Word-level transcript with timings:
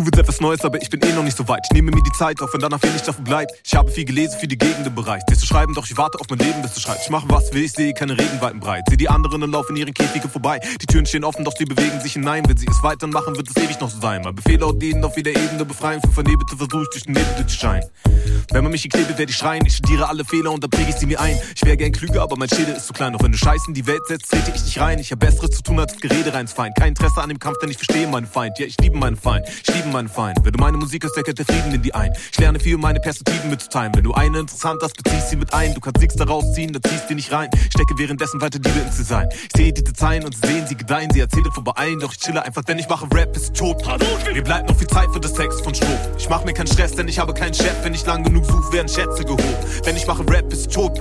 Du 0.00 0.06
willst 0.06 0.18
etwas 0.18 0.40
Neues, 0.40 0.64
aber 0.64 0.80
ich 0.80 0.88
bin 0.88 0.98
eh 1.02 1.12
noch 1.12 1.22
nicht 1.22 1.36
so 1.36 1.46
weit. 1.46 1.60
Ich 1.68 1.74
nehme 1.74 1.90
mir 1.90 2.02
die 2.02 2.12
Zeit, 2.12 2.40
auch 2.40 2.50
wenn 2.54 2.60
danach 2.62 2.82
wenig 2.82 3.02
davon 3.02 3.22
bleibt. 3.22 3.52
Ich 3.62 3.74
habe 3.74 3.90
viel 3.90 4.06
gelesen, 4.06 4.40
für 4.40 4.48
die 4.48 4.56
Gegenden 4.56 4.94
bereit. 4.94 5.22
Dir 5.28 5.36
zu 5.36 5.44
schreiben, 5.44 5.74
doch 5.74 5.84
ich 5.84 5.94
warte 5.98 6.18
auf 6.18 6.26
mein 6.30 6.38
Leben, 6.38 6.62
bis 6.62 6.72
du 6.72 6.80
schreibst. 6.80 7.04
Ich 7.04 7.10
mache 7.10 7.28
was 7.28 7.52
will, 7.52 7.64
ich 7.64 7.72
sehe 7.72 7.92
keine 7.92 8.16
Regenweiten 8.16 8.60
breit. 8.60 8.84
Sieh 8.88 8.96
die 8.96 9.10
anderen 9.10 9.42
und 9.42 9.52
laufen 9.52 9.76
ihren 9.76 9.92
Käfige 9.92 10.26
vorbei. 10.26 10.58
Die 10.80 10.86
Türen 10.86 11.04
stehen 11.04 11.22
offen, 11.22 11.44
doch 11.44 11.54
sie 11.54 11.66
bewegen 11.66 12.00
sich 12.00 12.14
hinein. 12.14 12.44
Wenn 12.48 12.56
sie 12.56 12.66
es 12.66 12.82
weitermachen, 12.82 13.36
wird 13.36 13.50
es 13.50 13.62
ewig 13.62 13.78
noch 13.78 13.90
so 13.90 14.00
sein. 14.00 14.22
Mein 14.24 14.34
Befehl 14.34 14.58
laut 14.58 14.80
denen 14.80 15.04
auf 15.04 15.18
jeder 15.18 15.32
Ebene 15.32 15.66
befreien. 15.66 16.00
Für 16.00 16.12
vernebelte 16.12 16.56
Versuch 16.56 16.88
durch 16.92 17.04
den 17.04 17.12
Nebel 17.12 17.34
durchscheinen. 17.36 17.86
Wenn 18.52 18.62
man 18.62 18.72
mich 18.72 18.80
hier 18.80 18.90
klebt, 18.90 19.10
werde 19.10 19.30
ich 19.30 19.36
schreien. 19.36 19.66
Ich 19.66 19.76
studiere 19.76 20.08
alle 20.08 20.24
Fehler 20.24 20.50
und 20.50 20.64
dann 20.64 20.70
präge 20.70 20.88
ich 20.88 20.96
sie 20.96 21.04
mir 21.04 21.20
ein. 21.20 21.38
Ich 21.54 21.62
wäre 21.62 21.76
gern 21.76 21.92
klüger, 21.92 22.22
aber 22.22 22.38
mein 22.38 22.48
Schädel 22.48 22.74
ist 22.74 22.86
zu 22.86 22.94
klein. 22.94 23.14
Auch 23.14 23.22
wenn 23.22 23.32
du 23.32 23.38
Scheiß 23.38 23.68
in 23.68 23.74
die 23.74 23.86
Welt 23.86 24.06
setzt, 24.08 24.30
trete 24.30 24.50
ich 24.54 24.62
dich 24.62 24.80
rein. 24.80 24.98
Ich 24.98 25.10
habe 25.10 25.26
Besseres 25.26 25.50
zu 25.50 25.62
tun 25.62 25.78
als 25.78 25.94
Gerede 26.00 26.32
reins 26.32 26.54
Feind. 26.54 26.74
Kein 26.74 26.88
Interesse 26.88 27.20
an 27.20 27.28
dem 27.28 27.38
Kampf, 27.38 27.58
denn 27.58 27.68
ich 27.68 27.76
verstehe 27.76 28.06
meinen 28.06 28.26
Feind. 28.26 28.58
Ja, 28.58 28.64
ich 28.64 28.80
liebe 28.80 28.96
meinen 28.96 29.16
Feind. 29.18 29.46
Ich 29.46 29.74
liebe 29.74 29.89
meinen 29.90 30.08
Feind. 30.08 30.38
Wenn 30.42 30.52
du 30.52 30.60
meine 30.60 30.76
Musik 30.76 31.04
hörst, 31.04 31.16
der 31.16 31.46
Frieden 31.46 31.74
in 31.74 31.82
die 31.82 31.94
ein. 31.94 32.12
Ich 32.32 32.38
lerne 32.38 32.58
viel, 32.58 32.76
meine 32.76 33.00
Perspektiven 33.00 33.50
mitzuteilen. 33.50 33.94
Wenn 33.94 34.04
du 34.04 34.12
eine 34.14 34.40
interessant 34.40 34.80
hast, 34.82 34.96
beziehst 34.96 35.30
sie 35.30 35.36
mit 35.36 35.52
ein. 35.52 35.74
Du 35.74 35.80
kannst 35.80 36.00
nichts 36.00 36.16
daraus 36.16 36.52
ziehen, 36.54 36.72
da 36.72 36.80
ziehst 36.80 37.10
du 37.10 37.14
nicht 37.14 37.32
rein. 37.32 37.48
Stecke 37.70 37.96
währenddessen 37.96 38.40
weiter 38.40 38.58
Liebe 38.58 38.80
ins 38.80 38.96
Design. 38.96 39.28
Ich 39.30 39.50
sehe 39.56 39.72
diese 39.72 39.92
Zeilen 39.92 40.24
und 40.24 40.34
sie 40.34 40.46
sehen, 40.46 40.66
sie 40.66 40.76
gedeihen. 40.76 41.10
Sie 41.12 41.20
erzählen 41.20 41.50
von 41.52 41.66
allen, 41.68 42.00
doch 42.00 42.12
ich 42.12 42.18
chille 42.18 42.42
einfach, 42.42 42.64
denn 42.64 42.78
ich 42.78 42.88
mache 42.88 43.06
Rap 43.12 43.32
bis 43.32 43.52
tot. 43.52 43.82
Mir 44.32 44.42
bleibt 44.42 44.68
noch 44.68 44.76
viel 44.76 44.86
Zeit 44.86 45.10
für 45.12 45.20
das 45.20 45.34
Text 45.34 45.62
von 45.62 45.74
Stroh. 45.74 45.98
Ich 46.18 46.28
mach 46.28 46.44
mir 46.44 46.52
keinen 46.52 46.66
Stress, 46.66 46.92
denn 46.92 47.08
ich 47.08 47.18
habe 47.18 47.34
keinen 47.34 47.54
Chef. 47.54 47.74
Wenn 47.82 47.94
ich 47.94 48.04
lang 48.06 48.24
genug 48.24 48.44
suche, 48.44 48.72
werden 48.72 48.88
Schätze 48.88 49.24
gehoben. 49.24 49.44
Wenn 49.84 49.96
ich 49.96 50.06
mache 50.06 50.26
Rap 50.28 50.48
bis 50.48 50.66
tot. 50.66 50.98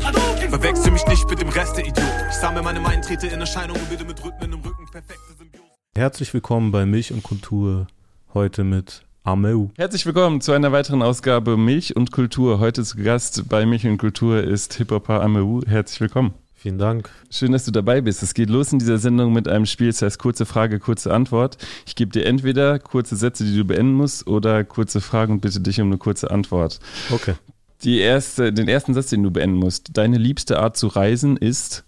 Verwechsel 0.49 0.91
mich 0.91 1.05
nicht 1.07 1.29
mit 1.29 1.41
dem 1.41 1.49
Rest 1.49 1.77
der 1.77 1.85
Idioten. 1.85 2.29
Ich 2.29 2.35
sammle 2.35 2.62
meine 2.62 2.79
Meinung, 2.79 3.03
in 3.09 3.41
Erscheinung 3.41 3.77
und 3.77 3.90
bilde 3.90 4.05
mit 4.05 4.23
Rhythmen 4.23 4.53
im 4.53 4.62
Rücken 4.62 4.85
perfekte 4.91 5.34
Symbiose. 5.37 5.65
Herzlich 5.95 6.34
willkommen 6.34 6.71
bei 6.71 6.85
Milch 6.85 7.12
und 7.12 7.23
Kultur. 7.23 7.87
Heute 8.35 8.63
mit 8.63 9.02
Ameu. 9.24 9.70
Herzlich 9.76 10.05
willkommen 10.05 10.40
zu 10.40 10.52
einer 10.52 10.72
weiteren 10.72 11.02
Ausgabe 11.02 11.58
Milch 11.58 11.96
und 11.96 12.12
Kultur. 12.12 12.60
Heute 12.60 12.84
zu 12.84 12.98
Gast 12.98 13.49
bei 13.49 13.66
Milch 13.66 13.88
und 13.88 13.98
Kultur 13.98 14.44
ist 14.44 14.76
Hip-Hopper 14.76 15.22
Ameu. 15.22 15.62
Herzlich 15.66 15.99
willkommen. 15.99 16.35
Vielen 16.54 16.77
Dank. 16.77 17.10
Schön, 17.32 17.54
dass 17.54 17.66
du 17.66 17.72
dabei 17.72 18.02
bist. 18.02 18.22
Es 18.22 18.35
geht 18.35 18.52
los 18.52 18.72
in 18.72 18.77
dieser 18.77 19.00
Sendung 19.00 19.34
mit 19.34 19.48
einem 19.48 19.66
Spiel, 19.66 19.88
das 19.88 20.04
heißt 20.04 20.20
kurze 20.20 20.46
Frage, 20.46 20.77
kurze 20.77 21.12
Antwort. 21.12 21.57
Ich 21.88 21.96
gebe 21.96 22.12
dir 22.12 22.27
entweder 22.27 22.77
kurze 22.77 23.16
Sätze, 23.16 23.46
die 23.46 23.57
du 23.57 23.66
beenden 23.66 23.94
musst, 23.94 24.27
oder 24.27 24.63
kurze 24.63 25.02
Fragen 25.02 25.34
und 25.34 25.41
bitte 25.41 25.60
dich 25.60 25.82
um 25.82 25.88
eine 25.88 25.98
kurze 25.98 26.30
Antwort. 26.30 26.80
Okay. 27.10 27.34
Die 27.82 27.98
erste, 27.98 28.54
den 28.54 28.68
ersten 28.68 28.94
Satz, 28.94 29.10
den 29.10 29.24
du 29.24 29.32
beenden 29.32 29.57
musst. 29.57 29.98
Deine 29.98 30.20
liebste 30.20 30.60
Art 30.60 30.77
zu 30.77 30.85
reisen 30.85 31.35
ist? 31.35 31.84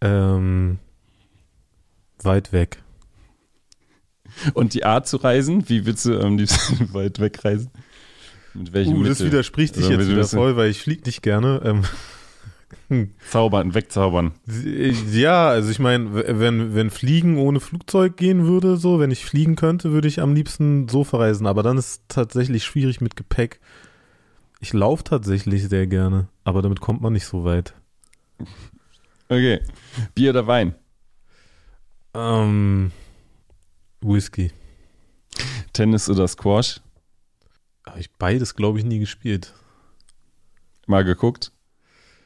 Ähm, 0.00 0.80
weit 2.20 2.52
weg. 2.52 2.82
Und 4.54 4.74
die 4.74 4.84
Art 4.84 5.06
zu 5.06 5.16
reisen? 5.18 5.68
Wie 5.68 5.86
willst 5.86 6.06
du 6.06 6.18
am 6.20 6.38
liebsten 6.38 6.92
weit 6.94 7.20
weg 7.20 7.44
reisen? 7.44 7.70
Mit 8.54 8.72
welchem 8.72 9.00
uh, 9.00 9.04
Das 9.04 9.24
widerspricht 9.24 9.76
dich 9.76 9.84
also, 9.84 9.98
jetzt 9.98 10.10
wieder 10.10 10.26
voll, 10.26 10.56
weil 10.56 10.70
ich 10.70 10.80
fliege 10.80 11.02
nicht 11.04 11.22
gerne. 11.22 11.60
Ähm, 11.64 11.82
Zaubern, 13.30 13.74
wegzaubern. 13.74 14.32
Ja, 15.12 15.48
also 15.48 15.70
ich 15.70 15.78
meine, 15.78 16.12
wenn, 16.14 16.74
wenn 16.74 16.90
Fliegen 16.90 17.38
ohne 17.38 17.60
Flugzeug 17.60 18.16
gehen 18.16 18.46
würde, 18.46 18.76
so, 18.76 18.98
wenn 18.98 19.10
ich 19.10 19.24
fliegen 19.24 19.56
könnte, 19.56 19.92
würde 19.92 20.08
ich 20.08 20.20
am 20.20 20.34
liebsten 20.34 20.88
so 20.88 21.04
verreisen. 21.04 21.46
Aber 21.46 21.62
dann 21.62 21.78
ist 21.78 21.86
es 21.86 22.00
tatsächlich 22.08 22.64
schwierig 22.64 23.00
mit 23.00 23.16
Gepäck. 23.16 23.60
Ich 24.60 24.72
laufe 24.72 25.04
tatsächlich 25.04 25.68
sehr 25.68 25.86
gerne, 25.86 26.28
aber 26.44 26.62
damit 26.62 26.80
kommt 26.80 27.00
man 27.00 27.12
nicht 27.12 27.26
so 27.26 27.44
weit. 27.44 27.74
Okay. 29.28 29.60
Bier 30.14 30.30
oder 30.30 30.46
Wein? 30.46 30.74
Ähm, 32.14 32.90
Whisky. 34.00 34.52
Tennis 35.72 36.08
oder 36.08 36.26
Squash? 36.26 36.80
Habe 37.86 38.00
ich 38.00 38.10
beides, 38.12 38.54
glaube 38.54 38.78
ich, 38.78 38.84
nie 38.84 38.98
gespielt. 38.98 39.54
Mal 40.86 41.04
geguckt? 41.04 41.52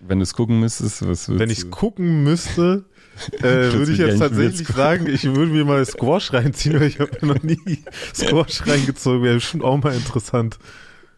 Wenn 0.00 0.18
du 0.18 0.22
es 0.24 0.34
gucken 0.34 0.60
müsstest, 0.60 1.06
was 1.06 1.28
Wenn 1.28 1.50
ich 1.50 1.58
es 1.58 1.70
gucken 1.70 2.24
müsste, 2.24 2.84
äh, 3.38 3.72
würde 3.72 3.92
ich 3.92 3.98
jetzt 3.98 4.18
tatsächlich 4.18 4.68
sagen, 4.68 5.06
ich 5.06 5.24
würde 5.24 5.52
mir 5.52 5.64
mal 5.64 5.84
Squash 5.84 6.32
reinziehen, 6.32 6.78
weil 6.78 6.88
ich 6.88 7.00
habe 7.00 7.26
noch 7.26 7.42
nie 7.42 7.58
Squash 8.14 8.66
reingezogen. 8.66 9.22
Wäre 9.22 9.34
bestimmt 9.36 9.64
auch 9.64 9.82
mal 9.82 9.94
interessant. 9.94 10.58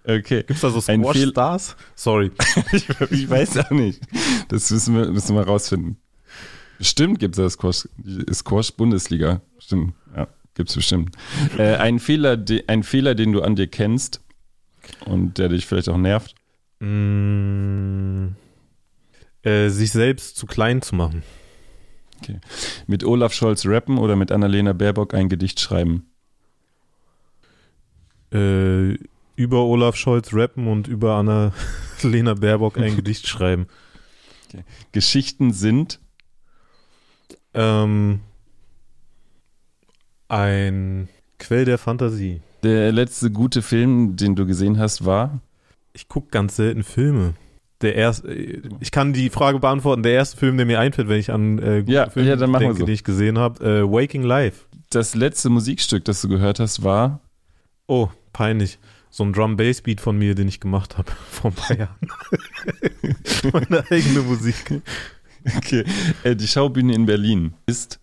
Okay. 0.05 0.39
Gibt 0.39 0.53
es 0.53 0.61
da 0.61 0.71
so 0.71 0.81
Squash-Stars? 0.81 1.77
Sorry. 1.97 2.31
ich, 2.73 2.89
ich, 3.11 3.29
weiß 3.29 3.59
auch 3.59 3.71
nicht. 3.71 4.01
Das 4.49 4.71
müssen 4.71 4.95
wir, 4.95 5.11
müssen 5.11 5.35
wir 5.35 5.43
rausfinden. 5.43 5.97
Bestimmt 6.79 7.19
gibt 7.19 7.37
es 7.37 7.43
da 7.43 7.51
Squash, 7.51 7.89
Squash 8.33 8.73
Bundesliga. 8.73 9.41
Stimmt. 9.59 9.95
Ja, 10.15 10.29
gibt 10.57 10.71
es 10.71 10.75
bestimmt. 10.75 11.15
Äh, 11.57 11.77
ein, 11.77 12.01
Fehler, 12.01 12.43
ein 12.67 12.83
Fehler, 12.83 13.15
den 13.15 13.33
du 13.33 13.43
an 13.43 13.55
dir 13.55 13.69
kennst 13.69 14.23
und 15.05 15.39
der 15.39 15.51
dich 15.51 15.67
vielleicht 15.67 15.89
auch 15.89 15.99
nervt? 15.99 16.35
Mm, 16.81 18.29
äh, 19.43 19.69
sich 19.69 19.93
selbst 19.93 20.37
zu 20.37 20.47
klein 20.47 20.83
zu 20.83 20.97
machen. 20.97 21.23
Okay. 22.21 22.41
Mit 22.87 23.05
Olaf 23.05 23.33
Scholz 23.33 23.67
rappen 23.67 23.99
oder 23.99 24.17
mit 24.17 24.33
Annalena 24.33 24.73
Baerbock 24.73 25.15
ein 25.15 25.29
Gedicht 25.29 25.61
schreiben? 25.61 26.11
Äh, 28.33 28.95
über 29.37 29.65
Olaf 29.65 29.97
Scholz 29.97 30.33
rappen 30.33 30.67
und 30.67 30.89
über 30.89 31.17
Annalena 31.17 32.35
Baerbock 32.35 32.79
ein 32.79 32.97
Gedicht 32.97 33.29
schreiben. 33.29 33.67
Okay. 34.49 34.65
Geschichten 34.93 35.53
sind 35.53 36.01
ähm, 37.53 38.21
ein 40.29 41.09
Quell 41.39 41.65
der 41.65 41.79
Fantasie. 41.79 42.41
Der 42.63 42.93
letzte 42.93 43.31
gute 43.31 43.63
Film, 43.63 44.17
den 44.17 44.35
du 44.35 44.47
gesehen 44.47 44.79
hast, 44.79 45.05
war? 45.05 45.41
Ich 45.93 46.09
gucke 46.09 46.29
ganz 46.31 46.57
selten 46.57 46.83
Filme. 46.83 47.35
Der 47.83 47.95
erste, 47.95 48.33
ich 48.33 48.91
kann 48.91 49.13
die 49.13 49.29
Frage 49.29 49.59
beantworten. 49.59 50.03
Der 50.03 50.13
erste 50.13 50.37
Film, 50.39 50.57
der 50.57 50.67
mir 50.67 50.81
einfällt, 50.81 51.09
wenn 51.09 51.21
ich 51.21 51.31
an 51.31 51.59
äh, 51.59 51.81
ja, 51.87 52.09
Filme 52.09 52.29
ja, 52.29 52.37
denke, 52.37 52.79
so. 52.79 52.87
die 52.87 52.93
ich 52.93 53.05
gesehen 53.05 53.39
habe, 53.39 53.65
äh, 53.65 53.83
Waking 53.83 54.23
Life. 54.23 54.65
Das 54.91 55.15
letzte 55.15 55.51
Musikstück, 55.51 56.05
das 56.05 56.23
du 56.23 56.29
gehört 56.29 56.59
hast, 56.59 56.83
war? 56.83 57.21
Oh, 57.87 58.09
peinlich 58.33 58.79
so 59.17 59.25
ein 59.25 59.33
Drum-Bass-Beat 59.33 60.01
von 60.01 60.19
mir, 60.19 60.35
den 60.35 60.47
ich 60.47 60.61
gemacht 60.61 60.99
habe 60.99 61.11
vor 61.31 61.51
ein 61.51 61.55
paar 61.55 61.79
Jahren. 61.79 61.97
Meine 63.53 63.85
eigene 63.91 64.21
Musik. 64.21 64.83
Okay. 65.57 65.85
Äh, 66.23 66.37
die 66.37 66.47
Schaubühne 66.47 66.95
in 66.95 67.07
Berlin 67.07 67.55
ist 67.67 67.99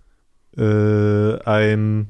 äh, 0.57 1.39
ein 1.43 2.07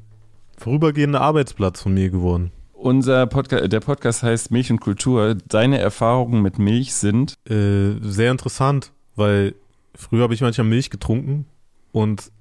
vorübergehender 0.58 1.22
Arbeitsplatz 1.22 1.82
von 1.82 1.94
mir 1.94 2.10
geworden. 2.10 2.52
Unser 2.74 3.28
Podcast, 3.28 3.72
der 3.72 3.80
Podcast 3.80 4.24
heißt 4.24 4.52
Milch 4.52 4.70
und 4.72 4.82
Kultur. 4.82 5.36
Deine 5.36 5.80
Erfahrungen 5.80 6.42
mit 6.42 6.60
Milch 6.60 6.94
sind? 6.94 7.36
Äh, 7.50 7.94
sehr 8.02 8.32
interessant, 8.32 8.92
weil 9.16 9.56
früher 9.96 10.24
habe 10.24 10.34
ich 10.34 10.42
manchmal 10.42 10.68
Milch 10.68 10.90
getrunken 10.90 11.46
und 11.92 12.32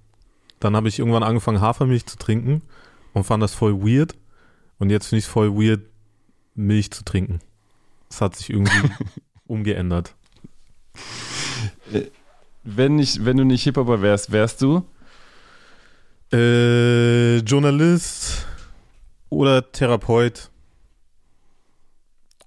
dann 0.58 0.76
habe 0.76 0.88
ich 0.88 0.98
irgendwann 0.98 1.22
angefangen 1.22 1.60
Hafermilch 1.60 2.06
zu 2.06 2.16
trinken 2.16 2.62
und 3.12 3.24
fand 3.24 3.42
das 3.42 3.54
voll 3.54 3.82
weird. 3.82 4.14
Und 4.78 4.90
jetzt 4.90 5.06
finde 5.06 5.20
ich 5.20 5.26
es 5.26 5.30
voll 5.30 5.54
weird, 5.54 5.82
Milch 6.54 6.90
zu 6.90 7.04
trinken. 7.04 7.40
Das 8.08 8.20
hat 8.20 8.36
sich 8.36 8.50
irgendwie 8.50 8.90
umgeändert. 9.46 10.14
Äh, 11.92 12.02
wenn, 12.64 12.96
nicht, 12.96 13.24
wenn 13.24 13.36
du 13.36 13.44
nicht 13.44 13.62
Hip-Hopper 13.64 14.02
wärst, 14.02 14.32
wärst 14.32 14.62
du? 14.62 14.84
Äh, 16.32 17.38
Journalist 17.38 18.46
oder 19.28 19.70
Therapeut. 19.70 20.50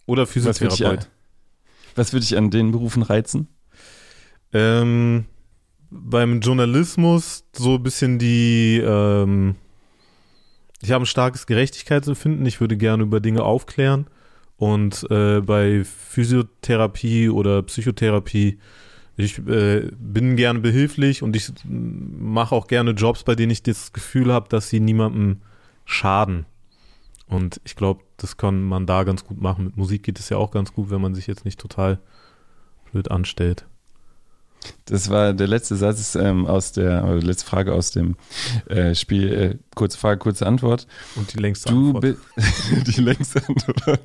Oder 0.06 0.28
Physiotherapeut. 0.28 1.10
Was 1.96 2.14
würde 2.14 2.26
dich 2.26 2.38
an 2.38 2.52
den 2.52 2.72
Berufen 2.72 3.04
reizen? 3.04 3.48
Ähm, 4.54 5.26
beim 5.90 6.42
Journalismus 6.42 7.46
so 7.54 7.76
ein 7.76 7.84
bisschen 7.84 8.20
die 8.20 8.82
ähm, 8.86 9.56
ich 10.86 10.92
habe 10.92 11.04
ein 11.04 11.08
starkes 11.08 11.48
Gerechtigkeitsempfinden. 11.48 12.46
Ich 12.46 12.62
würde 12.62 12.78
gerne 12.78 13.04
über 13.04 13.20
Dinge 13.20 13.44
aufklären. 13.44 14.06
Und 14.58 15.06
äh, 15.10 15.42
bei 15.42 15.84
Physiotherapie 15.84 17.30
oder 17.30 17.64
Psychotherapie, 17.64 18.60
ich 19.18 19.40
äh, 19.48 19.90
bin 19.98 20.36
gerne 20.36 20.60
behilflich 20.60 21.24
und 21.24 21.36
ich 21.36 21.52
mache 21.66 22.54
auch 22.54 22.68
gerne 22.68 22.92
Jobs, 22.92 23.24
bei 23.24 23.36
denen 23.36 23.52
ich 23.52 23.64
das 23.64 23.94
Gefühl 23.94 24.34
habe, 24.34 24.50
dass 24.50 24.70
sie 24.70 24.80
niemandem 24.80 25.42
schaden. 25.86 26.46
Und 27.28 27.62
ich 27.64 27.76
glaube, 27.76 28.04
das 28.18 28.38
kann 28.38 28.62
man 28.62 28.86
da 28.86 29.04
ganz 29.04 29.26
gut 29.26 29.42
machen. 29.42 29.66
Mit 29.66 29.78
Musik 29.78 30.04
geht 30.04 30.20
es 30.20 30.30
ja 30.30 30.38
auch 30.38 30.52
ganz 30.52 30.74
gut, 30.74 30.90
wenn 30.90 31.02
man 31.02 31.16
sich 31.16 31.28
jetzt 31.28 31.46
nicht 31.46 31.60
total 31.60 32.00
blöd 32.92 33.10
anstellt. 33.10 33.66
Das 34.86 35.10
war 35.10 35.34
der 35.34 35.48
letzte 35.48 35.76
Satz 35.76 36.16
ähm, 36.16 36.46
aus 36.46 36.72
der, 36.72 37.04
oder 37.06 37.22
letzte 37.22 37.46
Frage 37.46 37.74
aus 37.74 37.92
dem 37.92 38.16
äh, 38.68 38.94
Spiel. 38.94 39.34
Äh, 39.34 39.58
kurze 39.74 39.98
Frage, 39.98 40.20
kurze 40.20 40.46
Antwort. 40.46 40.86
Und 41.16 41.34
die 41.34 41.40
längste 41.40 41.70
du 41.70 41.96
Antwort. 41.96 42.18
die 42.88 43.02
längste 43.02 43.42
Antwort. 43.48 44.02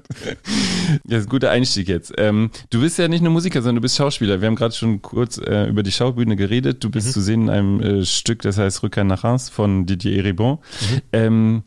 ja, 1.06 1.18
ist 1.18 1.26
ein 1.26 1.28
guter 1.28 1.50
Einstieg 1.50 1.88
jetzt. 1.88 2.12
Ähm, 2.16 2.50
du 2.70 2.80
bist 2.80 2.98
ja 2.98 3.08
nicht 3.08 3.22
nur 3.22 3.32
Musiker, 3.32 3.60
sondern 3.60 3.76
du 3.76 3.80
bist 3.82 3.96
Schauspieler. 3.96 4.40
Wir 4.40 4.48
haben 4.48 4.56
gerade 4.56 4.74
schon 4.74 5.02
kurz 5.02 5.38
äh, 5.38 5.66
über 5.68 5.82
die 5.82 5.92
Schaubühne 5.92 6.36
geredet. 6.36 6.82
Du 6.82 6.90
bist 6.90 7.08
mhm. 7.08 7.12
zu 7.12 7.20
sehen 7.20 7.42
in 7.42 7.50
einem 7.50 7.80
äh, 7.80 8.04
Stück, 8.04 8.42
das 8.42 8.56
heißt 8.56 8.82
Rückkehr 8.82 9.04
nach 9.04 9.24
Reims 9.24 9.50
von 9.50 9.86
Didier 9.86 10.16
Eribon. 10.16 10.58
Mhm. 10.58 11.00
Ähm, 11.12 11.62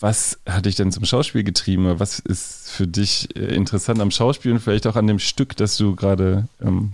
Was 0.00 0.40
hat 0.46 0.66
dich 0.66 0.74
denn 0.74 0.92
zum 0.92 1.04
Schauspiel 1.04 1.42
getrieben? 1.42 1.98
Was 1.98 2.18
ist 2.18 2.70
für 2.70 2.86
dich 2.86 3.34
äh, 3.34 3.54
interessant 3.54 4.00
am 4.00 4.10
Schauspiel 4.10 4.52
und 4.52 4.60
vielleicht 4.60 4.86
auch 4.86 4.96
an 4.96 5.06
dem 5.06 5.18
Stück, 5.18 5.56
das 5.56 5.76
du 5.76 5.96
gerade 5.96 6.48
ähm, 6.60 6.92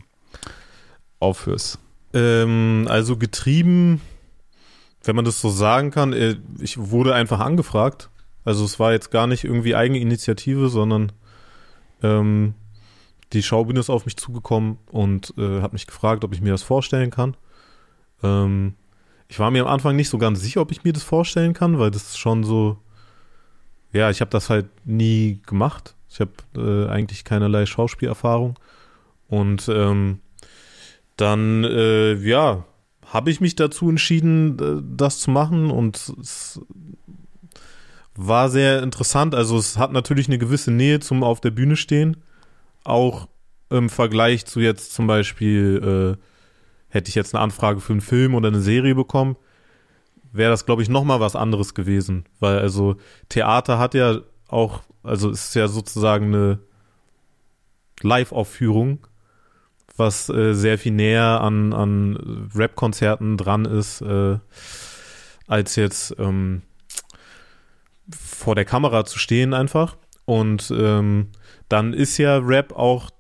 aufhörst? 1.21 1.79
Ähm, 2.15 2.87
also 2.89 3.17
getrieben, 3.17 4.01
wenn 5.05 5.17
man 5.17 5.25
das 5.25 5.41
so 5.41 5.51
sagen 5.51 5.91
kann, 5.91 6.13
äh, 6.13 6.37
ich 6.61 6.79
wurde 6.79 7.15
einfach 7.15 7.41
angefragt. 7.41 8.11
Also 8.45 8.65
es 8.65 8.79
war 8.79 8.93
jetzt 8.93 9.11
gar 9.11 9.27
nicht 9.27 9.45
irgendwie 9.45 9.75
eigene 9.75 10.01
Initiative, 10.01 10.69
sondern 10.69 11.13
ähm, 12.03 12.55
die 13.33 13.43
Schaubühne 13.43 13.81
ist 13.81 13.91
auf 13.91 14.07
mich 14.07 14.17
zugekommen 14.17 14.79
und 14.91 15.35
äh, 15.37 15.61
hat 15.61 15.73
mich 15.73 15.87
gefragt, 15.87 16.25
ob 16.25 16.33
ich 16.33 16.41
mir 16.41 16.53
das 16.53 16.63
vorstellen 16.63 17.11
kann. 17.11 17.37
Ähm, 18.23 18.75
ich 19.29 19.39
war 19.39 19.51
mir 19.51 19.63
am 19.63 19.69
Anfang 19.69 19.97
nicht 19.97 20.09
so 20.09 20.17
ganz 20.17 20.41
sicher, 20.41 20.63
ob 20.63 20.73
ich 20.73 20.85
mir 20.85 20.93
das 20.93 21.03
vorstellen 21.03 21.53
kann, 21.53 21.79
weil 21.79 21.91
das 21.91 22.17
schon 22.17 22.45
so, 22.45 22.79
ja, 23.93 24.09
ich 24.09 24.23
habe 24.23 24.31
das 24.31 24.49
halt 24.49 24.67
nie 24.87 25.41
gemacht. 25.47 25.95
Ich 26.09 26.21
habe 26.21 26.33
äh, 26.57 26.89
eigentlich 26.89 27.25
keinerlei 27.25 27.67
Schauspielerfahrung. 27.67 28.59
Und 29.29 29.69
ähm, 29.69 30.21
dann, 31.19 31.65
äh, 31.65 32.15
ja, 32.15 32.65
habe 33.05 33.31
ich 33.31 33.41
mich 33.41 33.57
dazu 33.57 33.89
entschieden, 33.91 34.59
äh, 34.59 34.83
das 34.97 35.21
zu 35.21 35.31
machen 35.31 35.71
und 35.71 35.97
es 36.21 36.61
war 38.15 38.49
sehr 38.49 38.83
interessant. 38.83 39.35
Also 39.35 39.59
es 39.59 39.79
hat 39.79 39.93
natürlich 39.93 40.29
eine 40.29 40.39
gewisse 40.39 40.71
Nähe 40.71 41.01
zum 41.01 41.23
auf 41.23 41.41
der 41.41 41.51
Bühne 41.51 41.77
stehen. 41.77 42.17
Auch 42.85 43.29
im 43.71 43.91
Vergleich 43.91 44.47
zu 44.47 44.61
jetzt 44.61 44.95
zum 44.95 45.07
Beispiel, 45.07 46.17
äh, 46.19 46.25
hätte 46.89 47.09
ich 47.09 47.15
jetzt 47.15 47.35
eine 47.35 47.43
Anfrage 47.43 47.81
für 47.81 47.93
einen 47.93 48.01
Film 48.01 48.35
oder 48.35 48.49
eine 48.49 48.61
Serie 48.61 48.95
bekommen, 48.95 49.37
wäre 50.33 50.51
das, 50.51 50.67
glaube 50.67 50.83
ich, 50.83 50.89
nochmal 50.89 51.21
was 51.21 51.37
anderes 51.37 51.75
gewesen. 51.75 52.25
Weil 52.41 52.59
also 52.59 52.97
Theater 53.29 53.79
hat 53.79 53.95
ja 53.95 54.21
auch, 54.49 54.83
also 55.03 55.31
ist 55.31 55.55
ja 55.55 55.69
sozusagen 55.69 56.27
eine 56.27 56.59
Live-Aufführung, 58.03 59.07
was 59.99 60.29
äh, 60.29 60.55
sehr 60.55 60.79
viel 60.79 60.93
näher 60.93 61.41
an, 61.41 61.73
an 61.73 62.51
Rap-Konzerten 62.55 63.37
dran 63.37 63.65
ist, 63.65 64.01
äh, 64.01 64.39
als 65.47 65.77
jetzt 65.77 66.15
ähm, 66.19 66.63
vor 68.11 68.55
der 68.55 68.65
Kamera 68.65 69.05
zu 69.05 69.19
stehen 69.19 69.55
einfach. 69.55 69.97
Und 70.25 70.73
ähm, 70.77 71.29
dann 71.69 71.93
ist 71.93 72.19
ja 72.19 72.39
Rap 72.39 72.73
auch 72.73 73.11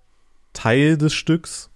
Teil 0.52 0.96
des 0.96 1.14
Stücks. 1.14 1.70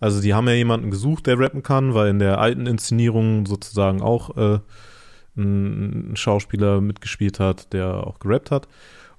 Also 0.00 0.20
die 0.20 0.34
haben 0.34 0.48
ja 0.48 0.54
jemanden 0.54 0.90
gesucht, 0.90 1.26
der 1.26 1.38
rappen 1.38 1.62
kann, 1.62 1.94
weil 1.94 2.08
in 2.08 2.18
der 2.18 2.38
alten 2.38 2.66
Inszenierung 2.66 3.46
sozusagen 3.46 4.02
auch 4.02 4.36
äh, 4.36 4.58
ein 5.36 6.14
Schauspieler 6.16 6.80
mitgespielt 6.80 7.38
hat, 7.38 7.72
der 7.72 8.06
auch 8.06 8.18
gerappt 8.18 8.50
hat. 8.50 8.68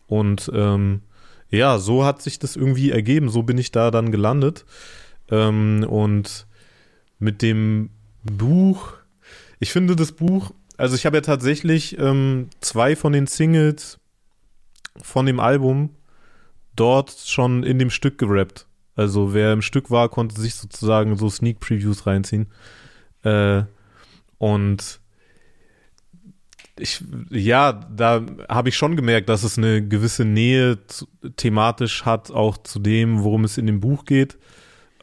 Und 0.07 0.51
ähm, 0.53 1.01
ja, 1.49 1.77
so 1.79 2.03
hat 2.03 2.21
sich 2.21 2.39
das 2.39 2.55
irgendwie 2.55 2.91
ergeben. 2.91 3.29
So 3.29 3.43
bin 3.43 3.57
ich 3.57 3.71
da 3.71 3.91
dann 3.91 4.11
gelandet. 4.11 4.65
Ähm, 5.33 5.85
und 5.89 6.45
mit 7.17 7.41
dem 7.41 7.89
Buch, 8.23 8.93
ich 9.59 9.71
finde 9.71 9.95
das 9.95 10.11
Buch, 10.11 10.51
also 10.77 10.95
ich 10.95 11.05
habe 11.05 11.17
ja 11.17 11.21
tatsächlich 11.21 11.97
ähm, 11.97 12.49
zwei 12.61 12.95
von 12.95 13.13
den 13.13 13.25
Singles 13.25 13.99
von 15.01 15.25
dem 15.25 15.39
Album 15.39 15.89
dort 16.75 17.11
schon 17.11 17.63
in 17.63 17.79
dem 17.79 17.89
Stück 17.89 18.19
gerappt. 18.19 18.67
Also 18.95 19.33
wer 19.33 19.53
im 19.53 19.63
Stück 19.63 19.89
war, 19.89 20.09
konnte 20.09 20.39
sich 20.39 20.53
sozusagen 20.53 21.15
so 21.17 21.29
Sneak 21.29 21.59
Previews 21.59 22.05
reinziehen. 22.05 22.47
Äh, 23.23 23.63
und 24.37 24.99
ich, 26.77 27.03
ja, 27.29 27.73
da 27.73 28.23
habe 28.49 28.69
ich 28.69 28.75
schon 28.75 28.95
gemerkt, 28.95 29.29
dass 29.29 29.43
es 29.43 29.57
eine 29.57 29.87
gewisse 29.87 30.25
Nähe 30.25 30.77
thematisch 31.37 32.05
hat, 32.05 32.29
auch 32.29 32.57
zu 32.57 32.79
dem, 32.79 33.23
worum 33.23 33.45
es 33.45 33.57
in 33.57 33.65
dem 33.65 33.79
Buch 33.79 34.05
geht. 34.05 34.37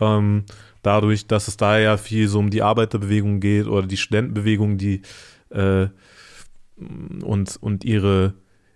Ähm, 0.01 0.45
dadurch, 0.83 1.27
dass 1.27 1.49
es 1.49 1.57
da 1.57 1.79
ja 1.79 1.97
viel 1.97 2.29
so 2.29 2.39
um 2.39 2.51
die 2.51 2.63
Arbeiterbewegung 2.63 3.41
geht 3.41 3.67
oder 3.67 3.87
die 3.87 3.97
Studentenbewegung, 3.97 4.79
die 4.79 5.03
äh, 5.51 5.89
und, 7.23 7.59
und 7.61 7.85
ihre 7.85 8.35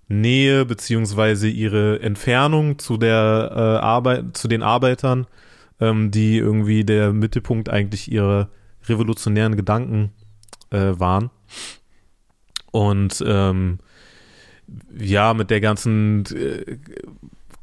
Nähe 0.09 0.65
beziehungsweise 0.67 1.49
ihre 1.49 2.01
Entfernung 2.01 2.79
zu 2.79 2.97
der 2.97 3.51
äh, 3.51 3.85
Arbeit, 3.85 4.37
zu 4.37 4.49
den 4.49 4.63
Arbeitern, 4.63 5.27
ähm, 5.81 6.11
die 6.11 6.37
irgendwie 6.37 6.85
der 6.85 7.13
Mittelpunkt 7.13 7.71
eigentlich 7.71 8.13
ihrer 8.13 8.51
revolutionären 8.87 9.57
Gedanken 9.57 10.13
äh, 10.71 10.93
waren. 10.99 11.31
Und 12.71 13.23
ähm, 13.27 13.79
ja, 14.99 15.33
mit 15.35 15.51
der 15.51 15.61
ganzen 15.61 16.25
äh, 16.27 16.79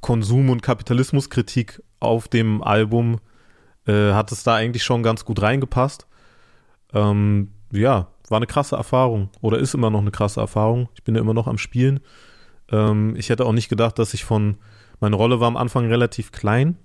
Konsum- 0.02 0.50
und 0.50 0.63
Kapitalismuskritik 0.63 1.81
auf 2.00 2.28
dem 2.28 2.63
Album 2.63 3.19
äh, 3.91 4.13
hat 4.13 4.31
es 4.31 4.43
da 4.43 4.55
eigentlich 4.55 4.83
schon 4.83 5.03
ganz 5.03 5.25
gut 5.25 5.41
reingepasst. 5.41 6.07
Ähm, 6.93 7.51
ja, 7.71 8.07
war 8.29 8.38
eine 8.38 8.47
krasse 8.47 8.75
Erfahrung 8.75 9.29
oder 9.41 9.59
ist 9.59 9.73
immer 9.73 9.89
noch 9.89 9.99
eine 10.01 10.11
krasse 10.11 10.39
Erfahrung. 10.39 10.89
Ich 10.95 11.03
bin 11.03 11.15
ja 11.15 11.21
immer 11.21 11.33
noch 11.33 11.47
am 11.47 11.57
Spielen. 11.57 11.99
Ähm, 12.71 13.15
ich 13.17 13.29
hätte 13.29 13.45
auch 13.45 13.51
nicht 13.51 13.69
gedacht, 13.69 13.99
dass 13.99 14.13
ich 14.13 14.23
von, 14.23 14.57
meine 14.99 15.15
Rolle 15.15 15.39
war 15.39 15.47
am 15.47 15.57
Anfang 15.57 15.88
relativ 15.88 16.31
klein. 16.31 16.77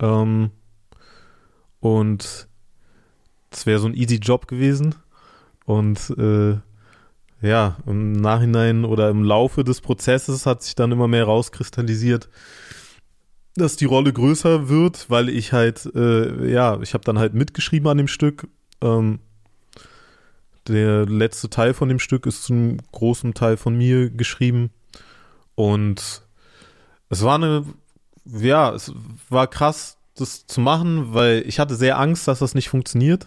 Ähm, 0.00 0.50
und 1.80 2.48
es 3.50 3.66
wäre 3.66 3.80
so 3.80 3.88
ein 3.88 3.94
easy 3.94 4.16
Job 4.16 4.46
gewesen. 4.46 4.94
Und 5.64 6.14
äh, 6.16 6.58
ja, 7.40 7.76
im 7.86 8.12
Nachhinein 8.12 8.84
oder 8.84 9.10
im 9.10 9.24
Laufe 9.24 9.64
des 9.64 9.80
Prozesses 9.80 10.46
hat 10.46 10.62
sich 10.62 10.76
dann 10.76 10.92
immer 10.92 11.08
mehr 11.08 11.24
rauskristallisiert, 11.24 12.28
dass 13.54 13.76
die 13.76 13.84
Rolle 13.84 14.12
größer 14.12 14.68
wird, 14.68 15.10
weil 15.10 15.28
ich 15.28 15.52
halt, 15.52 15.90
äh, 15.94 16.50
ja, 16.50 16.80
ich 16.80 16.94
habe 16.94 17.04
dann 17.04 17.18
halt 17.18 17.34
mitgeschrieben 17.34 17.88
an 17.88 17.98
dem 17.98 18.08
Stück. 18.08 18.48
Ähm, 18.80 19.20
der 20.68 21.06
letzte 21.06 21.50
Teil 21.50 21.74
von 21.74 21.88
dem 21.88 21.98
Stück 21.98 22.26
ist 22.26 22.44
zum 22.44 22.78
großen 22.92 23.34
Teil 23.34 23.56
von 23.56 23.76
mir 23.76 24.10
geschrieben. 24.10 24.70
Und 25.54 26.22
es 27.08 27.22
war 27.22 27.34
eine, 27.34 27.64
ja, 28.24 28.72
es 28.72 28.92
war 29.28 29.48
krass, 29.48 29.98
das 30.14 30.46
zu 30.46 30.60
machen, 30.60 31.14
weil 31.14 31.42
ich 31.46 31.58
hatte 31.58 31.74
sehr 31.74 31.98
Angst, 31.98 32.28
dass 32.28 32.38
das 32.38 32.54
nicht 32.54 32.68
funktioniert. 32.68 33.26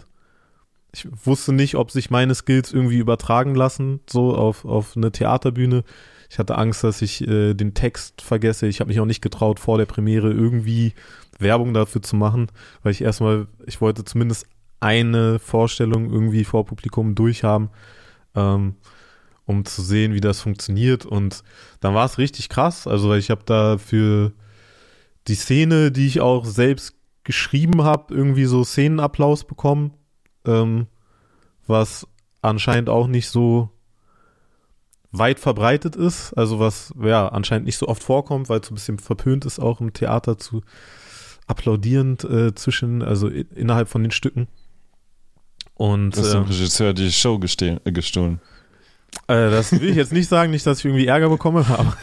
Ich 0.92 1.06
wusste 1.24 1.52
nicht, 1.52 1.74
ob 1.74 1.90
sich 1.90 2.10
meine 2.10 2.34
Skills 2.34 2.72
irgendwie 2.72 2.98
übertragen 2.98 3.54
lassen, 3.54 4.00
so 4.08 4.34
auf, 4.34 4.64
auf 4.64 4.96
eine 4.96 5.12
Theaterbühne. 5.12 5.84
Ich 6.28 6.38
hatte 6.38 6.58
Angst, 6.58 6.84
dass 6.84 7.02
ich 7.02 7.26
äh, 7.26 7.54
den 7.54 7.74
Text 7.74 8.22
vergesse. 8.22 8.66
Ich 8.66 8.80
habe 8.80 8.88
mich 8.88 9.00
auch 9.00 9.06
nicht 9.06 9.22
getraut, 9.22 9.60
vor 9.60 9.78
der 9.78 9.86
Premiere 9.86 10.32
irgendwie 10.32 10.94
Werbung 11.38 11.74
dafür 11.74 12.02
zu 12.02 12.16
machen, 12.16 12.48
weil 12.82 12.92
ich 12.92 13.02
erstmal, 13.02 13.46
ich 13.66 13.80
wollte 13.80 14.04
zumindest 14.04 14.46
eine 14.80 15.38
Vorstellung 15.38 16.10
irgendwie 16.10 16.44
vor 16.44 16.66
Publikum 16.66 17.14
durchhaben, 17.14 17.70
ähm, 18.34 18.76
um 19.44 19.64
zu 19.64 19.82
sehen, 19.82 20.14
wie 20.14 20.20
das 20.20 20.40
funktioniert. 20.40 21.06
Und 21.06 21.42
dann 21.80 21.94
war 21.94 22.04
es 22.04 22.18
richtig 22.18 22.48
krass. 22.48 22.86
Also 22.86 23.14
ich 23.14 23.30
habe 23.30 23.42
da 23.44 23.78
für 23.78 24.32
die 25.28 25.34
Szene, 25.34 25.90
die 25.92 26.06
ich 26.06 26.20
auch 26.20 26.44
selbst 26.44 26.94
geschrieben 27.24 27.82
habe, 27.82 28.14
irgendwie 28.14 28.44
so 28.44 28.64
Szenenapplaus 28.64 29.44
bekommen, 29.44 29.92
ähm, 30.44 30.86
was 31.66 32.06
anscheinend 32.42 32.88
auch 32.88 33.08
nicht 33.08 33.28
so 33.28 33.70
weit 35.18 35.40
verbreitet 35.40 35.96
ist, 35.96 36.32
also 36.34 36.58
was 36.58 36.92
ja 37.02 37.28
anscheinend 37.28 37.66
nicht 37.66 37.78
so 37.78 37.88
oft 37.88 38.02
vorkommt, 38.02 38.48
weil 38.48 38.60
es 38.60 38.66
so 38.66 38.72
ein 38.72 38.76
bisschen 38.76 38.98
verpönt 38.98 39.44
ist, 39.44 39.58
auch 39.58 39.80
im 39.80 39.92
Theater 39.92 40.38
zu 40.38 40.62
applaudierend 41.46 42.24
äh, 42.24 42.54
zwischen, 42.54 43.02
also 43.02 43.28
innerhalb 43.28 43.88
von 43.88 44.02
den 44.02 44.10
Stücken. 44.10 44.48
Und 45.74 46.16
das 46.16 46.26
ist 46.26 46.32
dem 46.32 46.42
ähm, 46.42 46.48
Regisseur 46.48 46.94
die 46.94 47.12
Show 47.12 47.38
gestehlen, 47.38 47.80
äh, 47.84 47.92
gestohlen. 47.92 48.40
äh, 49.28 49.50
das 49.50 49.72
will 49.72 49.90
ich 49.90 49.96
jetzt 49.96 50.12
nicht 50.12 50.28
sagen, 50.28 50.50
nicht, 50.50 50.66
dass 50.66 50.78
ich 50.78 50.86
irgendwie 50.86 51.06
Ärger 51.06 51.28
bekomme, 51.28 51.64
aber, 51.68 51.96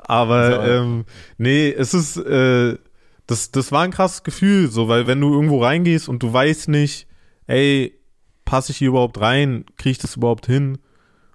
aber 0.00 0.68
ähm, 0.68 1.04
nee, 1.36 1.70
es 1.70 1.92
ist, 1.92 2.16
äh, 2.16 2.78
das, 3.26 3.50
das 3.50 3.72
war 3.72 3.82
ein 3.82 3.90
krasses 3.90 4.22
Gefühl, 4.22 4.70
so, 4.70 4.88
weil 4.88 5.06
wenn 5.06 5.20
du 5.20 5.32
irgendwo 5.32 5.62
reingehst 5.62 6.08
und 6.08 6.22
du 6.22 6.32
weißt 6.32 6.68
nicht, 6.68 7.06
ey, 7.46 8.00
passe 8.44 8.72
ich 8.72 8.78
hier 8.78 8.88
überhaupt 8.88 9.20
rein, 9.20 9.64
kriege 9.76 9.92
ich 9.92 9.98
das 9.98 10.16
überhaupt 10.16 10.46
hin? 10.46 10.78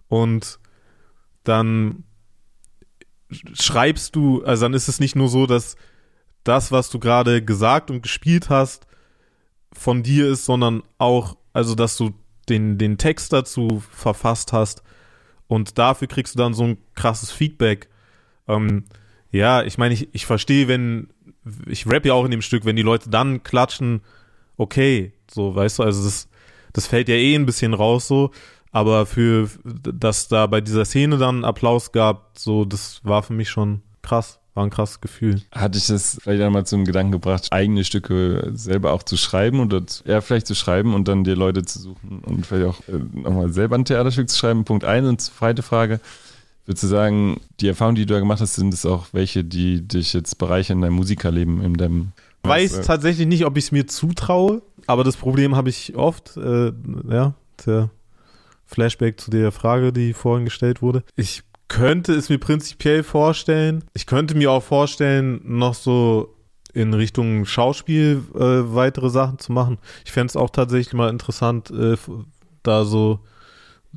Und 0.08 0.60
dann 1.48 2.04
schreibst 3.54 4.16
du, 4.16 4.44
also 4.44 4.66
dann 4.66 4.74
ist 4.74 4.88
es 4.88 5.00
nicht 5.00 5.16
nur 5.16 5.30
so, 5.30 5.46
dass 5.46 5.76
das, 6.44 6.72
was 6.72 6.90
du 6.90 7.00
gerade 7.00 7.44
gesagt 7.44 7.90
und 7.90 8.02
gespielt 8.02 8.50
hast, 8.50 8.88
von 9.74 10.04
dir 10.04 10.28
ist, 10.28 10.46
sondern 10.46 10.84
auch, 10.98 11.38
also 11.54 11.76
dass 11.76 11.98
du 11.98 12.12
den, 12.48 12.78
den 12.78 12.98
Text 12.98 13.34
dazu 13.34 13.84
verfasst 13.92 14.54
hast 14.54 14.84
und 15.48 15.78
dafür 15.78 16.08
kriegst 16.08 16.36
du 16.36 16.40
dann 16.40 16.54
so 16.54 16.64
ein 16.64 16.78
krasses 16.96 17.32
Feedback. 17.32 17.90
Ähm, 18.48 18.86
ja, 19.32 19.64
ich 19.64 19.78
meine, 19.78 19.94
ich, 19.94 20.14
ich 20.14 20.26
verstehe, 20.26 20.68
wenn, 20.68 21.10
ich 21.68 21.88
rap 21.88 22.06
ja 22.06 22.14
auch 22.14 22.26
in 22.26 22.32
dem 22.32 22.42
Stück, 22.42 22.66
wenn 22.66 22.76
die 22.76 22.82
Leute 22.84 23.10
dann 23.10 23.44
klatschen, 23.44 24.02
okay, 24.58 25.14
so, 25.30 25.56
weißt 25.56 25.80
du, 25.80 25.84
also 25.84 26.04
das, 26.04 26.30
das 26.74 26.88
fällt 26.88 27.10
ja 27.10 27.16
eh 27.16 27.36
ein 27.36 27.46
bisschen 27.46 27.74
raus 27.74 28.08
so, 28.08 28.32
Aber 28.76 29.06
für, 29.06 29.48
dass 29.64 30.28
da 30.28 30.48
bei 30.48 30.60
dieser 30.60 30.84
Szene 30.84 31.18
dann 31.18 31.46
Applaus 31.46 31.94
gab, 31.94 32.38
so, 32.38 32.66
das 32.66 33.00
war 33.04 33.24
für 33.24 33.32
mich 33.32 33.50
schon 33.50 33.80
krass. 34.02 34.42
War 34.54 34.66
ein 34.66 34.70
krasses 34.70 35.00
Gefühl. 35.00 35.42
Hatte 35.54 35.78
ich 35.78 35.88
das 35.88 36.18
vielleicht 36.22 36.42
einmal 36.42 36.66
zum 36.66 36.84
Gedanken 36.84 37.14
gebracht, 37.14 37.54
eigene 37.54 37.86
Stücke 37.86 38.52
selber 38.54 38.92
auch 38.92 39.04
zu 39.04 39.16
schreiben 39.16 39.62
oder 39.62 39.82
ja, 40.04 40.20
vielleicht 40.20 40.46
zu 40.46 40.56
schreiben 40.56 40.94
und 40.94 41.08
dann 41.08 41.24
dir 41.24 41.38
Leute 41.38 41.64
zu 41.64 41.80
suchen 41.80 42.20
und 42.26 42.46
vielleicht 42.46 42.68
auch 42.68 42.82
äh, 42.90 43.00
nochmal 43.14 43.50
selber 43.54 43.76
ein 43.78 43.86
Theaterstück 43.86 44.30
zu 44.30 44.38
schreiben? 44.38 44.66
Punkt 44.66 44.84
eins 44.84 45.08
und 45.08 45.22
zweite 45.22 45.64
Frage. 45.64 46.02
Würdest 46.66 46.84
du 46.84 46.88
sagen, 46.88 47.40
die 47.62 47.70
Erfahrungen, 47.70 47.96
die 47.96 48.06
du 48.06 48.14
da 48.14 48.20
gemacht 48.20 48.42
hast, 48.42 48.56
sind 48.56 48.74
es 48.74 48.86
auch 48.86 49.08
welche, 49.14 49.46
die 49.46 49.88
dich 49.88 50.12
jetzt 50.12 50.38
bereichern 50.38 50.80
in 50.80 50.82
deinem 50.82 50.96
Musikerleben, 50.96 51.62
in 51.62 51.76
deinem 51.76 52.12
Ich 52.44 52.50
weiß 52.50 52.82
tatsächlich 52.82 53.28
nicht, 53.28 53.46
ob 53.46 53.56
ich 53.56 53.64
es 53.64 53.72
mir 53.72 53.88
zutraue, 53.88 54.62
aber 54.86 55.06
das 55.06 55.16
Problem 55.16 55.56
habe 55.56 55.70
ich 55.70 55.96
oft, 55.96 56.36
äh, 56.36 56.74
ja, 57.10 57.36
der 57.66 57.90
Flashback 58.66 59.20
zu 59.20 59.32
der 59.32 59.52
Frage, 59.52 59.94
die 59.94 60.14
vorhin 60.14 60.46
gestellt 60.46 60.82
wurde. 60.82 61.04
Ich 61.16 61.44
könnte 61.68 62.14
es 62.14 62.30
mir 62.30 62.38
prinzipiell 62.38 63.04
vorstellen. 63.04 63.84
Ich 63.94 64.06
könnte 64.06 64.36
mir 64.36 64.52
auch 64.52 64.64
vorstellen, 64.64 65.42
noch 65.44 65.74
so 65.74 66.36
in 66.74 66.94
Richtung 66.94 67.46
Schauspiel 67.46 68.22
äh, 68.36 68.40
weitere 68.40 69.10
Sachen 69.10 69.40
zu 69.40 69.52
machen. 69.52 69.78
Ich 70.04 70.12
fände 70.12 70.28
es 70.28 70.36
auch 70.36 70.50
tatsächlich 70.50 70.94
mal 70.94 71.10
interessant, 71.10 71.72
äh, 71.72 71.96
da 72.64 72.84
so 72.84 73.22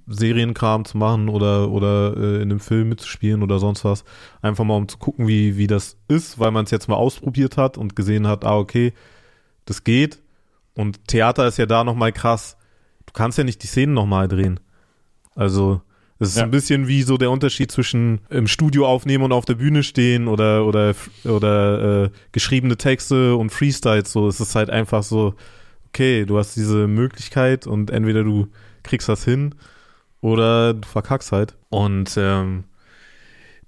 Serienkram 0.06 0.84
zu 0.84 0.96
machen 0.96 1.28
oder, 1.28 1.70
oder 1.70 2.16
äh, 2.16 2.36
in 2.36 2.42
einem 2.42 2.60
Film 2.60 2.88
mitzuspielen 2.88 3.42
oder 3.42 3.58
sonst 3.58 3.84
was. 3.84 4.04
Einfach 4.42 4.64
mal 4.64 4.76
um 4.76 4.88
zu 4.88 4.98
gucken, 4.98 5.26
wie, 5.26 5.56
wie 5.56 5.66
das 5.66 5.96
ist, 6.06 6.38
weil 6.38 6.52
man 6.52 6.64
es 6.64 6.70
jetzt 6.70 6.88
mal 6.88 6.96
ausprobiert 6.96 7.56
hat 7.56 7.76
und 7.76 7.96
gesehen 7.96 8.26
hat, 8.28 8.44
ah, 8.44 8.56
okay, 8.56 8.92
das 9.64 9.82
geht. 9.82 10.22
Und 10.74 11.08
Theater 11.08 11.48
ist 11.48 11.58
ja 11.58 11.66
da 11.66 11.82
nochmal 11.82 12.12
krass. 12.12 12.57
Du 13.18 13.24
kannst 13.24 13.36
ja 13.36 13.42
nicht 13.42 13.64
die 13.64 13.66
Szenen 13.66 13.94
nochmal 13.94 14.28
drehen. 14.28 14.60
Also, 15.34 15.82
es 16.20 16.28
ist 16.28 16.36
Ja. 16.36 16.44
ein 16.44 16.52
bisschen 16.52 16.86
wie 16.86 17.02
so 17.02 17.16
der 17.16 17.32
Unterschied 17.32 17.72
zwischen 17.72 18.20
im 18.30 18.46
Studio 18.46 18.86
aufnehmen 18.86 19.24
und 19.24 19.32
auf 19.32 19.44
der 19.44 19.56
Bühne 19.56 19.82
stehen 19.82 20.28
oder 20.28 20.64
oder 20.64 20.94
oder 21.24 22.04
äh, 22.04 22.10
geschriebene 22.30 22.76
Texte 22.76 23.34
und 23.34 23.50
Freestyles. 23.50 24.12
So, 24.12 24.28
es 24.28 24.38
ist 24.38 24.54
halt 24.54 24.70
einfach 24.70 25.02
so, 25.02 25.34
okay, 25.88 26.26
du 26.26 26.38
hast 26.38 26.54
diese 26.54 26.86
Möglichkeit 26.86 27.66
und 27.66 27.90
entweder 27.90 28.22
du 28.22 28.46
kriegst 28.84 29.08
das 29.08 29.24
hin 29.24 29.52
oder 30.20 30.74
du 30.74 30.86
verkackst 30.86 31.32
halt. 31.32 31.56
Und 31.70 32.14
ähm, 32.16 32.62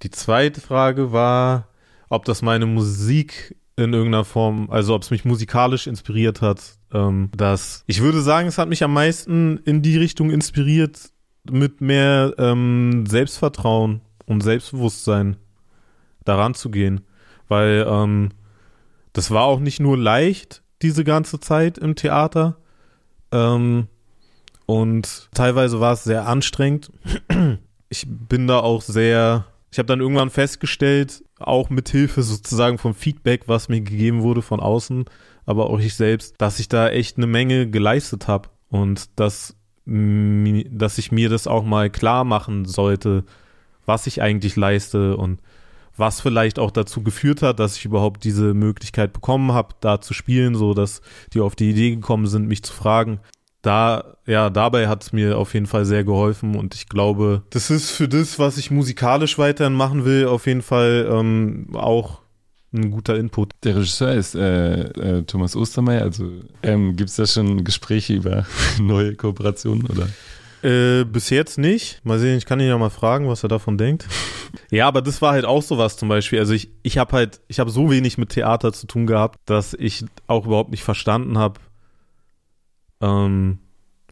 die 0.04 0.10
zweite 0.10 0.60
Frage 0.60 1.10
war, 1.10 1.66
ob 2.08 2.24
das 2.24 2.40
meine 2.40 2.66
Musik 2.66 3.56
in 3.74 3.94
irgendeiner 3.94 4.24
Form, 4.24 4.70
also 4.70 4.94
ob 4.94 5.02
es 5.02 5.10
mich 5.10 5.24
musikalisch 5.24 5.88
inspiriert 5.88 6.40
hat. 6.40 6.78
Ähm, 6.92 7.30
dass 7.36 7.84
ich 7.86 8.00
würde 8.00 8.20
sagen, 8.20 8.48
es 8.48 8.58
hat 8.58 8.68
mich 8.68 8.82
am 8.82 8.92
meisten 8.92 9.58
in 9.58 9.82
die 9.82 9.96
Richtung 9.96 10.30
inspiriert, 10.30 11.10
mit 11.50 11.80
mehr 11.80 12.34
ähm, 12.38 13.06
Selbstvertrauen 13.06 14.00
und 14.26 14.42
Selbstbewusstsein 14.42 15.36
daran 16.24 16.54
zu 16.54 16.70
gehen. 16.70 17.02
Weil 17.48 17.86
ähm, 17.88 18.30
das 19.12 19.30
war 19.30 19.44
auch 19.44 19.60
nicht 19.60 19.80
nur 19.80 19.96
leicht, 19.96 20.62
diese 20.82 21.04
ganze 21.04 21.40
Zeit 21.40 21.78
im 21.78 21.94
Theater. 21.94 22.56
Ähm, 23.32 23.88
und 24.66 25.28
teilweise 25.34 25.80
war 25.80 25.94
es 25.94 26.04
sehr 26.04 26.26
anstrengend. 26.26 26.92
Ich 27.92 28.06
bin 28.06 28.46
da 28.46 28.60
auch 28.60 28.82
sehr, 28.82 29.46
ich 29.72 29.78
habe 29.78 29.86
dann 29.86 29.98
irgendwann 29.98 30.30
festgestellt, 30.30 31.24
auch 31.40 31.70
mit 31.70 31.88
Hilfe 31.88 32.22
sozusagen 32.22 32.78
vom 32.78 32.94
Feedback, 32.94 33.48
was 33.48 33.68
mir 33.68 33.80
gegeben 33.80 34.22
wurde 34.22 34.42
von 34.42 34.60
außen, 34.60 35.06
aber 35.50 35.68
auch 35.68 35.80
ich 35.80 35.94
selbst, 35.94 36.36
dass 36.38 36.60
ich 36.60 36.68
da 36.68 36.88
echt 36.88 37.16
eine 37.16 37.26
Menge 37.26 37.68
geleistet 37.68 38.28
habe 38.28 38.48
und 38.68 39.10
dass, 39.18 39.56
dass 39.84 40.98
ich 40.98 41.10
mir 41.10 41.28
das 41.28 41.48
auch 41.48 41.64
mal 41.64 41.90
klar 41.90 42.22
machen 42.24 42.66
sollte, 42.66 43.24
was 43.84 44.06
ich 44.06 44.22
eigentlich 44.22 44.54
leiste 44.54 45.16
und 45.16 45.40
was 45.96 46.20
vielleicht 46.20 46.60
auch 46.60 46.70
dazu 46.70 47.02
geführt 47.02 47.42
hat, 47.42 47.58
dass 47.58 47.76
ich 47.76 47.84
überhaupt 47.84 48.22
diese 48.22 48.54
Möglichkeit 48.54 49.12
bekommen 49.12 49.52
habe, 49.52 49.74
da 49.80 50.00
zu 50.00 50.14
spielen, 50.14 50.54
so 50.54 50.72
dass 50.72 51.02
die 51.34 51.40
auf 51.40 51.56
die 51.56 51.70
Idee 51.70 51.90
gekommen 51.96 52.28
sind, 52.28 52.46
mich 52.46 52.62
zu 52.62 52.72
fragen. 52.72 53.18
Da, 53.60 54.16
ja, 54.24 54.48
dabei 54.48 54.86
hat 54.86 55.02
es 55.02 55.12
mir 55.12 55.36
auf 55.36 55.52
jeden 55.52 55.66
Fall 55.66 55.84
sehr 55.84 56.04
geholfen 56.04 56.54
und 56.54 56.76
ich 56.76 56.88
glaube, 56.88 57.42
das 57.50 57.70
ist 57.70 57.90
für 57.90 58.08
das, 58.08 58.38
was 58.38 58.56
ich 58.56 58.70
musikalisch 58.70 59.36
weiterhin 59.36 59.74
machen 59.74 60.04
will, 60.04 60.28
auf 60.28 60.46
jeden 60.46 60.62
Fall 60.62 61.10
ähm, 61.12 61.66
auch 61.74 62.20
ein 62.72 62.90
guter 62.90 63.16
Input. 63.16 63.52
Der 63.64 63.76
Regisseur 63.76 64.12
ist 64.12 64.34
äh, 64.34 64.82
äh, 64.82 65.22
Thomas 65.22 65.56
Ostermeier. 65.56 66.02
Also 66.02 66.30
ähm, 66.62 66.96
gibt 66.96 67.10
es 67.10 67.16
da 67.16 67.26
schon 67.26 67.64
Gespräche 67.64 68.14
über 68.14 68.46
neue 68.80 69.16
Kooperationen 69.16 69.86
oder? 69.86 70.08
Äh, 70.62 71.04
bis 71.04 71.30
jetzt 71.30 71.58
nicht. 71.58 72.04
Mal 72.04 72.18
sehen, 72.18 72.36
ich 72.36 72.44
kann 72.44 72.60
ihn 72.60 72.68
ja 72.68 72.76
mal 72.76 72.90
fragen, 72.90 73.28
was 73.28 73.42
er 73.42 73.48
davon 73.48 73.78
denkt. 73.78 74.06
ja, 74.70 74.86
aber 74.86 75.02
das 75.02 75.22
war 75.22 75.32
halt 75.32 75.46
auch 75.46 75.62
sowas 75.62 75.96
zum 75.96 76.08
Beispiel. 76.08 76.38
Also 76.38 76.52
ich, 76.52 76.70
ich 76.82 76.98
habe 76.98 77.12
halt, 77.12 77.40
ich 77.48 77.60
habe 77.60 77.70
so 77.70 77.90
wenig 77.90 78.18
mit 78.18 78.30
Theater 78.30 78.72
zu 78.72 78.86
tun 78.86 79.06
gehabt, 79.06 79.38
dass 79.46 79.74
ich 79.74 80.04
auch 80.26 80.46
überhaupt 80.46 80.70
nicht 80.70 80.84
verstanden 80.84 81.38
habe, 81.38 81.60
ähm, 83.00 83.58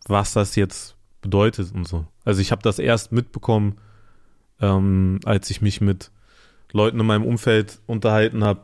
was 0.06 0.32
das 0.32 0.56
jetzt 0.56 0.96
bedeutet 1.20 1.72
und 1.74 1.86
so. 1.86 2.06
Also 2.24 2.40
ich 2.40 2.50
habe 2.50 2.62
das 2.62 2.78
erst 2.78 3.12
mitbekommen, 3.12 3.76
ähm, 4.60 5.20
als 5.24 5.50
ich 5.50 5.60
mich 5.60 5.80
mit 5.80 6.10
Leuten 6.72 7.00
in 7.00 7.06
meinem 7.06 7.24
Umfeld 7.24 7.80
unterhalten 7.86 8.44
habe, 8.44 8.60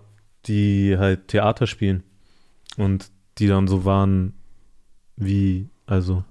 die 0.47 0.97
halt 0.99 1.29
Theater 1.29 1.67
spielen 1.67 2.03
und 2.77 3.11
die 3.39 3.47
dann 3.47 3.67
so 3.69 3.85
waren 3.85 4.35
wie, 5.17 5.69
also 5.87 6.25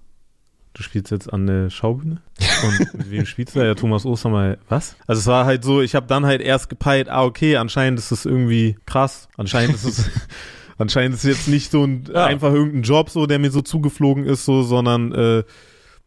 du 0.74 0.84
spielst 0.84 1.12
jetzt 1.12 1.32
an 1.32 1.46
der 1.48 1.70
Schaubühne 1.70 2.22
und 2.63 2.94
mit 2.96 3.12
wem 3.12 3.25
spielst 3.25 3.56
du 3.56 3.60
da? 3.60 3.65
Ja, 3.65 3.75
Thomas 3.75 4.06
Ostermeier. 4.06 4.58
Was? 4.70 4.96
Also 5.08 5.20
es 5.20 5.27
war 5.27 5.46
halt 5.46 5.63
so, 5.63 5.82
ich 5.82 5.96
habe 5.96 6.08
dann 6.08 6.25
halt 6.25 6.42
erst 6.42 6.70
gepeilt, 6.70 7.10
ah 7.10 7.24
okay, 7.24 7.58
anscheinend 7.58 8.00
ist 8.00 8.12
es 8.12 8.25
irgendwie 8.25 8.77
krass. 8.86 9.27
Anscheinend 9.38 9.75
ist 9.75 9.86
es 9.86 10.10
anscheinend 10.77 11.15
ist 11.15 11.24
es 11.24 11.30
jetzt 11.38 11.48
nicht 11.48 11.72
so 11.72 11.84
ein 11.84 12.06
Ja. 12.13 12.25
einfach 12.25 12.51
irgendein 12.53 12.84
Job 12.84 13.10
so, 13.10 13.25
der 13.25 13.39
mir 13.39 13.51
so 13.51 13.62
zugeflogen 13.62 14.25
ist 14.25 14.46
so, 14.46 14.63
sondern 14.63 15.12
äh, 15.13 15.44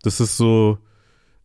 das 0.02 0.20
ist 0.20 0.36
so 0.36 0.78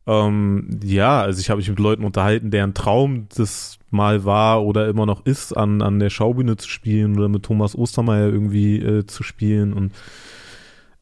ähm, 0.08 0.80
ja, 0.84 1.22
also 1.22 1.40
ich 1.40 1.50
habe 1.50 1.60
mich 1.60 1.70
mit 1.70 1.80
Leuten 1.80 2.04
unterhalten, 2.04 2.52
deren 2.52 2.74
Traum 2.74 3.28
das 3.36 3.78
mal 3.90 4.26
war 4.26 4.64
oder 4.64 4.88
immer 4.88 5.06
noch 5.06 5.26
ist, 5.26 5.54
an, 5.54 5.82
an 5.82 6.00
der 6.00 6.10
Schaubühne 6.10 6.58
zu 6.58 6.70
spielen 6.70 7.18
oder 7.18 7.30
mit 7.30 7.44
Thomas 7.44 7.76
Ostermeier 7.76 8.28
irgendwie 8.28 8.78
äh, 8.78 9.06
zu 9.06 9.24
spielen 9.24 9.74
und 9.74 9.94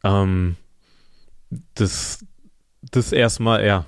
ähm, 0.03 0.55
das, 1.75 2.25
das 2.91 3.11
erstmal, 3.11 3.65
ja. 3.65 3.85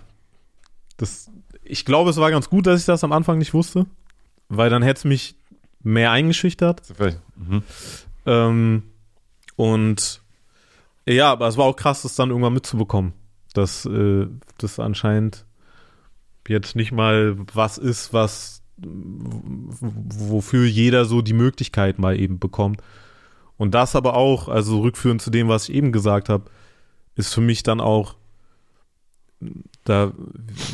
Das, 0.98 1.32
ich 1.64 1.86
glaube, 1.86 2.10
es 2.10 2.18
war 2.18 2.32
ganz 2.32 2.50
gut, 2.50 2.68
dass 2.68 2.80
ich 2.80 2.86
das 2.86 3.04
am 3.04 3.12
Anfang 3.12 3.38
nicht 3.38 3.54
wusste, 3.54 3.86
weil 4.50 4.70
dann 4.70 4.84
hätte 4.84 5.00
es 5.00 5.06
mich 5.06 5.36
mehr 5.84 6.12
eingeschüchtert. 6.12 6.82
Mhm. 7.36 7.64
Ähm, 8.26 8.84
und 9.56 10.22
ja, 11.08 11.32
aber 11.32 11.48
es 11.48 11.58
war 11.58 11.66
auch 11.66 11.76
krass, 11.76 12.04
das 12.04 12.16
dann 12.16 12.30
irgendwann 12.30 12.54
mitzubekommen, 12.54 13.14
dass 13.54 13.86
äh, 13.86 14.28
das 14.58 14.80
anscheinend 14.80 15.46
jetzt 16.48 16.76
nicht 16.76 16.92
mal 16.92 17.38
was 17.54 17.78
ist, 17.78 18.14
was 18.14 18.62
wofür 18.78 20.66
jeder 20.66 21.06
so 21.06 21.22
die 21.22 21.34
Möglichkeit 21.34 22.00
mal 22.00 22.20
eben 22.20 22.40
bekommt. 22.40 22.82
Und 23.58 23.76
das 23.76 23.96
aber 23.96 24.16
auch, 24.16 24.48
also 24.48 24.82
rückführend 24.82 25.22
zu 25.22 25.30
dem, 25.30 25.48
was 25.48 25.70
ich 25.70 25.76
eben 25.76 25.92
gesagt 25.92 26.30
habe, 26.30 26.50
ist 27.16 27.34
für 27.34 27.42
mich 27.42 27.62
dann 27.62 27.80
auch 27.80 28.16
da 29.84 30.14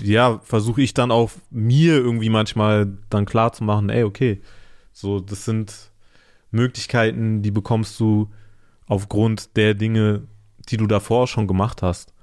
ja, 0.04 0.40
versuche 0.40 0.82
ich 0.82 0.94
dann 0.94 1.12
auch 1.12 1.32
mir 1.50 1.96
irgendwie 1.96 2.30
manchmal 2.30 2.98
dann 3.10 3.26
klar 3.26 3.54
zu 3.54 3.64
machen, 3.64 3.90
ey, 3.90 4.04
okay, 4.04 4.42
so 4.92 5.20
das 5.20 5.46
sind 5.46 5.92
Möglichkeiten, 6.52 7.42
die 7.42 7.52
bekommst 7.52 8.00
du 8.00 8.30
aufgrund 8.86 9.56
der 9.56 9.74
Dinge, 9.74 10.24
die 10.70 10.78
du 10.78 10.88
davor 10.88 11.28
schon 11.28 11.48
gemacht 11.48 11.82
hast. 11.82 12.14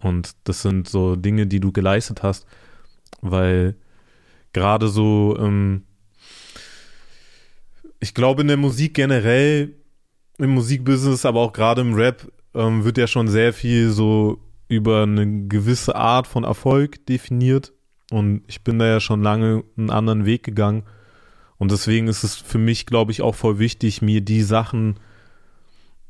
Und 0.00 0.32
das 0.44 0.62
sind 0.62 0.88
so 0.88 1.16
Dinge, 1.16 1.46
die 1.46 1.60
du 1.60 1.72
geleistet 1.72 2.22
hast, 2.22 2.46
weil 3.22 3.76
gerade 4.52 4.88
so, 4.88 5.36
ähm, 5.38 5.84
ich 8.00 8.14
glaube 8.14 8.42
in 8.42 8.48
der 8.48 8.56
Musik 8.56 8.94
generell, 8.94 9.74
im 10.38 10.50
Musikbusiness, 10.50 11.24
aber 11.24 11.40
auch 11.40 11.52
gerade 11.52 11.80
im 11.80 11.94
Rap, 11.94 12.30
ähm, 12.54 12.84
wird 12.84 12.98
ja 12.98 13.06
schon 13.06 13.28
sehr 13.28 13.52
viel 13.52 13.90
so 13.90 14.38
über 14.68 15.02
eine 15.04 15.46
gewisse 15.46 15.94
Art 15.94 16.26
von 16.26 16.44
Erfolg 16.44 17.06
definiert. 17.06 17.72
Und 18.10 18.42
ich 18.46 18.62
bin 18.62 18.78
da 18.78 18.86
ja 18.86 19.00
schon 19.00 19.22
lange 19.22 19.64
einen 19.76 19.90
anderen 19.90 20.26
Weg 20.26 20.42
gegangen. 20.42 20.84
Und 21.58 21.70
deswegen 21.70 22.08
ist 22.08 22.22
es 22.22 22.36
für 22.36 22.58
mich, 22.58 22.86
glaube 22.86 23.12
ich, 23.12 23.22
auch 23.22 23.34
voll 23.34 23.58
wichtig, 23.58 24.02
mir 24.02 24.20
die 24.20 24.42
Sachen, 24.42 24.98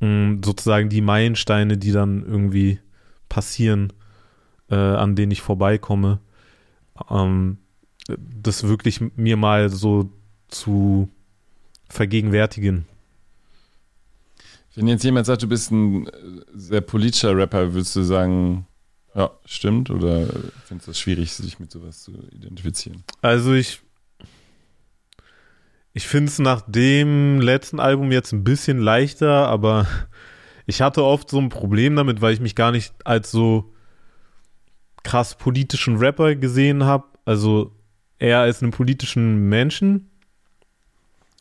mh, 0.00 0.38
sozusagen 0.44 0.88
die 0.88 1.00
Meilensteine, 1.00 1.78
die 1.78 1.92
dann 1.92 2.24
irgendwie 2.24 2.80
passieren, 3.36 3.92
äh, 4.70 4.74
an 4.74 5.14
denen 5.14 5.30
ich 5.30 5.42
vorbeikomme, 5.42 6.20
ähm, 7.10 7.58
das 8.16 8.62
wirklich 8.66 9.02
mir 9.14 9.36
mal 9.36 9.68
so 9.68 10.10
zu 10.48 11.10
vergegenwärtigen. 11.90 12.86
Wenn 14.74 14.88
jetzt 14.88 15.04
jemand 15.04 15.26
sagt, 15.26 15.42
du 15.42 15.48
bist 15.48 15.70
ein 15.70 16.06
äh, 16.06 16.10
sehr 16.54 16.80
politischer 16.80 17.36
Rapper, 17.36 17.74
würdest 17.74 17.94
du 17.94 18.02
sagen, 18.04 18.66
Ja, 19.14 19.30
stimmt. 19.44 19.90
Oder 19.90 20.26
findest 20.64 20.86
du 20.86 20.90
es 20.92 20.98
schwierig, 20.98 21.32
sich 21.32 21.58
mit 21.58 21.70
sowas 21.70 22.02
zu 22.02 22.12
identifizieren? 22.32 23.02
Also 23.20 23.52
ich, 23.52 23.80
ich 25.92 26.06
finde 26.06 26.30
es 26.30 26.38
nach 26.38 26.62
dem 26.66 27.40
letzten 27.42 27.80
Album 27.80 28.12
jetzt 28.12 28.32
ein 28.32 28.44
bisschen 28.44 28.78
leichter, 28.78 29.48
aber 29.48 29.86
ich 30.66 30.80
hatte 30.80 31.04
oft 31.04 31.30
so 31.30 31.38
ein 31.38 31.48
Problem 31.48 31.96
damit, 31.96 32.20
weil 32.20 32.34
ich 32.34 32.40
mich 32.40 32.54
gar 32.54 32.72
nicht 32.72 32.92
als 33.04 33.30
so 33.30 33.72
krass 35.04 35.36
politischen 35.36 35.96
Rapper 35.96 36.34
gesehen 36.34 36.84
habe. 36.84 37.04
Also 37.24 37.72
eher 38.18 38.40
als 38.40 38.62
einen 38.62 38.72
politischen 38.72 39.48
Menschen, 39.48 40.10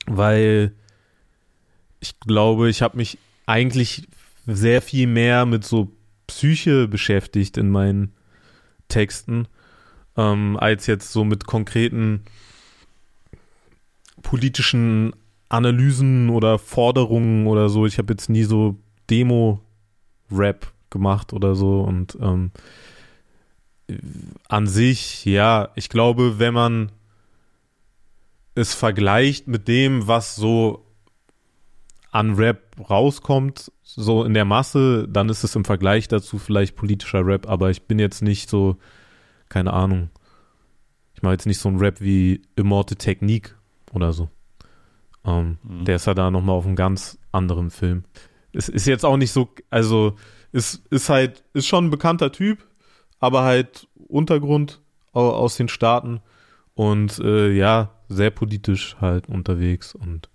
weil 0.06 0.74
ich 2.00 2.20
glaube, 2.20 2.70
ich 2.70 2.82
habe 2.84 2.98
mich 2.98 3.18
eigentlich 3.48 4.08
sehr 4.46 4.82
viel 4.82 5.08
mehr 5.08 5.46
mit 5.48 5.64
so 5.64 5.92
Psyche 6.28 6.88
beschäftigt 6.88 7.58
in 7.58 7.70
meinen 7.70 8.14
Texten, 8.88 9.48
ähm, 10.18 10.58
als 10.58 10.86
jetzt 10.86 11.12
so 11.12 11.24
mit 11.24 11.48
konkreten 11.48 12.26
politischen 14.22 15.16
Analysen 15.50 16.30
oder 16.30 16.60
Forderungen 16.60 17.48
oder 17.48 17.70
so. 17.70 17.86
Ich 17.86 17.98
habe 17.98 18.14
jetzt 18.14 18.30
nie 18.30 18.44
so 18.44 18.78
Demo-Rap 19.10 20.68
gemacht 20.90 21.34
oder 21.34 21.56
so 21.56 21.82
und 21.82 22.18
ähm, 22.22 22.52
an 24.48 24.68
sich, 24.68 25.26
ja, 25.26 25.70
ich 25.76 25.90
glaube, 25.90 26.40
wenn 26.40 26.54
man 26.54 26.92
es 28.56 28.74
vergleicht 28.74 29.48
mit 29.48 29.68
dem, 29.68 30.08
was 30.08 30.36
so 30.36 30.86
an 32.12 32.36
Rap 32.36 32.62
rauskommt, 32.90 33.72
so 33.84 34.24
in 34.24 34.34
der 34.34 34.46
Masse, 34.46 35.08
dann 35.10 35.30
ist 35.30 35.44
es 35.44 35.56
im 35.56 35.66
Vergleich 35.66 36.08
dazu 36.08 36.40
vielleicht 36.40 36.76
politischer 36.76 37.26
Rap, 37.26 37.48
aber 37.48 37.70
ich 37.70 37.84
bin 37.84 38.00
jetzt 38.00 38.22
nicht 38.22 38.50
so, 38.50 38.78
keine 39.50 39.74
Ahnung, 39.74 40.10
ich 41.14 41.22
mache 41.22 41.34
jetzt 41.34 41.46
nicht 41.46 41.60
so 41.60 41.70
ein 41.70 41.78
Rap 41.78 42.02
wie 42.02 42.42
Immorte 42.56 42.96
Technique 42.96 43.56
oder 43.94 44.14
so. 44.14 44.30
Ähm, 45.26 45.58
mhm. 45.64 45.86
Der 45.86 45.98
ist 45.98 46.08
ja 46.08 46.14
da 46.14 46.32
nochmal 46.32 46.56
auf 46.56 46.66
einem 46.66 46.76
ganz 46.76 47.18
anderen 47.32 47.70
Film. 47.70 48.04
Es 48.56 48.70
ist 48.70 48.86
jetzt 48.86 49.06
auch 49.06 49.18
nicht 49.18 49.32
so, 49.32 49.50
also 49.70 50.16
ist, 50.52 50.82
ist 50.90 51.10
halt, 51.10 51.44
ist 51.54 51.68
schon 51.68 51.86
ein 51.88 51.92
bekannter 51.92 52.32
Typ, 52.32 52.66
aber 53.20 53.44
halt 53.44 53.88
Untergrund 54.08 54.82
aus 55.12 55.56
den 55.56 55.70
Staaten 55.70 56.22
und 56.74 57.20
äh, 57.20 57.52
ja, 57.52 57.92
sehr 58.10 58.32
politisch 58.32 58.98
halt 59.00 59.28
unterwegs 59.28 59.96
und 59.96 60.30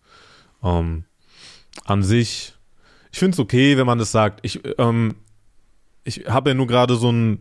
ähm, 0.62 1.04
an 1.84 2.02
sich, 2.02 2.54
ich 3.12 3.18
finde 3.18 3.34
es 3.34 3.40
okay, 3.40 3.76
wenn 3.76 3.86
man 3.86 3.98
das 3.98 4.12
sagt. 4.12 4.40
Ich, 4.42 4.60
ähm, 4.78 5.16
ich 6.04 6.26
habe 6.28 6.50
ja 6.50 6.54
nur 6.54 6.66
gerade 6.66 6.96
so 6.96 7.08
einen 7.08 7.40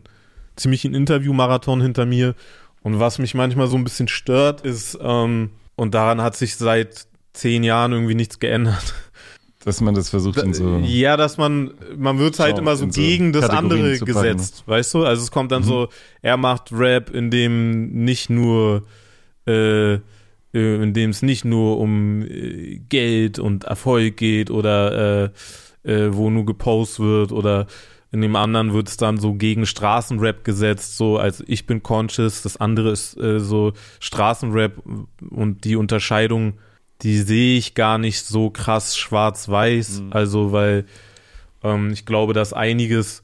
ziemlichen 0.56 0.94
Interview-Marathon 0.94 1.80
hinter 1.80 2.06
mir 2.06 2.34
und 2.82 3.00
was 3.00 3.18
mich 3.18 3.34
manchmal 3.34 3.66
so 3.66 3.76
ein 3.76 3.84
bisschen 3.84 4.08
stört, 4.08 4.60
ist, 4.62 4.98
ähm, 5.00 5.50
und 5.76 5.94
daran 5.94 6.20
hat 6.20 6.36
sich 6.36 6.56
seit 6.56 7.06
zehn 7.32 7.64
Jahren 7.64 7.92
irgendwie 7.92 8.14
nichts 8.14 8.38
geändert. 8.38 8.94
Dass 9.64 9.82
man 9.82 9.94
das 9.94 10.08
versucht 10.08 10.38
in 10.38 10.54
so. 10.54 10.78
Ja, 10.78 11.18
dass 11.18 11.36
man, 11.36 11.72
man 11.96 12.18
wird 12.18 12.38
halt 12.38 12.58
immer 12.58 12.76
so 12.76 12.86
gegen 12.86 13.34
so 13.34 13.40
das 13.40 13.50
andere 13.50 13.98
gesetzt, 13.98 14.64
weißt 14.66 14.94
du? 14.94 15.04
Also 15.04 15.22
es 15.22 15.30
kommt 15.30 15.52
dann 15.52 15.62
mhm. 15.62 15.66
so, 15.66 15.88
er 16.22 16.38
macht 16.38 16.72
Rap, 16.72 17.10
in 17.10 17.30
dem 17.30 17.90
nicht 18.04 18.30
nur, 18.30 18.84
äh, 19.46 19.94
äh 19.94 20.00
in 20.52 20.94
dem 20.94 21.10
es 21.10 21.20
nicht 21.20 21.44
nur 21.44 21.78
um 21.78 22.22
äh, 22.22 22.80
Geld 22.88 23.38
und 23.38 23.64
Erfolg 23.64 24.16
geht 24.16 24.50
oder 24.50 25.24
äh, 25.24 25.30
äh, 25.82 26.14
wo 26.14 26.30
nur 26.30 26.46
gepostet 26.46 27.00
wird 27.00 27.32
oder 27.32 27.66
in 28.12 28.22
dem 28.22 28.36
anderen 28.36 28.72
wird 28.72 28.88
es 28.88 28.96
dann 28.96 29.18
so 29.18 29.34
gegen 29.34 29.66
Straßenrap 29.66 30.42
gesetzt, 30.42 30.96
so 30.96 31.16
als 31.18 31.44
ich 31.46 31.66
bin 31.66 31.82
conscious, 31.82 32.42
das 32.42 32.56
andere 32.56 32.90
ist 32.90 33.16
äh, 33.16 33.38
so 33.38 33.72
Straßenrap 34.00 34.72
und 35.30 35.64
die 35.64 35.76
Unterscheidung, 35.76 36.54
die 37.02 37.18
sehe 37.18 37.58
ich 37.58 37.74
gar 37.74 37.98
nicht 37.98 38.24
so 38.24 38.50
krass 38.50 38.96
schwarz-weiß, 38.96 40.00
mhm. 40.00 40.12
also 40.12 40.52
weil 40.52 40.84
ähm, 41.62 41.90
ich 41.92 42.06
glaube, 42.06 42.32
dass 42.32 42.52
einiges, 42.52 43.22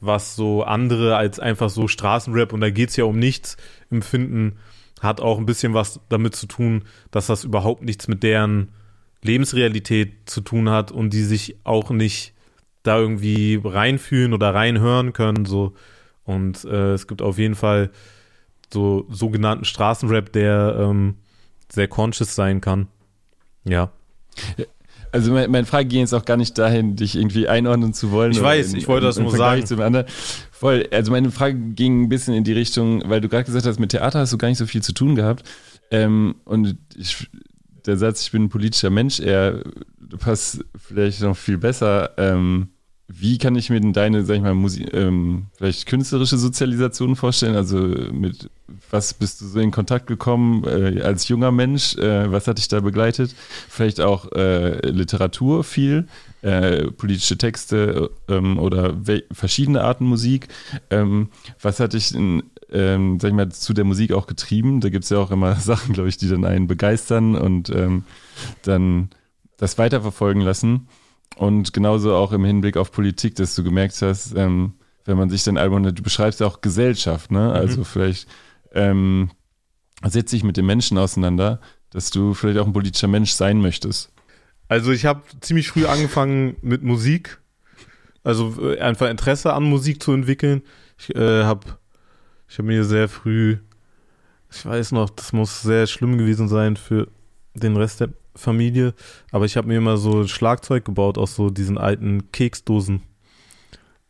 was 0.00 0.36
so 0.36 0.62
andere 0.62 1.16
als 1.16 1.40
einfach 1.40 1.70
so 1.70 1.88
Straßenrap 1.88 2.52
und 2.52 2.60
da 2.60 2.70
geht's 2.70 2.96
ja 2.96 3.04
um 3.04 3.18
nichts 3.18 3.56
empfinden, 3.90 4.58
hat 5.00 5.20
auch 5.20 5.38
ein 5.38 5.46
bisschen 5.46 5.74
was 5.74 6.00
damit 6.08 6.34
zu 6.36 6.46
tun, 6.46 6.84
dass 7.10 7.26
das 7.26 7.44
überhaupt 7.44 7.82
nichts 7.82 8.08
mit 8.08 8.22
deren 8.22 8.68
Lebensrealität 9.22 10.30
zu 10.30 10.40
tun 10.40 10.70
hat 10.70 10.92
und 10.92 11.10
die 11.10 11.22
sich 11.22 11.56
auch 11.64 11.90
nicht 11.90 12.32
da 12.82 12.98
irgendwie 12.98 13.60
reinfühlen 13.62 14.32
oder 14.32 14.54
reinhören 14.54 15.12
können. 15.12 15.44
So. 15.44 15.74
Und 16.24 16.64
äh, 16.64 16.92
es 16.92 17.06
gibt 17.06 17.22
auf 17.22 17.38
jeden 17.38 17.54
Fall 17.54 17.90
so 18.72 19.06
sogenannten 19.10 19.64
Straßenrap, 19.64 20.32
der 20.32 20.76
ähm, 20.78 21.16
sehr 21.68 21.88
conscious 21.88 22.34
sein 22.34 22.60
kann. 22.60 22.88
Ja. 23.68 23.90
Also 25.10 25.32
meine 25.32 25.64
Frage 25.64 25.88
ging 25.88 26.00
jetzt 26.00 26.12
auch 26.12 26.24
gar 26.24 26.36
nicht 26.36 26.58
dahin, 26.58 26.96
dich 26.96 27.16
irgendwie 27.16 27.48
einordnen 27.48 27.94
zu 27.94 28.10
wollen. 28.10 28.32
Ich 28.32 28.42
weiß, 28.42 28.72
in, 28.72 28.78
ich 28.78 28.88
wollte 28.88 29.06
das 29.06 29.18
nur 29.18 29.30
sagen. 29.30 29.64
Zum 29.64 29.80
anderen. 29.80 30.06
Voll, 30.50 30.86
also 30.90 31.12
meine 31.12 31.30
Frage 31.30 31.54
ging 31.56 32.02
ein 32.02 32.08
bisschen 32.08 32.34
in 32.34 32.44
die 32.44 32.52
Richtung, 32.52 33.02
weil 33.08 33.20
du 33.20 33.28
gerade 33.28 33.44
gesagt 33.44 33.64
hast, 33.64 33.78
mit 33.78 33.90
Theater 33.90 34.18
hast 34.18 34.32
du 34.32 34.38
gar 34.38 34.48
nicht 34.48 34.58
so 34.58 34.66
viel 34.66 34.82
zu 34.82 34.92
tun 34.92 35.14
gehabt. 35.14 35.48
Ähm, 35.90 36.34
und 36.44 36.76
ich, 36.96 37.28
der 37.86 37.96
Satz, 37.96 38.22
ich 38.22 38.32
bin 38.32 38.44
ein 38.44 38.48
politischer 38.48 38.90
Mensch, 38.90 39.20
er 39.20 39.62
passt 40.18 40.64
vielleicht 40.76 41.22
noch 41.22 41.36
viel 41.36 41.58
besser. 41.58 42.10
Ähm, 42.18 42.68
wie 43.08 43.38
kann 43.38 43.56
ich 43.56 43.70
mir 43.70 43.80
denn 43.80 43.94
deine, 43.94 44.24
sag 44.24 44.36
ich 44.36 44.42
mal, 44.42 44.54
Musik, 44.54 44.92
ähm, 44.92 45.46
vielleicht 45.56 45.86
künstlerische 45.86 46.36
Sozialisation 46.36 47.16
vorstellen? 47.16 47.56
Also 47.56 47.78
mit 47.78 48.50
was 48.90 49.14
bist 49.14 49.40
du 49.40 49.46
so 49.46 49.60
in 49.60 49.70
Kontakt 49.70 50.06
gekommen 50.06 50.64
äh, 50.64 51.00
als 51.00 51.26
junger 51.28 51.50
Mensch? 51.50 51.96
Äh, 51.96 52.30
was 52.30 52.46
hat 52.46 52.58
dich 52.58 52.68
da 52.68 52.80
begleitet? 52.80 53.34
Vielleicht 53.68 54.00
auch 54.02 54.30
äh, 54.32 54.86
Literatur 54.86 55.64
viel, 55.64 56.06
äh, 56.42 56.90
politische 56.90 57.38
Texte 57.38 58.10
ähm, 58.28 58.58
oder 58.58 58.94
verschiedene 59.32 59.82
Arten 59.82 60.04
Musik. 60.04 60.48
Ähm, 60.90 61.30
was 61.62 61.80
hat 61.80 61.94
dich 61.94 62.14
in, 62.14 62.42
ähm, 62.70 63.18
sag 63.20 63.28
ich 63.28 63.34
mal, 63.34 63.50
zu 63.50 63.72
der 63.72 63.84
Musik 63.84 64.12
auch 64.12 64.26
getrieben? 64.26 64.80
Da 64.80 64.90
gibt 64.90 65.04
es 65.04 65.10
ja 65.10 65.18
auch 65.18 65.30
immer 65.30 65.56
Sachen, 65.60 65.94
glaube 65.94 66.10
ich, 66.10 66.18
die 66.18 66.28
dann 66.28 66.44
einen 66.44 66.66
begeistern 66.66 67.36
und 67.36 67.70
ähm, 67.70 68.04
dann 68.62 69.08
das 69.56 69.78
weiterverfolgen 69.78 70.42
lassen. 70.42 70.88
Und 71.36 71.72
genauso 71.72 72.14
auch 72.14 72.32
im 72.32 72.44
Hinblick 72.44 72.76
auf 72.76 72.90
Politik, 72.90 73.36
dass 73.36 73.54
du 73.54 73.62
gemerkt 73.62 74.00
hast, 74.02 74.34
ähm, 74.34 74.74
wenn 75.04 75.16
man 75.16 75.30
sich 75.30 75.44
dein 75.44 75.56
Album, 75.56 75.82
du 75.82 76.02
beschreibst 76.02 76.40
ja 76.40 76.46
auch 76.46 76.60
Gesellschaft, 76.60 77.30
ne? 77.30 77.52
Also 77.52 77.80
mhm. 77.80 77.84
vielleicht 77.84 78.28
ähm, 78.72 79.30
setzt 80.04 80.30
sich 80.30 80.44
mit 80.44 80.56
den 80.56 80.66
Menschen 80.66 80.98
auseinander, 80.98 81.60
dass 81.90 82.10
du 82.10 82.34
vielleicht 82.34 82.58
auch 82.58 82.66
ein 82.66 82.72
politischer 82.72 83.08
Mensch 83.08 83.32
sein 83.32 83.60
möchtest. 83.60 84.12
Also 84.68 84.92
ich 84.92 85.06
habe 85.06 85.22
ziemlich 85.40 85.68
früh 85.68 85.86
angefangen 85.86 86.56
mit 86.60 86.82
Musik, 86.82 87.40
also 88.22 88.54
äh, 88.62 88.80
einfach 88.80 89.08
Interesse 89.08 89.54
an 89.54 89.64
Musik 89.64 90.02
zu 90.02 90.12
entwickeln. 90.12 90.62
Ich 90.98 91.14
äh, 91.14 91.44
habe 91.44 91.78
ich 92.48 92.58
hab 92.58 92.66
mir 92.66 92.84
sehr 92.84 93.08
früh, 93.08 93.58
ich 94.50 94.66
weiß 94.66 94.92
noch, 94.92 95.08
das 95.10 95.32
muss 95.32 95.62
sehr 95.62 95.86
schlimm 95.86 96.18
gewesen 96.18 96.48
sein 96.48 96.76
für 96.76 97.08
den 97.54 97.76
Rest 97.76 98.00
der 98.00 98.10
Familie, 98.38 98.94
aber 99.30 99.44
ich 99.44 99.56
habe 99.56 99.68
mir 99.68 99.76
immer 99.76 99.96
so 99.96 100.26
Schlagzeug 100.26 100.84
gebaut 100.84 101.18
aus 101.18 101.34
so 101.34 101.50
diesen 101.50 101.78
alten 101.78 102.30
Keksdosen 102.32 103.02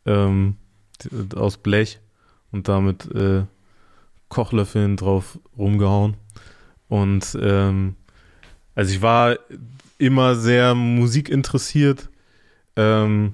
ähm, 0.05 0.55
aus 1.35 1.57
Blech 1.57 1.99
und 2.51 2.67
damit 2.67 3.09
äh, 3.13 3.43
Kochlöffeln 4.29 4.95
drauf 4.97 5.39
rumgehauen. 5.57 6.15
Und 6.87 7.37
ähm, 7.41 7.95
also 8.75 8.93
ich 8.93 9.01
war 9.01 9.37
immer 9.97 10.35
sehr 10.35 10.75
musikinteressiert. 10.75 12.09
Ähm, 12.75 13.33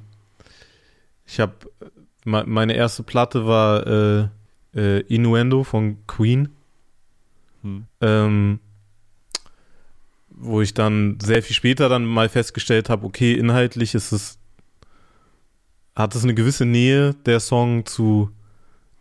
ich 1.26 1.40
habe 1.40 1.54
meine 2.26 2.74
erste 2.74 3.04
Platte 3.04 3.46
war 3.46 3.86
äh, 3.86 4.28
äh, 4.76 5.00
Innuendo 5.02 5.64
von 5.64 6.06
Queen. 6.08 6.50
Hm. 7.62 7.86
Ähm, 8.02 8.60
wo 10.46 10.62
ich 10.62 10.74
dann 10.74 11.18
sehr 11.22 11.44
viel 11.44 11.56
später 11.56 11.90
dann 11.90 12.06
mal 12.06 12.30
festgestellt 12.30 12.90
habe, 12.90 13.06
okay, 13.06 13.34
inhaltlich 13.34 13.96
ist 13.96 14.12
es, 14.12 14.38
hat 15.96 16.16
es 16.16 16.24
eine 16.24 16.34
gewisse 16.34 16.66
Nähe, 16.66 17.14
der 17.26 17.40
Song, 17.40 17.86
zu 17.86 18.30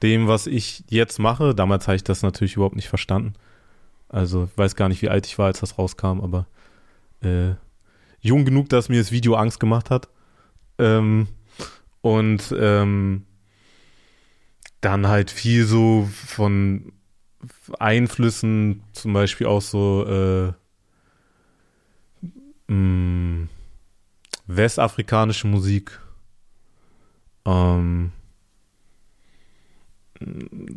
dem, 0.02 0.26
was 0.26 0.46
ich 0.46 0.84
jetzt 0.88 1.18
mache. 1.18 1.54
Damals 1.54 1.86
habe 1.86 1.96
ich 1.96 2.04
das 2.04 2.22
natürlich 2.22 2.56
überhaupt 2.56 2.76
nicht 2.76 2.88
verstanden. 2.88 3.34
Also, 4.08 4.44
ich 4.44 4.58
weiß 4.58 4.76
gar 4.76 4.88
nicht, 4.88 5.02
wie 5.02 5.08
alt 5.08 5.26
ich 5.26 5.38
war, 5.38 5.46
als 5.46 5.60
das 5.60 5.78
rauskam, 5.78 6.20
aber 6.20 6.46
äh, 7.22 7.54
jung 8.20 8.44
genug, 8.44 8.68
dass 8.68 8.88
mir 8.88 8.98
das 8.98 9.12
Video 9.12 9.34
Angst 9.34 9.60
gemacht 9.60 9.90
hat. 9.90 10.08
Ähm, 10.78 11.28
und 12.00 12.54
ähm, 12.58 13.24
dann 14.80 15.06
halt 15.06 15.30
viel 15.30 15.64
so 15.64 16.08
von 16.12 16.92
Einflüssen, 17.78 18.82
zum 18.92 19.12
Beispiel 19.12 19.46
auch 19.46 19.62
so 19.62 20.06
äh, 20.06 20.52
mh, 22.68 22.76
mm, 22.76 23.48
westafrikanische 24.46 25.46
Musik. 25.46 26.00
Ähm, 27.46 28.12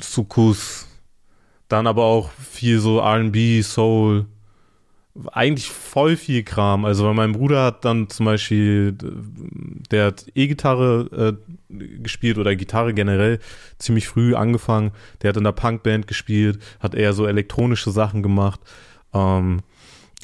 Sukus, 0.02 0.88
dann 1.68 1.88
aber 1.88 2.04
auch 2.04 2.32
viel 2.32 2.80
so 2.80 3.00
R&B, 3.00 3.62
Soul, 3.62 4.26
eigentlich 5.32 5.70
voll 5.70 6.16
viel 6.16 6.44
Kram. 6.44 6.86
Also 6.86 7.06
weil 7.06 7.14
mein 7.14 7.32
Bruder 7.32 7.64
hat 7.66 7.86
dann 7.86 8.10
zum 8.10 8.26
Beispiel, 8.26 8.96
der 9.92 10.08
hat 10.08 10.26
E-Gitarre 10.36 11.38
äh, 11.70 11.74
gespielt 12.00 12.38
oder 12.38 12.56
Gitarre 12.56 12.94
generell 12.94 13.40
ziemlich 13.80 14.08
früh 14.08 14.36
angefangen. 14.36 14.92
Der 15.22 15.30
hat 15.30 15.38
in 15.38 15.44
der 15.44 15.52
Punkband 15.54 16.08
gespielt, 16.08 16.60
hat 16.80 16.96
eher 16.96 17.14
so 17.14 17.26
elektronische 17.26 17.92
Sachen 17.92 18.22
gemacht. 18.24 18.60
Ähm, 19.14 19.62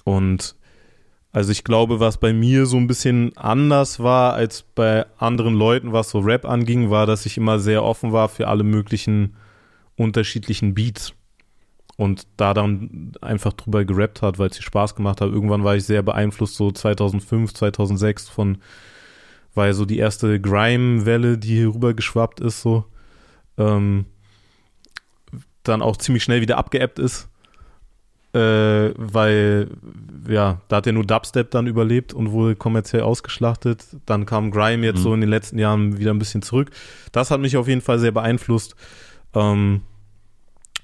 und 0.03 0.55
also 1.33 1.51
ich 1.51 1.63
glaube, 1.63 1.99
was 1.99 2.19
bei 2.19 2.31
mir 2.31 2.67
so 2.67 2.77
ein 2.77 2.85
bisschen 2.85 3.35
anders 3.35 3.99
war 3.99 4.33
als 4.33 4.61
bei 4.61 5.07
anderen 5.17 5.55
Leuten, 5.55 5.91
was 5.91 6.11
so 6.11 6.19
Rap 6.19 6.45
anging, 6.45 6.91
war, 6.91 7.07
dass 7.07 7.25
ich 7.25 7.37
immer 7.37 7.57
sehr 7.57 7.83
offen 7.83 8.11
war 8.13 8.29
für 8.29 8.47
alle 8.47 8.63
möglichen 8.63 9.35
unterschiedlichen 9.97 10.75
Beats 10.75 11.13
und 11.97 12.27
da 12.37 12.53
dann 12.53 13.13
einfach 13.21 13.53
drüber 13.53 13.83
gerappt 13.83 14.21
hat, 14.21 14.37
weil 14.37 14.49
es 14.49 14.57
dir 14.57 14.63
Spaß 14.63 14.93
gemacht 14.93 15.21
hat. 15.21 15.31
Irgendwann 15.31 15.63
war 15.63 15.75
ich 15.75 15.85
sehr 15.85 16.03
beeinflusst, 16.03 16.55
so 16.55 16.71
2005, 16.71 17.51
2006 17.51 18.29
von, 18.29 18.59
weil 19.55 19.73
so 19.73 19.85
die 19.85 19.97
erste 19.97 20.39
Grime-Welle, 20.39 21.39
die 21.39 21.55
hier 21.55 21.73
rüber 21.73 21.95
geschwappt 21.95 22.41
ist, 22.41 22.61
so, 22.61 22.85
ähm, 23.57 24.05
dann 25.63 25.81
auch 25.81 25.97
ziemlich 25.97 26.23
schnell 26.23 26.41
wieder 26.41 26.59
abgeebbt 26.59 26.99
ist, 26.99 27.27
äh, 28.33 28.93
weil, 28.97 29.69
ja, 30.27 30.61
da 30.67 30.77
hat 30.77 30.87
er 30.87 30.93
nur 30.93 31.05
Dubstep 31.05 31.51
dann 31.51 31.67
überlebt 31.67 32.13
und 32.13 32.31
wurde 32.31 32.55
kommerziell 32.55 33.03
ausgeschlachtet. 33.03 33.85
Dann 34.05 34.25
kam 34.25 34.49
Grime 34.51 34.85
jetzt 34.85 34.99
mhm. 34.99 35.03
so 35.03 35.13
in 35.13 35.21
den 35.21 35.29
letzten 35.29 35.59
Jahren 35.59 35.99
wieder 35.99 36.11
ein 36.11 36.19
bisschen 36.19 36.41
zurück. 36.41 36.71
Das 37.11 37.29
hat 37.29 37.41
mich 37.41 37.57
auf 37.57 37.67
jeden 37.67 37.81
Fall 37.81 37.99
sehr 37.99 38.11
beeinflusst. 38.11 38.75
Ähm, 39.35 39.81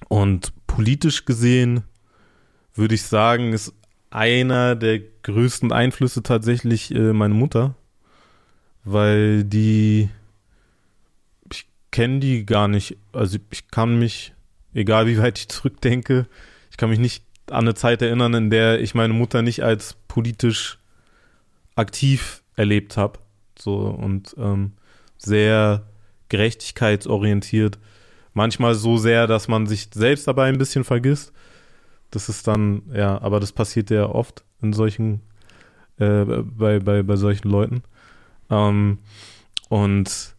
und 0.08 0.54
politisch 0.68 1.26
gesehen 1.26 1.84
würde 2.76 2.96
ich 2.96 3.04
sagen, 3.04 3.54
ist 3.54 3.74
einer 4.12 4.76
der 4.76 5.00
größten 5.00 5.72
Einflüsse 5.72 6.24
tatsächlich 6.24 6.94
äh, 6.94 7.14
meine 7.14 7.34
Mutter, 7.34 7.76
weil 8.84 9.44
die, 9.44 10.10
ich 11.52 11.68
kenne 11.92 12.20
die 12.20 12.46
gar 12.46 12.68
nicht, 12.68 12.98
also 13.12 13.38
ich 13.52 13.70
kann 13.70 14.00
mich, 14.00 14.34
egal 14.74 15.08
wie 15.08 15.18
weit 15.18 15.40
ich 15.40 15.50
zurückdenke, 15.50 16.28
ich 16.72 16.78
kann 16.78 16.90
mich 16.90 17.00
nicht 17.00 17.24
an 17.52 17.66
eine 17.66 17.74
Zeit 17.74 18.02
erinnern, 18.02 18.34
in 18.34 18.50
der 18.50 18.82
ich 18.82 18.96
meine 18.96 19.14
Mutter 19.14 19.42
nicht 19.42 19.64
als 19.64 19.96
politisch 20.08 20.80
aktiv 21.76 22.44
erlebt 22.56 22.98
habe, 22.98 23.20
so 23.58 23.88
und 23.88 24.36
ähm, 24.38 24.74
sehr 25.18 25.84
gerechtigkeitsorientiert 26.30 27.80
manchmal 28.34 28.76
so 28.76 28.98
sehr, 28.98 29.28
dass 29.28 29.48
man 29.48 29.68
sich 29.68 29.90
selbst 29.94 30.28
dabei 30.28 30.48
ein 30.48 30.58
bisschen 30.58 30.84
vergisst. 30.84 31.34
Das 32.12 32.30
ist 32.30 32.48
dann, 32.48 32.84
ja, 32.94 33.22
aber 33.22 33.40
das 33.40 33.52
passiert 33.52 33.90
ja 33.90 34.06
oft 34.08 34.44
in 34.62 34.74
solchen, 34.74 35.22
äh, 35.98 36.24
bei, 36.24 36.80
bei, 36.80 37.04
bei 37.04 37.16
solchen 37.16 37.50
Leuten. 37.50 37.84
Ähm, 38.50 39.00
und 39.70 40.36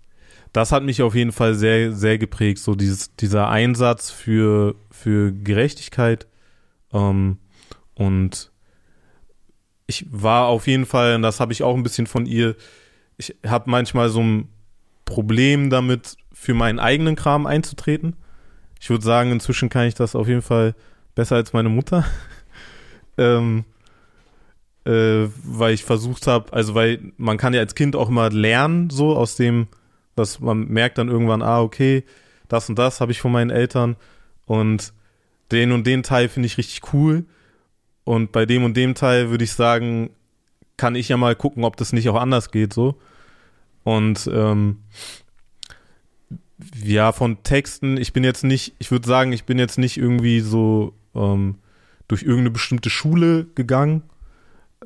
das 0.53 0.73
hat 0.73 0.83
mich 0.83 1.03
auf 1.03 1.15
jeden 1.15 1.33
Fall 1.33 1.55
sehr, 1.55 1.93
sehr 1.93 2.19
geprägt, 2.19 2.59
so 2.59 2.75
dieses, 2.75 3.15
dieser 3.17 3.49
Einsatz 3.49 4.11
für, 4.11 4.75
für 4.91 5.33
Gerechtigkeit. 5.33 6.27
Ähm, 6.93 7.39
und 7.95 8.51
ich 9.87 10.07
war 10.11 10.47
auf 10.47 10.67
jeden 10.67 10.87
Fall, 10.87 11.17
und 11.17 11.23
das 11.23 11.41
habe 11.41 11.53
ich 11.53 11.63
auch 11.63 11.75
ein 11.75 11.83
bisschen 11.83 12.07
von 12.07 12.27
ihr, 12.27 12.57
ich 13.17 13.37
habe 13.47 13.71
manchmal 13.71 14.09
so 14.09 14.23
ein 14.23 14.49
Problem 15.05 15.71
damit, 15.71 16.17
für 16.33 16.55
meinen 16.55 16.79
eigenen 16.79 17.17
Kram 17.17 17.47
einzutreten. 17.47 18.17
Ich 18.81 18.89
würde 18.89 19.05
sagen, 19.05 19.31
inzwischen 19.31 19.69
kann 19.69 19.87
ich 19.87 19.95
das 19.95 20.17
auf 20.17 20.27
jeden 20.27 20.41
Fall 20.41 20.75
besser 21.15 21.37
als 21.37 21.53
meine 21.53 21.69
Mutter. 21.69 22.07
ähm, 23.19 23.65
äh, 24.87 25.29
weil 25.45 25.75
ich 25.75 25.85
versucht 25.85 26.27
habe, 26.27 26.51
also 26.55 26.75
weil 26.75 27.13
man 27.19 27.37
kann 27.37 27.53
ja 27.53 27.61
als 27.61 27.75
Kind 27.75 27.95
auch 27.95 28.09
immer 28.09 28.31
lernen, 28.31 28.89
so 28.89 29.15
aus 29.15 29.37
dem, 29.37 29.69
dass 30.17 30.41
man 30.41 30.67
merkt 30.69 30.97
dann 30.97 31.09
irgendwann, 31.09 31.43
ah, 31.43 31.61
okay, 31.61 32.05
das 32.49 32.71
und 32.71 32.79
das 32.79 33.03
habe 33.03 33.13
ich 33.13 33.21
von 33.21 33.33
meinen 33.33 33.51
Eltern 33.51 33.97
und 34.47 34.95
den 35.53 35.73
und 35.73 35.87
den 35.87 36.03
Teil 36.03 36.29
finde 36.29 36.47
ich 36.47 36.59
richtig 36.59 36.93
cool. 36.93 37.25
Und 38.05 38.33
bei 38.33 38.47
dem 38.47 38.65
und 38.65 38.77
dem 38.77 38.95
Teil 38.95 39.31
würde 39.31 39.45
ich 39.45 39.53
sagen, 39.53 40.11
kann 40.77 40.95
ich 40.95 41.09
ja 41.09 41.17
mal 41.17 41.37
gucken, 41.37 41.65
ob 41.65 41.77
das 41.77 41.93
nicht 41.93 42.09
auch 42.09 42.21
anders 42.21 42.51
geht, 42.51 42.73
so. 42.73 42.97
Und 43.85 44.29
ähm, 44.33 44.79
ja, 46.83 47.13
von 47.13 47.43
Texten, 47.43 47.97
ich 47.97 48.13
bin 48.13 48.25
jetzt 48.25 48.45
nicht, 48.45 48.75
ich 48.79 48.91
würde 48.91 49.07
sagen, 49.07 49.33
ich 49.33 49.45
bin 49.45 49.59
jetzt 49.59 49.79
nicht 49.79 49.97
irgendwie 49.97 50.41
so 50.41 50.95
ähm, 51.15 51.57
durch 52.09 52.23
irgendeine 52.23 52.51
bestimmte 52.51 52.91
Schule 52.91 53.47
gegangen, 53.55 54.03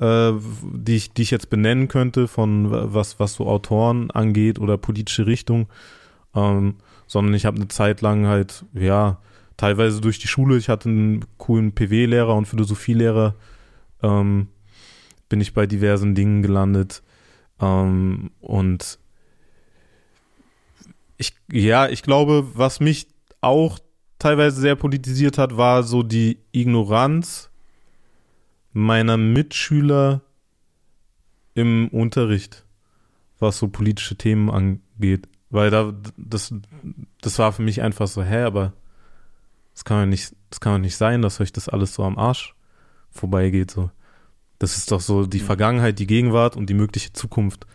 äh, 0.00 0.32
die, 0.62 0.96
ich, 0.96 1.12
die 1.12 1.22
ich 1.22 1.30
jetzt 1.30 1.50
benennen 1.50 1.88
könnte, 1.88 2.28
von 2.28 2.70
was, 2.70 3.18
was 3.18 3.34
so 3.34 3.46
Autoren 3.46 4.10
angeht 4.10 4.58
oder 4.58 4.76
politische 4.78 5.26
Richtung, 5.26 5.68
ähm, 6.34 6.76
sondern 7.06 7.34
ich 7.34 7.46
habe 7.46 7.56
eine 7.56 7.68
Zeit 7.68 8.00
lang 8.00 8.26
halt, 8.26 8.64
ja, 8.74 9.18
teilweise 9.56 10.00
durch 10.00 10.18
die 10.18 10.28
Schule, 10.28 10.56
ich 10.56 10.68
hatte 10.68 10.88
einen 10.88 11.24
coolen 11.38 11.72
PW-Lehrer 11.72 12.34
und 12.34 12.46
Philosophielehrer, 12.46 13.34
ähm, 14.02 14.48
bin 15.28 15.40
ich 15.40 15.54
bei 15.54 15.66
diversen 15.66 16.14
Dingen 16.14 16.42
gelandet. 16.42 17.02
Ähm, 17.60 18.30
und 18.40 18.98
ich, 21.16 21.34
ja, 21.50 21.88
ich 21.88 22.02
glaube, 22.02 22.46
was 22.54 22.80
mich 22.80 23.08
auch 23.40 23.78
teilweise 24.18 24.60
sehr 24.60 24.76
politisiert 24.76 25.38
hat, 25.38 25.56
war 25.56 25.82
so 25.82 26.02
die 26.02 26.38
Ignoranz 26.52 27.50
meiner 28.72 29.16
Mitschüler 29.16 30.22
im 31.54 31.88
Unterricht, 31.88 32.64
was 33.38 33.58
so 33.58 33.68
politische 33.68 34.16
Themen 34.16 34.50
angeht. 34.50 35.28
Weil 35.50 35.70
da, 35.70 35.94
das, 36.16 36.52
das 37.20 37.38
war 37.38 37.52
für 37.52 37.62
mich 37.62 37.80
einfach 37.80 38.08
so, 38.08 38.24
hä, 38.24 38.42
aber 38.42 38.72
das 39.74 39.84
kann 39.84 39.98
ja 39.98 40.06
nicht, 40.06 40.34
das 40.50 40.60
kann 40.60 40.74
doch 40.74 40.80
nicht 40.80 40.96
sein, 40.96 41.20
dass 41.20 41.40
euch 41.40 41.52
das 41.52 41.68
alles 41.68 41.94
so 41.94 42.04
am 42.04 42.18
Arsch 42.18 42.54
vorbeigeht, 43.10 43.70
so. 43.70 43.90
Das 44.60 44.76
ist 44.76 44.92
doch 44.92 45.00
so 45.00 45.26
die 45.26 45.40
Vergangenheit, 45.40 45.98
die 45.98 46.06
Gegenwart 46.06 46.56
und 46.56 46.70
die 46.70 46.74
mögliche 46.74 47.12
Zukunft. 47.12 47.66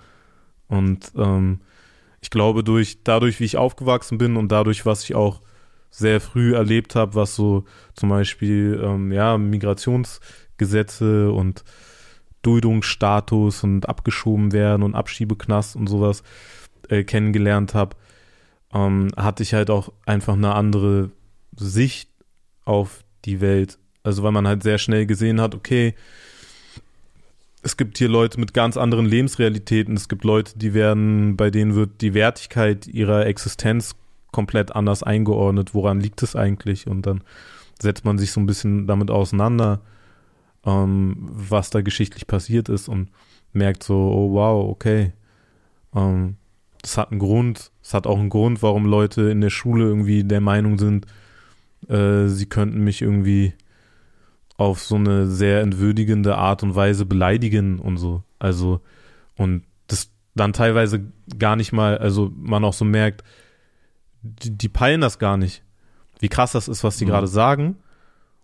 Und 0.68 1.12
ähm, 1.16 1.60
ich 2.22 2.30
glaube, 2.30 2.64
durch, 2.64 3.04
dadurch, 3.04 3.40
wie 3.40 3.46
ich 3.46 3.58
aufgewachsen 3.58 4.18
bin 4.18 4.38
und 4.38 4.52
dadurch, 4.52 4.86
was 4.86 5.04
ich 5.04 5.14
auch 5.14 5.42
sehr 5.92 6.22
früh 6.22 6.56
erlebt 6.56 6.96
habe, 6.96 7.16
was 7.16 7.36
so 7.36 7.66
zum 7.96 8.10
Beispiel 8.10 8.80
ähm, 8.84 9.12
ja, 9.12 9.38
Migrationsgesetze 9.38 11.32
und 11.32 11.64
Duldungsstatus 12.42 13.64
und 13.64 13.90
abgeschoben 13.90 14.54
werden 14.54 14.84
und 14.84 14.96
Abschiebeknast 14.96 15.76
und 15.76 15.88
sowas 15.88 16.24
äh, 16.88 17.04
kennengelernt 17.04 17.74
habe, 17.74 17.98
ähm, 18.74 19.10
hatte 19.18 19.44
ich 19.44 19.54
halt 19.54 19.70
auch 19.70 19.92
einfach 20.06 20.34
eine 20.34 20.56
andere 20.56 21.12
Sicht 21.60 22.10
auf 22.66 23.04
die 23.26 23.42
Welt. 23.42 23.78
Also 24.04 24.24
weil 24.24 24.32
man 24.32 24.48
halt 24.48 24.64
sehr 24.64 24.78
schnell 24.78 25.06
gesehen 25.06 25.42
hat, 25.42 25.54
okay, 25.56 25.94
es 27.62 27.76
gibt 27.76 27.98
hier 27.98 28.08
Leute 28.08 28.40
mit 28.40 28.54
ganz 28.54 28.78
anderen 28.78 29.06
Lebensrealitäten. 29.06 29.96
Es 29.96 30.08
gibt 30.08 30.24
Leute, 30.24 30.58
die 30.58 30.74
werden, 30.74 31.36
bei 31.36 31.50
denen 31.50 31.76
wird 31.76 32.02
die 32.02 32.14
Wertigkeit 32.14 32.88
ihrer 32.88 33.26
Existenz 33.26 33.96
komplett 34.32 34.76
anders 34.76 35.04
eingeordnet. 35.04 35.74
Woran 35.74 36.00
liegt 36.00 36.24
es 36.24 36.36
eigentlich? 36.36 36.88
Und 36.88 37.06
dann 37.06 37.22
setzt 37.82 38.06
man 38.06 38.18
sich 38.18 38.32
so 38.32 38.40
ein 38.40 38.46
bisschen 38.46 38.88
damit 38.88 39.12
auseinander, 39.12 39.82
ähm, 40.66 41.16
was 41.20 41.70
da 41.70 41.82
geschichtlich 41.82 42.28
passiert 42.28 42.70
ist 42.70 42.88
und 42.88 43.10
merkt 43.52 43.84
so, 43.84 43.96
oh 43.96 44.34
wow, 44.34 44.70
okay. 44.70 45.14
Ähm, 45.94 46.36
das 46.82 46.98
hat 46.98 47.12
einen 47.12 47.20
Grund. 47.20 47.72
Es 47.84 47.94
hat 47.94 48.08
auch 48.08 48.20
einen 48.20 48.30
Grund, 48.30 48.62
warum 48.62 48.86
Leute 48.86 49.24
in 49.24 49.42
der 49.42 49.50
Schule 49.50 49.86
irgendwie 49.86 50.24
der 50.24 50.42
Meinung 50.42 50.78
sind, 50.78 51.08
äh, 51.88 52.28
sie 52.28 52.48
könnten 52.48 52.84
mich 52.84 53.02
irgendwie 53.02 53.54
auf 54.58 54.82
so 54.82 54.96
eine 54.96 55.28
sehr 55.28 55.62
entwürdigende 55.62 56.36
Art 56.38 56.64
und 56.64 56.76
Weise 56.76 57.06
beleidigen 57.06 57.80
und 57.80 57.98
so. 57.98 58.24
Also, 58.40 58.82
und 59.38 59.64
das 59.88 60.12
dann 60.36 60.54
teilweise 60.54 61.12
gar 61.38 61.56
nicht 61.56 61.72
mal, 61.72 61.98
also 61.98 62.32
man 62.36 62.66
auch 62.66 62.74
so 62.74 62.86
merkt, 62.86 63.24
die, 64.22 64.58
die 64.58 64.70
peilen 64.70 65.02
das 65.02 65.18
gar 65.18 65.38
nicht, 65.38 65.64
wie 66.20 66.30
krass 66.30 66.52
das 66.52 66.68
ist, 66.68 66.84
was 66.84 66.98
die 66.98 67.06
mhm. 67.06 67.10
gerade 67.10 67.28
sagen. 67.28 67.78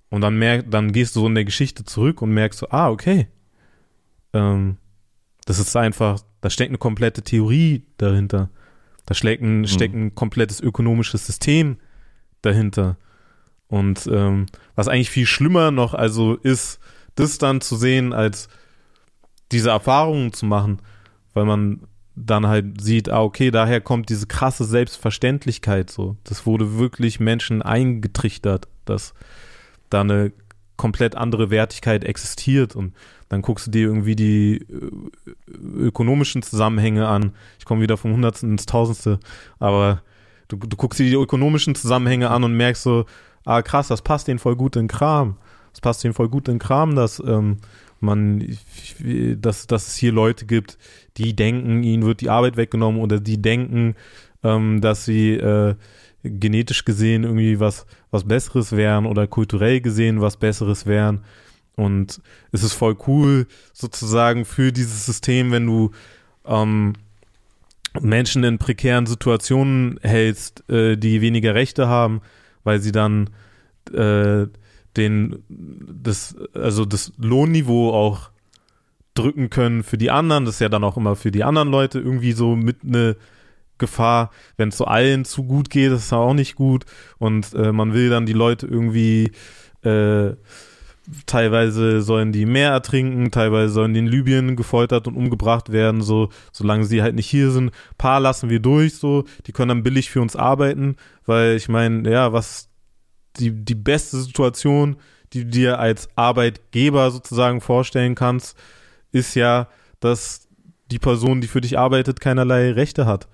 Und 0.09 0.21
dann 0.21 0.37
merkt, 0.37 0.73
dann 0.73 0.93
gehst 0.93 1.15
du 1.15 1.21
so 1.21 1.27
in 1.27 1.35
der 1.35 1.45
Geschichte 1.45 1.83
zurück 1.83 2.21
und 2.21 2.31
merkst 2.31 2.59
so, 2.59 2.69
ah, 2.69 2.89
okay. 2.89 3.27
Ähm, 4.33 4.77
das 5.45 5.59
ist 5.59 5.75
einfach, 5.75 6.21
da 6.41 6.49
steckt 6.49 6.69
eine 6.69 6.77
komplette 6.77 7.23
Theorie 7.23 7.85
dahinter. 7.97 8.49
Da 9.05 9.13
steckt 9.13 9.43
ein, 9.43 9.59
mhm. 9.59 9.67
steckt 9.67 9.95
ein 9.95 10.15
komplettes 10.15 10.61
ökonomisches 10.61 11.25
System 11.25 11.77
dahinter. 12.41 12.97
Und 13.67 14.07
ähm, 14.11 14.45
was 14.75 14.87
eigentlich 14.87 15.09
viel 15.09 15.25
schlimmer 15.25 15.71
noch 15.71 15.93
also 15.93 16.35
ist, 16.35 16.79
das 17.15 17.37
dann 17.37 17.61
zu 17.61 17.75
sehen, 17.75 18.13
als 18.13 18.49
diese 19.51 19.69
Erfahrungen 19.69 20.33
zu 20.33 20.45
machen, 20.45 20.81
weil 21.33 21.45
man 21.45 21.81
dann 22.15 22.47
halt 22.47 22.81
sieht, 22.81 23.09
ah, 23.09 23.21
okay, 23.21 23.51
daher 23.51 23.81
kommt 23.81 24.09
diese 24.09 24.27
krasse 24.27 24.63
Selbstverständlichkeit 24.63 25.89
so. 25.89 26.15
Das 26.23 26.45
wurde 26.45 26.77
wirklich 26.77 27.19
Menschen 27.19 27.61
eingetrichtert, 27.61 28.67
dass 28.85 29.13
da 29.89 30.01
eine 30.01 30.31
komplett 30.77 31.15
andere 31.15 31.49
Wertigkeit 31.49 32.03
existiert 32.03 32.75
und 32.75 32.93
dann 33.29 33.41
guckst 33.41 33.67
du 33.67 33.71
dir 33.71 33.87
irgendwie 33.87 34.15
die 34.15 34.57
äh, 34.57 35.85
ökonomischen 35.85 36.41
Zusammenhänge 36.41 37.07
an. 37.07 37.33
Ich 37.59 37.65
komme 37.65 37.81
wieder 37.81 37.97
vom 37.97 38.13
Hundertsten 38.13 38.51
ins 38.51 38.65
Tausendste, 38.65 39.19
aber 39.59 40.01
du, 40.47 40.57
du 40.57 40.77
guckst 40.77 40.99
dir 40.99 41.09
die 41.09 41.15
ökonomischen 41.15 41.75
Zusammenhänge 41.75 42.29
an 42.29 42.43
und 42.43 42.55
merkst 42.55 42.83
so, 42.83 43.05
ah 43.45 43.61
krass, 43.61 43.87
das 43.87 44.01
passt 44.01 44.27
denen 44.27 44.39
voll 44.39 44.55
gut 44.55 44.75
in 44.75 44.87
Kram. 44.87 45.37
Das 45.71 45.81
passt 45.81 46.03
denen 46.03 46.13
voll 46.13 46.29
gut 46.29 46.47
in 46.47 46.59
Kram, 46.59 46.95
dass 46.95 47.19
ähm, 47.19 47.57
man, 47.99 48.57
dass, 49.37 49.67
dass 49.67 49.87
es 49.87 49.95
hier 49.95 50.11
Leute 50.11 50.45
gibt, 50.45 50.77
die 51.17 51.35
denken, 51.35 51.83
ihnen 51.83 52.03
wird 52.03 52.21
die 52.21 52.29
Arbeit 52.29 52.57
weggenommen 52.57 53.01
oder 53.01 53.19
die 53.19 53.41
denken, 53.41 53.95
ähm, 54.43 54.81
dass 54.81 55.05
sie 55.05 55.33
äh, 55.33 55.75
genetisch 56.23 56.85
gesehen 56.85 57.23
irgendwie 57.23 57.59
was, 57.59 57.85
was 58.11 58.23
Besseres 58.25 58.71
wären 58.71 59.05
oder 59.05 59.27
kulturell 59.27 59.81
gesehen 59.81 60.21
was 60.21 60.37
Besseres 60.37 60.85
wären. 60.85 61.23
Und 61.75 62.21
es 62.51 62.63
ist 62.63 62.73
voll 62.73 62.95
cool, 63.07 63.47
sozusagen 63.73 64.45
für 64.45 64.71
dieses 64.71 65.05
System, 65.05 65.51
wenn 65.51 65.65
du 65.65 65.91
ähm, 66.45 66.93
Menschen 67.99 68.43
in 68.43 68.57
prekären 68.57 69.05
Situationen 69.05 69.99
hältst, 70.01 70.69
äh, 70.69 70.95
die 70.95 71.21
weniger 71.21 71.53
Rechte 71.53 71.87
haben, 71.87 72.21
weil 72.65 72.81
sie 72.81 72.91
dann 72.91 73.29
äh, 73.93 74.47
den 74.97 75.43
das 75.49 76.35
also 76.53 76.83
das 76.83 77.13
Lohnniveau 77.17 77.93
auch 77.93 78.31
drücken 79.13 79.49
können 79.49 79.83
für 79.83 79.97
die 79.97 80.11
anderen. 80.11 80.45
Das 80.45 80.55
ist 80.55 80.61
ja 80.61 80.69
dann 80.69 80.83
auch 80.83 80.97
immer 80.97 81.15
für 81.15 81.31
die 81.31 81.43
anderen 81.43 81.69
Leute 81.69 81.99
irgendwie 81.99 82.33
so 82.33 82.55
mit 82.55 82.83
eine 82.83 83.15
Gefahr, 83.77 84.31
wenn 84.57 84.69
es 84.69 84.77
so 84.77 84.85
allen 84.85 85.25
zu 85.25 85.43
gut 85.43 85.69
geht, 85.69 85.91
ist 85.91 86.13
auch 86.13 86.33
nicht 86.33 86.55
gut. 86.55 86.85
Und 87.17 87.53
äh, 87.53 87.71
man 87.71 87.93
will 87.93 88.09
dann 88.09 88.25
die 88.25 88.33
Leute 88.33 88.67
irgendwie 88.67 89.31
äh, 89.83 90.33
teilweise 91.25 92.01
sollen 92.01 92.31
die 92.31 92.45
mehr 92.45 92.71
ertrinken, 92.71 93.31
teilweise 93.31 93.73
sollen 93.73 93.93
die 93.93 93.99
in 93.99 94.07
Libyen 94.07 94.55
gefoltert 94.55 95.07
und 95.07 95.15
umgebracht 95.15 95.71
werden, 95.71 96.01
so, 96.01 96.29
solange 96.51 96.85
sie 96.85 97.01
halt 97.01 97.15
nicht 97.15 97.29
hier 97.29 97.51
sind. 97.51 97.71
paar 97.97 98.19
lassen 98.19 98.49
wir 98.49 98.59
durch, 98.59 98.95
so, 98.95 99.23
die 99.45 99.51
können 99.51 99.69
dann 99.69 99.83
billig 99.83 100.09
für 100.09 100.21
uns 100.21 100.35
arbeiten, 100.35 100.95
weil 101.25 101.55
ich 101.55 101.69
meine, 101.69 102.09
ja, 102.09 102.33
was 102.33 102.69
die, 103.37 103.51
die 103.51 103.75
beste 103.75 104.17
Situation, 104.17 104.97
die 105.33 105.43
du 105.43 105.49
dir 105.49 105.79
als 105.79 106.09
Arbeitgeber 106.15 107.11
sozusagen 107.11 107.61
vorstellen 107.61 108.15
kannst, 108.15 108.57
ist 109.11 109.35
ja, 109.35 109.67
dass 109.99 110.47
die 110.91 110.99
Person, 110.99 111.41
die 111.41 111.47
für 111.47 111.61
dich 111.61 111.77
arbeitet, 111.77 112.21
keinerlei 112.21 112.71
Rechte 112.71 113.05
hat. 113.05 113.27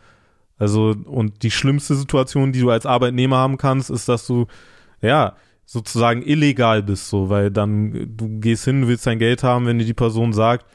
Also, 0.57 0.95
und 1.05 1.43
die 1.43 1.51
schlimmste 1.51 1.95
Situation, 1.95 2.51
die 2.51 2.61
du 2.61 2.69
als 2.69 2.85
Arbeitnehmer 2.85 3.37
haben 3.37 3.57
kannst, 3.57 3.89
ist, 3.89 4.07
dass 4.07 4.27
du, 4.27 4.47
ja, 5.01 5.35
sozusagen 5.71 6.21
illegal 6.21 6.83
bist, 6.83 7.07
so, 7.07 7.29
weil 7.29 7.49
dann 7.49 8.17
du 8.17 8.41
gehst 8.41 8.65
hin, 8.65 8.89
willst 8.89 9.07
dein 9.07 9.19
Geld 9.19 9.41
haben, 9.41 9.65
wenn 9.65 9.79
dir 9.79 9.85
die 9.85 9.93
Person 9.93 10.33
sagt, 10.33 10.65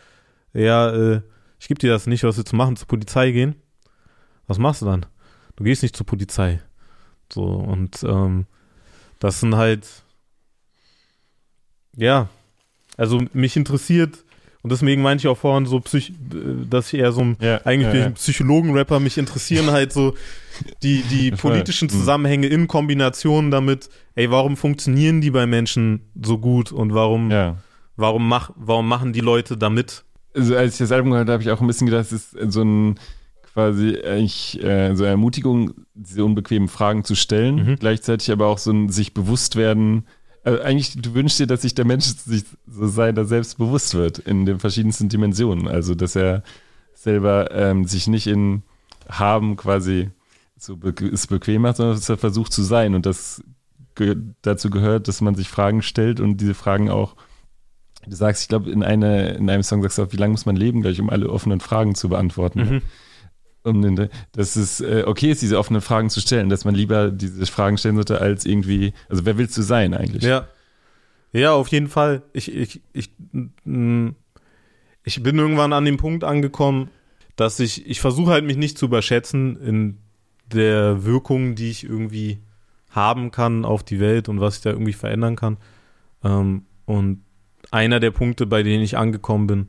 ja, 0.55 0.91
äh, 0.91 1.21
ich 1.61 1.69
gebe 1.69 1.79
dir 1.79 1.91
das 1.91 2.07
nicht, 2.07 2.25
was 2.25 2.39
wir 2.39 2.47
zu 2.47 2.57
machen, 2.57 2.77
zur 2.77 2.89
Polizei 2.89 3.31
gehen. 3.31 3.57
Was 4.47 4.57
machst 4.57 4.81
du 4.81 4.87
dann? 4.87 5.05
Du 5.57 5.65
gehst 5.65 5.83
nicht 5.83 5.95
zur 5.95 6.07
Polizei. 6.07 6.63
So, 7.31 7.43
und 7.43 8.03
ähm, 8.05 8.47
das 9.19 9.41
sind 9.41 9.55
halt, 9.57 9.87
ja, 11.95 12.31
also 12.97 13.21
mich 13.35 13.55
interessiert, 13.55 14.25
und 14.67 14.73
deswegen 14.73 15.01
meinte 15.01 15.23
ich 15.23 15.29
auch 15.29 15.39
vorhin 15.39 15.65
so, 15.65 15.79
Psych 15.79 16.13
dass 16.69 16.93
ich 16.93 16.99
eher 16.99 17.13
so 17.13 17.21
ein, 17.21 17.37
Ja, 17.41 17.61
eigentlich 17.65 17.95
ja, 17.95 18.01
ja. 18.01 18.11
Psychologen-Rapper, 18.11 18.99
mich 18.99 19.17
interessieren 19.17 19.71
halt 19.71 19.93
so 19.93 20.15
die, 20.83 21.03
die 21.03 21.31
politischen 21.31 21.87
Mhm. 21.87 21.91
Zusammenhänge 21.91 22.49
in 22.49 22.67
Kombination 22.67 23.53
damit, 23.53 23.89
ey, 24.17 24.29
warum 24.33 24.57
funktionieren 24.57 25.21
die 25.21 25.31
bei 25.31 25.47
Menschen 25.47 26.01
so 26.21 26.39
gut 26.39 26.73
und 26.73 26.93
warum, 26.95 27.31
warum, 27.95 28.27
mach, 28.27 28.51
warum 28.57 28.89
machen 28.89 29.13
die 29.13 29.21
Leute 29.21 29.57
damit? 29.57 30.03
Also 30.35 30.57
als 30.57 30.73
ich 30.73 30.79
das 30.81 30.91
Album 30.91 31.13
gehört 31.13 31.29
habe, 31.29 31.35
habe 31.35 31.43
ich 31.45 31.51
auch 31.53 31.61
ein 31.61 31.69
bisschen 31.69 31.87
gedacht, 31.87 32.07
es 32.11 32.33
ist 32.33 32.53
so 32.53 32.63
ein 32.65 32.99
quasi 33.55 33.97
eigentlich 34.05 34.61
äh, 34.65 34.97
so 34.97 35.05
eine 35.05 35.13
Ermutigung, 35.13 35.75
diese 35.95 36.25
unbequemen 36.25 36.69
Fragen 36.69 37.05
zu 37.05 37.15
stellen, 37.15 37.55
Mhm. 37.65 37.77
gleichzeitig 37.77 38.33
aber 38.33 38.49
auch 38.49 38.59
so 38.59 38.73
ein 38.73 38.89
sich 38.89 39.15
bewusst 39.15 39.55
werden. 39.55 40.07
Also 40.47 40.63
eigentlich, 40.63 40.97
du 40.97 41.13
wünschst 41.13 41.41
dir, 41.41 41.49
dass 41.49 41.63
sich 41.63 41.75
der 41.75 41.85
Mensch 41.85 42.05
sich 42.05 42.45
so 42.69 42.87
seiner 42.87 43.25
selbst 43.25 43.59
bewusst 43.59 43.95
wird 43.95 44.21
in 44.21 44.47
den 44.47 44.61
verschiedensten 44.61 45.09
Dimensionen. 45.09 45.67
Also, 45.67 45.97
dass 45.97 46.15
er 46.15 46.45
selber 46.95 47.51
ähm, 47.51 47.85
sich 47.85 48.07
nicht 48.07 48.29
in 48.29 48.63
haben 49.09 49.57
quasi 49.57 50.11
so 50.57 50.77
be 50.77 50.95
es 51.13 51.27
bequem 51.27 51.63
macht, 51.63 51.79
sondern 51.79 51.97
dass 51.97 52.09
er 52.09 52.17
versucht 52.17 52.53
zu 52.53 52.63
sein. 52.63 52.95
Und 52.95 53.07
das 53.07 53.43
ge 53.97 54.15
dazu 54.43 54.71
gehört, 54.71 55.09
dass 55.09 55.21
man 55.21 55.35
sich 55.35 55.49
Fragen 55.49 55.83
stellt 55.83 56.21
und 56.21 56.41
diese 56.41 56.55
Fragen 56.55 56.91
auch 56.91 57.17
Du 58.07 58.15
sagst, 58.15 58.43
ich 58.43 58.49
glaube, 58.49 58.71
in, 58.71 58.85
eine, 58.85 59.31
in 59.31 59.51
einem 59.51 59.65
Song 59.65 59.83
sagst 59.83 59.99
du 59.99 60.03
auch, 60.03 60.13
wie 60.13 60.17
lange 60.17 60.31
muss 60.31 60.47
man 60.47 60.55
leben, 60.55 60.81
gleich, 60.81 61.01
um 61.01 61.11
alle 61.11 61.29
offenen 61.29 61.59
Fragen 61.59 61.97
zu 61.97 62.09
beantworten. 62.09 62.61
Mhm. 62.61 62.83
Um 63.67 63.83
den, 63.83 64.09
dass 64.33 64.55
es 64.55 64.81
äh, 64.81 65.03
okay 65.05 65.33
ist, 65.33 65.43
diese 65.43 65.59
offenen 65.59 65.83
Fragen 65.83 66.09
zu 66.09 66.21
stellen, 66.21 66.49
dass 66.49 66.65
man 66.65 66.75
lieber 66.75 67.11
diese 67.11 67.47
Fragen 67.47 67.77
stellen 67.79 67.97
sollte, 67.97 68.21
als 68.21 68.47
irgendwie, 68.47 68.93
also 69.09 69.27
wer 69.27 69.39
willst 69.39 69.57
du 69.59 69.63
sein 69.63 69.93
eigentlich? 69.93 70.23
Ja. 70.23 70.47
Ja, 71.33 71.53
auf 71.53 71.69
jeden 71.69 71.89
Fall. 71.89 72.23
Ich, 72.33 72.55
ich, 72.55 72.81
ich, 72.93 73.11
mm, 73.65 74.11
ich 75.05 75.23
bin 75.23 75.37
irgendwann 75.37 75.73
an 75.73 75.85
dem 75.85 75.97
Punkt 75.97 76.25
angekommen, 76.25 76.91
dass 77.35 77.61
ich, 77.61 77.87
ich 77.87 78.01
versuche 78.01 78.31
halt 78.31 78.45
mich 78.45 78.57
nicht 78.57 78.79
zu 78.79 78.87
überschätzen 78.87 79.61
in 79.61 79.99
der 80.53 81.05
Wirkung, 81.05 81.57
die 81.57 81.71
ich 81.71 81.85
irgendwie 81.85 82.39
haben 82.91 83.31
kann 83.31 83.65
auf 83.65 83.83
die 83.83 84.01
Welt 84.01 84.29
und 84.29 84.41
was 84.41 84.57
ich 84.57 84.63
da 84.63 84.71
irgendwie 84.71 84.93
verändern 84.93 85.37
kann. 85.37 85.59
Ähm, 86.25 86.67
und 86.87 87.23
einer 87.71 88.01
der 88.01 88.13
Punkte, 88.13 88.47
bei 88.47 88.63
denen 88.63 88.83
ich 88.83 88.97
angekommen 88.97 89.47
bin, 89.47 89.67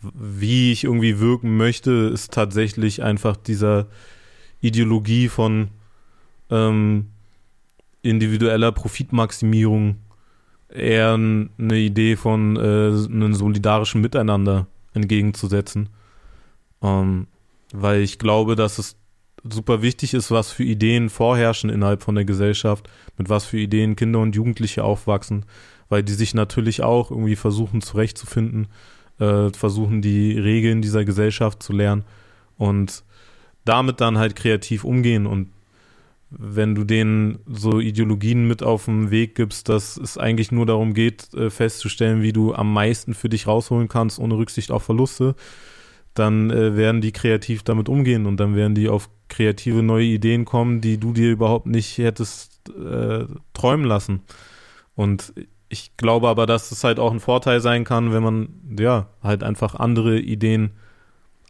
wie 0.00 0.72
ich 0.72 0.84
irgendwie 0.84 1.18
wirken 1.18 1.56
möchte, 1.56 1.90
ist 2.12 2.32
tatsächlich 2.32 3.02
einfach 3.02 3.36
dieser 3.36 3.86
Ideologie 4.60 5.28
von 5.28 5.68
ähm, 6.50 7.08
individueller 8.02 8.72
Profitmaximierung 8.72 9.96
eher 10.68 11.14
eine 11.14 11.76
Idee 11.76 12.16
von 12.16 12.56
äh, 12.56 12.60
einem 12.60 13.34
solidarischen 13.34 14.00
Miteinander 14.00 14.66
entgegenzusetzen. 14.94 15.88
Ähm, 16.82 17.26
weil 17.72 18.00
ich 18.02 18.18
glaube, 18.18 18.54
dass 18.54 18.78
es 18.78 18.96
super 19.42 19.82
wichtig 19.82 20.14
ist, 20.14 20.30
was 20.30 20.50
für 20.50 20.64
Ideen 20.64 21.10
vorherrschen 21.10 21.70
innerhalb 21.70 22.02
von 22.02 22.14
der 22.14 22.24
Gesellschaft, 22.24 22.88
mit 23.16 23.28
was 23.28 23.44
für 23.44 23.58
Ideen 23.58 23.96
Kinder 23.96 24.20
und 24.20 24.34
Jugendliche 24.34 24.84
aufwachsen, 24.84 25.44
weil 25.88 26.02
die 26.02 26.14
sich 26.14 26.34
natürlich 26.34 26.82
auch 26.82 27.10
irgendwie 27.10 27.36
versuchen 27.36 27.80
zurechtzufinden, 27.80 28.68
äh, 29.18 29.50
versuchen 29.50 30.02
die 30.02 30.38
Regeln 30.38 30.82
dieser 30.82 31.04
Gesellschaft 31.04 31.62
zu 31.62 31.72
lernen 31.72 32.04
und 32.56 33.04
damit 33.64 34.00
dann 34.00 34.18
halt 34.18 34.36
kreativ 34.36 34.84
umgehen 34.84 35.26
und 35.26 35.48
wenn 36.30 36.74
du 36.74 36.84
denen 36.84 37.38
so 37.46 37.80
Ideologien 37.80 38.46
mit 38.46 38.62
auf 38.62 38.84
den 38.84 39.10
Weg 39.10 39.34
gibst, 39.34 39.68
dass 39.68 39.96
es 39.96 40.18
eigentlich 40.18 40.52
nur 40.52 40.66
darum 40.66 40.92
geht, 40.92 41.32
äh, 41.34 41.48
festzustellen, 41.48 42.22
wie 42.22 42.32
du 42.32 42.54
am 42.54 42.72
meisten 42.72 43.14
für 43.14 43.30
dich 43.30 43.46
rausholen 43.46 43.88
kannst, 43.88 44.18
ohne 44.18 44.36
Rücksicht 44.36 44.70
auf 44.70 44.82
Verluste, 44.82 45.34
dann 46.14 46.50
äh, 46.50 46.76
werden 46.76 47.00
die 47.00 47.12
kreativ 47.12 47.62
damit 47.62 47.88
umgehen 47.88 48.26
und 48.26 48.38
dann 48.38 48.54
werden 48.54 48.74
die 48.74 48.88
auf 48.88 49.08
kreative 49.28 49.82
neue 49.82 50.04
Ideen 50.04 50.44
kommen, 50.44 50.80
die 50.80 50.98
du 50.98 51.12
dir 51.12 51.30
überhaupt 51.30 51.66
nicht 51.66 51.96
hättest 51.98 52.68
äh, 52.70 53.24
träumen 53.54 53.86
lassen. 53.86 54.22
Und 54.94 55.32
ich 55.68 55.96
glaube 55.96 56.28
aber, 56.28 56.46
dass 56.46 56.72
es 56.72 56.84
halt 56.84 56.98
auch 56.98 57.12
ein 57.12 57.20
Vorteil 57.20 57.60
sein 57.60 57.84
kann, 57.84 58.12
wenn 58.12 58.22
man 58.22 58.48
ja 58.78 59.08
halt 59.22 59.42
einfach 59.42 59.74
andere 59.74 60.18
Ideen 60.18 60.72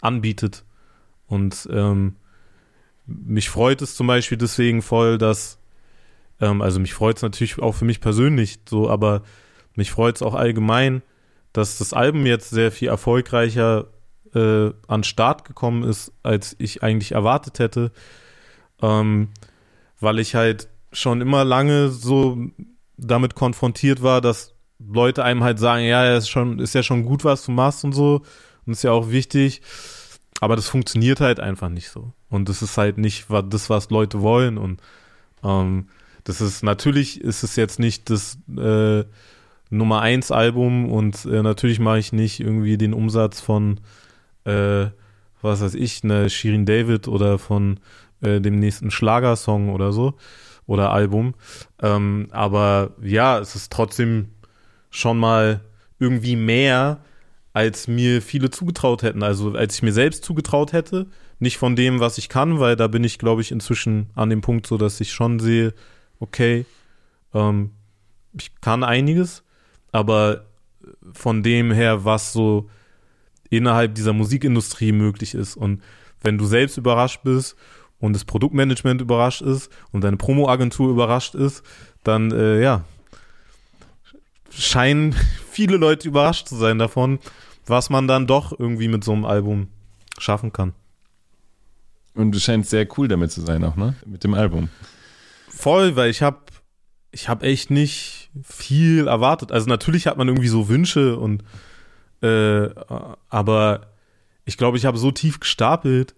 anbietet. 0.01 0.65
Und 1.27 1.69
ähm, 1.73 2.17
mich 3.07 3.49
freut 3.51 3.83
es 3.83 3.95
zum 3.95 4.07
Beispiel 4.07 4.39
deswegen 4.39 4.83
voll, 4.83 5.19
dass, 5.19 5.59
ähm, 6.41 6.63
also 6.63 6.81
mich 6.81 6.95
freut 6.95 7.17
es 7.17 7.23
natürlich 7.23 7.59
auch 7.59 7.75
für 7.75 7.85
mich 7.85 8.01
persönlich 8.01 8.61
so, 8.69 8.91
aber 8.91 9.23
mich 9.75 9.91
freut 9.91 10.17
es 10.17 10.23
auch 10.23 10.35
allgemein, 10.35 11.03
dass 11.53 11.79
das 11.79 11.93
Album 11.93 12.27
jetzt 12.27 12.51
sehr 12.51 12.73
viel 12.73 12.89
erfolgreicher 12.89 13.87
äh, 14.35 14.71
an 14.87 15.05
Start 15.05 15.45
gekommen 15.45 15.83
ist, 15.85 16.13
als 16.23 16.57
ich 16.59 16.83
eigentlich 16.83 17.13
erwartet 17.13 17.59
hätte, 17.59 17.93
ähm, 18.83 19.29
weil 20.01 20.19
ich 20.19 20.35
halt 20.35 20.69
schon 20.93 21.21
immer 21.21 21.45
lange 21.45 21.89
so 21.89 22.39
damit 22.99 23.35
konfrontiert 23.35 24.03
war, 24.03 24.21
dass 24.21 24.55
Leute 24.79 25.25
einem 25.25 25.43
halt 25.43 25.59
sagen, 25.59 25.85
ja, 25.85 26.17
ist 26.17 26.29
schon, 26.29 26.59
ist 26.59 26.75
ja 26.75 26.83
schon 26.83 27.05
gut, 27.05 27.25
was 27.25 27.45
du 27.45 27.53
machst 27.53 27.85
und 27.85 27.93
so, 27.93 28.23
und 28.67 28.73
ist 28.73 28.85
ja 28.85 28.93
auch 28.93 29.11
wichtig, 29.11 29.63
aber 30.41 30.57
das 30.57 30.69
funktioniert 30.69 31.21
halt 31.21 31.41
einfach 31.41 31.69
nicht 31.69 31.89
so. 31.89 32.13
Und 32.29 32.49
das 32.49 32.63
ist 32.63 32.77
halt 32.77 32.99
nicht 32.99 33.27
das, 33.49 33.71
was 33.71 33.91
Leute 33.91 34.21
wollen. 34.21 34.59
Und 34.59 34.81
ähm, 35.43 35.89
das 36.25 36.41
ist 36.41 36.63
natürlich 36.63 37.21
ist 37.21 37.43
es 37.43 37.57
jetzt 37.57 37.79
nicht 37.79 38.11
das 38.11 38.39
äh, 38.57 39.05
Nummer 39.71 40.01
eins 40.01 40.31
Album 40.31 40.91
und 40.91 41.25
äh, 41.25 41.43
natürlich 41.43 41.81
mache 41.81 41.99
ich 41.99 42.13
nicht 42.13 42.41
irgendwie 42.41 42.77
den 42.77 42.95
Umsatz 42.95 43.41
von 43.41 43.81
äh, 44.45 44.87
was 45.41 45.61
weiß 45.61 45.75
ich, 45.75 46.03
eine 46.05 46.29
Shirin 46.31 46.67
David 46.67 47.09
oder 47.09 47.39
von 47.39 47.81
äh, 48.21 48.41
dem 48.41 48.59
nächsten 48.59 48.91
Schlagersong 48.91 49.71
oder 49.71 49.93
so 49.93 50.15
oder 50.69 50.93
Album. 50.93 51.35
Ähm, 51.83 52.29
aber 52.31 52.93
ja, 53.03 53.41
es 53.41 53.57
ist 53.57 53.73
trotzdem 53.73 54.29
schon 54.91 55.19
mal 55.19 55.63
irgendwie 55.99 56.37
mehr, 56.37 57.01
als 57.53 57.89
mir 57.89 58.23
viele 58.23 58.51
zugetraut 58.51 59.03
hätten. 59.03 59.25
Also 59.25 59.55
als 59.55 59.75
ich 59.75 59.83
mir 59.83 59.93
selbst 59.93 60.23
zugetraut 60.23 60.73
hätte, 60.73 61.09
nicht 61.41 61.59
von 61.59 61.75
dem, 61.75 61.99
was 61.99 62.19
ich 62.19 62.29
kann, 62.29 62.61
weil 62.61 62.77
da 62.77 62.87
bin 62.87 63.03
ich, 63.03 63.19
glaube 63.19 63.43
ich, 63.43 63.51
inzwischen 63.51 64.11
an 64.15 64.31
dem 64.31 64.43
Punkt 64.43 64.67
so, 64.67 64.77
dass 64.77 65.01
ich 65.01 65.13
schon 65.13 65.41
sehe, 65.41 65.75
okay, 66.21 66.67
ähm, 67.35 67.73
ich 68.35 68.61
kann 68.61 68.85
einiges, 68.85 69.43
aber 69.91 70.45
von 71.13 71.43
dem 71.43 71.73
her, 71.73 72.05
was 72.05 72.33
so 72.33 72.69
innerhalb 73.51 73.95
dieser 73.95 74.13
Musikindustrie 74.13 74.93
möglich 74.93 75.35
ist. 75.35 75.57
Und 75.57 75.83
wenn 76.21 76.37
du 76.37 76.45
selbst 76.45 76.77
überrascht 76.77 77.23
bist 77.25 77.57
und 78.01 78.13
das 78.13 78.25
Produktmanagement 78.25 79.01
überrascht 79.01 79.43
ist 79.43 79.71
und 79.93 80.05
deine 80.05 80.17
Promoagentur 80.17 80.91
überrascht 80.91 81.35
ist, 81.35 81.63
dann 82.05 82.31
äh, 82.31 82.63
ja, 82.63 82.85
scheinen 84.51 85.15
viele 85.51 85.77
Leute 85.77 86.09
überrascht 86.09 86.49
zu 86.49 86.57
sein 86.57 86.79
davon, 86.79 87.19
was 87.67 87.91
man 87.91 88.09
dann 88.09 88.27
doch 88.27 88.59
irgendwie 88.59 88.89
mit 88.89 89.05
so 89.05 89.13
einem 89.13 89.25
Album 89.25 89.69
schaffen 90.19 90.53
kann. 90.53 90.75
Und 92.15 92.33
du 92.33 92.41
scheinst 92.41 92.71
sehr 92.71 92.89
cool 92.97 93.07
damit 93.07 93.31
zu 93.31 93.43
sein 93.43 93.63
auch, 93.63 93.77
ne? 93.77 93.95
Mit 94.05 94.25
dem 94.25 94.35
Album. 94.35 94.69
Voll, 95.49 95.95
weil 95.95 96.11
ich 96.11 96.23
habe 96.23 96.39
ich 97.11 97.29
habe 97.29 97.47
echt 97.47 97.71
nicht 97.71 98.31
viel 98.43 99.07
erwartet. 99.07 99.53
Also 99.53 99.69
natürlich 99.69 100.07
hat 100.07 100.19
man 100.19 100.29
irgendwie 100.29 100.49
so 100.49 100.69
Wünsche 100.69 101.17
und 101.17 101.43
äh, 102.23 102.69
aber 103.29 103.93
ich 104.45 104.57
glaube, 104.57 104.79
ich 104.79 104.85
habe 104.85 104.99
so 104.99 105.11
tief 105.11 105.41
gestapelt, 105.41 106.15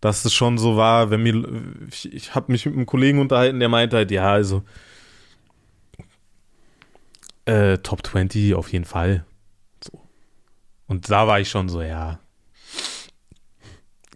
dass 0.00 0.24
es 0.24 0.32
schon 0.32 0.58
so 0.58 0.76
war, 0.76 1.10
wenn 1.10 1.22
mir 1.22 1.44
ich, 1.90 2.12
ich 2.12 2.34
habe 2.34 2.52
mich 2.52 2.66
mit 2.66 2.74
einem 2.74 2.86
Kollegen 2.86 3.18
unterhalten, 3.18 3.60
der 3.60 3.68
meinte 3.68 3.96
halt, 3.96 4.10
ja, 4.10 4.32
also 4.32 4.62
äh, 7.44 7.78
Top 7.78 8.06
20 8.06 8.54
auf 8.54 8.72
jeden 8.72 8.84
Fall. 8.84 9.24
So. 9.84 10.00
Und 10.86 11.10
da 11.10 11.26
war 11.26 11.40
ich 11.40 11.50
schon 11.50 11.68
so, 11.68 11.82
ja. 11.82 12.20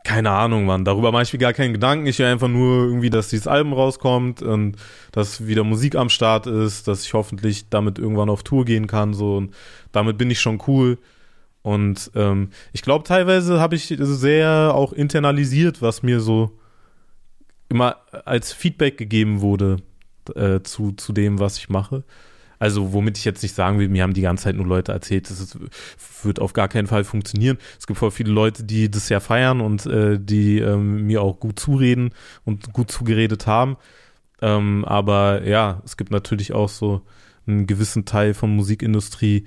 Keine 0.05 0.31
Ahnung, 0.31 0.66
Mann. 0.66 0.85
Darüber 0.85 1.12
mache 1.12 1.23
ich 1.23 1.33
mir 1.33 1.38
gar 1.38 1.55
keinen 1.55 1.73
Gedanken. 1.73 2.07
Ich 2.07 2.18
will 2.18 2.27
einfach 2.27 2.49
nur 2.49 2.85
irgendwie, 2.85 3.09
dass 3.09 3.29
dieses 3.29 3.47
Album 3.47 3.73
rauskommt 3.73 4.42
und 4.42 4.77
dass 5.12 5.47
wieder 5.47 5.64
Musik 5.64 5.97
am 5.97 6.11
Start 6.11 6.47
ist, 6.47 6.88
dass 6.88 7.05
ich 7.05 7.14
hoffentlich 7.14 7.70
damit 7.70 7.99
irgendwann 7.99 8.29
auf 8.29 8.42
Tour 8.42 8.66
gehen 8.66 8.87
kann. 8.87 9.14
So 9.14 9.37
und 9.37 9.55
damit 9.92 10.18
bin 10.18 10.31
ich 10.31 10.40
schon 10.40 10.62
cool. 10.66 10.99
Und 11.64 12.11
ähm, 12.14 12.50
ich 12.74 12.83
glaube, 12.83 13.05
teilweise 13.05 13.59
habe 13.59 13.74
ich 13.74 13.87
sehr 13.98 14.72
auch 14.74 14.92
internalisiert, 14.92 15.81
was 15.81 16.03
mir 16.03 16.20
so 16.20 16.59
immer 17.70 17.96
als 18.27 18.53
Feedback 18.53 18.98
gegeben 18.98 19.40
wurde 19.40 19.79
äh, 20.35 20.61
zu, 20.61 20.92
zu 20.92 21.14
dem, 21.14 21.40
was 21.40 21.57
ich 21.57 21.70
mache. 21.70 22.05
Also, 22.59 22.92
womit 22.92 23.16
ich 23.16 23.24
jetzt 23.24 23.42
nicht 23.42 23.55
sagen 23.55 23.79
will, 23.79 23.88
mir 23.88 24.03
haben 24.03 24.12
die 24.12 24.20
ganze 24.20 24.44
Zeit 24.44 24.57
nur 24.57 24.66
Leute 24.66 24.92
erzählt, 24.92 25.31
das 25.31 25.40
ist, 25.40 25.59
wird 26.22 26.38
auf 26.38 26.53
gar 26.53 26.68
keinen 26.68 26.87
Fall 26.87 27.03
funktionieren. 27.03 27.57
Es 27.79 27.87
gibt 27.87 27.98
voll 27.98 28.11
viele 28.11 28.31
Leute, 28.31 28.64
die 28.64 28.90
das 28.90 29.09
ja 29.09 29.20
feiern 29.20 29.62
und 29.62 29.87
äh, 29.87 30.18
die 30.20 30.59
ähm, 30.59 31.07
mir 31.07 31.22
auch 31.22 31.40
gut 31.40 31.59
zureden 31.59 32.11
und 32.44 32.74
gut 32.74 32.90
zugeredet 32.90 33.46
haben. 33.46 33.79
Ähm, 34.42 34.85
aber 34.85 35.46
ja, 35.46 35.81
es 35.87 35.96
gibt 35.96 36.11
natürlich 36.11 36.53
auch 36.53 36.68
so 36.68 37.00
einen 37.46 37.66
gewissen 37.66 38.05
Teil 38.05 38.35
von 38.35 38.55
Musikindustrie, 38.55 39.46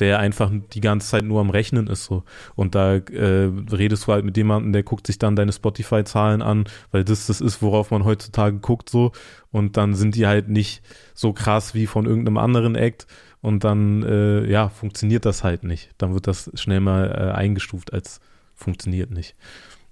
der 0.00 0.18
einfach 0.18 0.50
die 0.72 0.80
ganze 0.80 1.08
Zeit 1.08 1.24
nur 1.24 1.40
am 1.40 1.50
Rechnen 1.50 1.86
ist 1.86 2.04
so. 2.04 2.24
Und 2.54 2.74
da 2.74 2.94
äh, 2.96 3.50
redest 3.72 4.06
du 4.06 4.12
halt 4.12 4.24
mit 4.24 4.36
jemandem, 4.36 4.72
der 4.72 4.82
guckt 4.82 5.06
sich 5.06 5.18
dann 5.18 5.36
deine 5.36 5.52
Spotify-Zahlen 5.52 6.42
an, 6.42 6.64
weil 6.90 7.04
das 7.04 7.26
das 7.26 7.40
ist, 7.40 7.62
worauf 7.62 7.90
man 7.90 8.04
heutzutage 8.04 8.58
guckt 8.58 8.90
so. 8.90 9.12
Und 9.50 9.76
dann 9.76 9.94
sind 9.94 10.14
die 10.14 10.26
halt 10.26 10.48
nicht 10.48 10.82
so 11.14 11.32
krass 11.32 11.74
wie 11.74 11.86
von 11.86 12.06
irgendeinem 12.06 12.38
anderen 12.38 12.76
Act. 12.76 13.06
Und 13.40 13.64
dann, 13.64 14.02
äh, 14.02 14.50
ja, 14.50 14.68
funktioniert 14.68 15.24
das 15.24 15.44
halt 15.44 15.62
nicht. 15.62 15.90
Dann 15.98 16.12
wird 16.14 16.26
das 16.26 16.50
schnell 16.54 16.80
mal 16.80 17.10
äh, 17.10 17.36
eingestuft 17.36 17.92
als 17.92 18.20
funktioniert 18.54 19.10
nicht. 19.10 19.36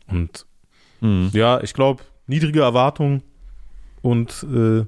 Und 0.08 0.46
mhm. 1.00 1.30
ja, 1.32 1.60
ich 1.62 1.72
glaube, 1.72 2.02
niedrige 2.26 2.60
Erwartungen 2.60 3.22
und 4.02 4.44
äh, 4.52 4.84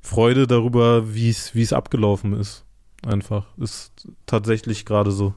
Freude 0.00 0.46
darüber, 0.46 1.14
wie 1.14 1.30
es 1.30 1.72
abgelaufen 1.72 2.32
ist. 2.32 2.64
Einfach. 3.06 3.46
Ist 3.56 4.06
tatsächlich 4.26 4.84
gerade 4.84 5.10
so. 5.10 5.34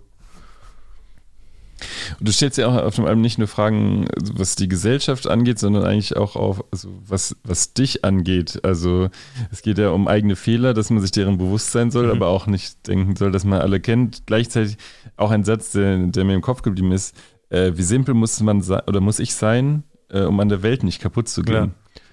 Und 2.20 2.28
du 2.28 2.32
stellst 2.32 2.58
ja 2.58 2.68
auch 2.68 2.76
auf 2.76 2.96
dem 2.96 3.06
Album 3.06 3.22
nicht 3.22 3.38
nur 3.38 3.48
Fragen, 3.48 4.08
was 4.34 4.56
die 4.56 4.68
Gesellschaft 4.68 5.28
angeht, 5.28 5.60
sondern 5.60 5.84
eigentlich 5.84 6.16
auch 6.16 6.36
auf, 6.36 6.64
also 6.72 6.90
was, 7.08 7.36
was 7.44 7.74
dich 7.74 8.06
angeht. 8.06 8.60
Also 8.64 9.10
es 9.52 9.62
geht 9.62 9.78
ja 9.78 9.90
um 9.90 10.08
eigene 10.08 10.36
Fehler, 10.36 10.74
dass 10.74 10.90
man 10.90 11.02
sich 11.02 11.12
deren 11.12 11.38
bewusst 11.38 11.72
sein 11.72 11.92
soll, 11.92 12.06
mhm. 12.06 12.12
aber 12.12 12.28
auch 12.28 12.48
nicht 12.48 12.88
denken 12.88 13.16
soll, 13.16 13.32
dass 13.32 13.46
man 13.46 13.62
alle 13.62 13.80
kennt. 13.80 14.24
Gleichzeitig 14.26 14.78
auch 15.18 15.32
ein 15.32 15.44
Satz, 15.44 15.72
der, 15.72 15.98
der 15.98 16.24
mir 16.24 16.36
im 16.36 16.42
Kopf 16.42 16.62
geblieben 16.62 16.92
ist, 16.92 17.16
äh, 17.50 17.72
wie 17.76 17.84
simpel 17.84 18.14
muss 18.14 18.40
man 18.42 18.62
oder 18.62 19.02
muss 19.02 19.20
ich 19.20 19.34
sein, 19.34 19.84
äh, 20.10 20.22
um 20.22 20.40
an 20.40 20.50
der 20.50 20.64
Welt 20.64 20.84
nicht 20.84 21.02
kaputt 21.02 21.30
zu 21.30 21.42
gehen. 21.42 21.56
Ja. 21.56 21.70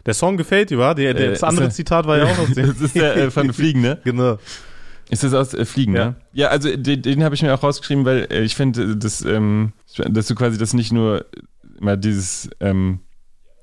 Der 0.07 0.15
Song 0.15 0.37
gefällt 0.39 0.71
dir, 0.71 0.79
war? 0.79 0.95
Der, 0.95 1.13
der, 1.13 1.33
das 1.33 1.43
andere 1.43 1.67
äh, 1.67 1.71
Zitat 1.71 2.07
war 2.07 2.17
ja 2.17 2.25
auch 2.25 2.39
aus 2.39 2.51
dem. 2.55 2.67
das 2.67 2.81
ist 2.81 2.95
der 2.95 3.17
äh, 3.17 3.31
von 3.31 3.53
Fliegen, 3.53 3.83
ne? 3.83 3.99
genau. 4.05 4.39
Ist 5.11 5.25
das 5.25 5.35
aus 5.35 5.55
äh, 5.55 5.65
Fliegen, 5.65 5.95
ja. 5.95 6.05
ne? 6.07 6.17
Ja, 6.33 6.49
also 6.49 6.75
den, 6.77 7.03
den 7.03 7.25
habe 7.25 7.35
ich 7.35 7.43
mir 7.43 7.55
auch 7.55 7.63
rausgeschrieben, 7.63 8.05
weil 8.05 8.27
äh, 8.31 8.43
ich 8.43 8.55
finde, 8.55 8.97
dass, 8.97 9.25
ähm, 9.25 9.73
dass 9.97 10.27
du 10.27 10.35
quasi 10.35 10.59
das 10.59 10.75
nicht 10.75 10.93
nur 10.93 11.25
immer 11.81 11.97
dieses, 11.97 12.51
ähm, 12.61 13.01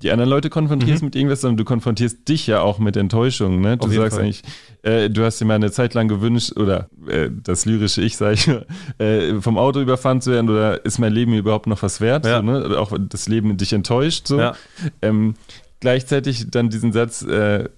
die 0.02 0.12
anderen 0.12 0.30
Leute 0.30 0.50
konfrontierst 0.50 1.02
mhm. 1.02 1.08
mit 1.08 1.16
irgendwas, 1.16 1.42
sondern 1.42 1.58
du 1.58 1.64
konfrontierst 1.64 2.28
dich 2.28 2.48
ja 2.48 2.60
auch 2.62 2.80
mit 2.80 2.98
Enttäuschung, 2.98 3.62
ne? 3.62 3.78
Du 3.78 3.90
sagst 3.90 4.18
Fall. 4.18 4.26
eigentlich, 4.26 4.44
äh, 4.84 5.10
du 5.10 5.24
hast 5.24 5.40
dir 5.40 5.46
mal 5.46 5.56
eine 5.56 5.72
Zeit 5.72 5.94
lang 5.94 6.08
gewünscht, 6.08 6.58
oder 6.58 6.90
äh, 7.08 7.30
das 7.32 7.66
lyrische 7.66 8.02
Ich, 8.02 8.18
sag 8.18 8.34
ich, 8.34 8.50
äh, 8.98 9.40
vom 9.42 9.58
Auto 9.58 9.80
überfahren 9.80 10.22
zu 10.22 10.32
werden, 10.32 10.50
oder 10.50 10.84
ist 10.86 11.00
mein 11.00 11.14
Leben 11.14 11.34
überhaupt 11.34 11.68
noch 11.68 11.82
was 11.82 12.02
wert? 12.02 12.26
Ja. 12.26 12.38
So, 12.38 12.44
ne? 12.44 12.78
Auch 12.78 12.96
das 13.00 13.28
Leben 13.28 13.56
dich 13.58 13.74
enttäuscht, 13.74 14.28
so. 14.28 14.40
Ja. 14.40 14.56
Ähm, 15.02 15.36
gleichzeitig 15.80 16.52
dann 16.52 16.70
diesen 16.70 16.92
Satz, 16.92 17.22
äh, 17.22 17.70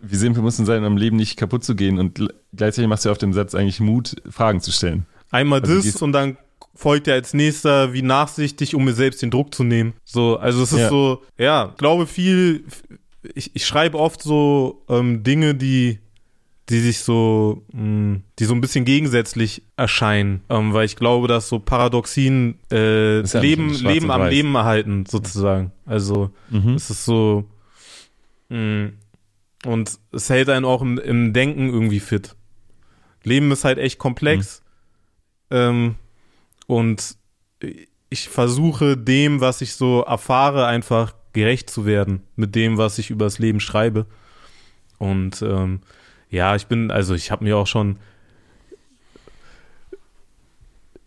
wie 0.00 0.16
simpel 0.16 0.42
muss 0.42 0.58
man 0.58 0.66
sein, 0.66 0.80
um 0.80 0.92
am 0.92 0.96
Leben 0.96 1.16
nicht 1.16 1.36
kaputt 1.36 1.64
zu 1.64 1.74
gehen 1.74 1.98
und 1.98 2.28
gleichzeitig 2.54 2.88
machst 2.88 3.04
du 3.04 3.10
auf 3.10 3.18
dem 3.18 3.32
Satz 3.32 3.54
eigentlich 3.54 3.80
Mut, 3.80 4.16
Fragen 4.28 4.60
zu 4.60 4.72
stellen. 4.72 5.06
Einmal 5.30 5.60
also 5.60 5.76
das 5.76 6.02
und 6.02 6.12
dann 6.12 6.36
folgt 6.74 7.06
ja 7.06 7.14
als 7.14 7.34
nächster 7.34 7.92
wie 7.92 8.02
nachsichtig, 8.02 8.74
um 8.74 8.84
mir 8.84 8.94
selbst 8.94 9.22
den 9.22 9.30
Druck 9.30 9.54
zu 9.54 9.64
nehmen. 9.64 9.92
So, 10.04 10.36
also 10.36 10.62
es 10.62 10.72
ist 10.72 10.80
ja. 10.80 10.88
so, 10.88 11.22
ja, 11.38 11.74
glaube 11.76 12.06
viel, 12.06 12.64
ich, 13.34 13.54
ich 13.54 13.66
schreibe 13.66 13.98
oft 13.98 14.22
so 14.22 14.82
ähm, 14.88 15.22
Dinge, 15.22 15.54
die 15.54 15.98
die 16.70 16.78
sich 16.78 17.00
so, 17.00 17.64
mh, 17.72 17.82
mm, 17.82 18.22
die 18.38 18.44
so 18.44 18.54
ein 18.54 18.60
bisschen 18.60 18.84
gegensätzlich 18.84 19.64
erscheinen, 19.76 20.42
ähm, 20.48 20.72
weil 20.72 20.84
ich 20.84 20.94
glaube, 20.94 21.26
dass 21.26 21.48
so 21.48 21.58
Paradoxien 21.58 22.60
äh, 22.70 23.22
ja 23.22 23.40
Leben, 23.40 23.74
Leben 23.74 24.10
am 24.12 24.28
Leben 24.28 24.54
erhalten, 24.54 25.04
sozusagen. 25.04 25.72
Also 25.84 26.30
mhm. 26.48 26.74
es 26.74 26.88
ist 26.88 27.04
so, 27.04 27.44
mh, 28.50 28.58
mm, 28.58 28.92
und 29.66 29.98
es 30.12 30.30
hält 30.30 30.48
einen 30.48 30.64
auch 30.64 30.82
im, 30.82 30.98
im 30.98 31.32
Denken 31.32 31.68
irgendwie 31.68 32.00
fit. 32.00 32.36
Leben 33.22 33.50
ist 33.52 33.64
halt 33.64 33.78
echt 33.78 33.98
komplex. 33.98 34.62
Mhm. 35.50 35.56
Ähm, 35.56 35.94
und 36.66 37.16
ich 38.08 38.28
versuche 38.28 38.96
dem, 38.96 39.40
was 39.40 39.60
ich 39.60 39.74
so 39.74 40.02
erfahre, 40.02 40.66
einfach 40.66 41.14
gerecht 41.32 41.70
zu 41.70 41.86
werden 41.86 42.22
mit 42.36 42.54
dem, 42.54 42.78
was 42.78 42.98
ich 42.98 43.10
übers 43.10 43.38
Leben 43.38 43.60
schreibe. 43.60 44.06
Und 44.98 45.42
ähm, 45.42 45.80
ja, 46.30 46.56
ich 46.56 46.66
bin, 46.66 46.90
also 46.90 47.14
ich 47.14 47.30
habe 47.30 47.44
mir 47.44 47.56
auch 47.56 47.66
schon 47.66 47.98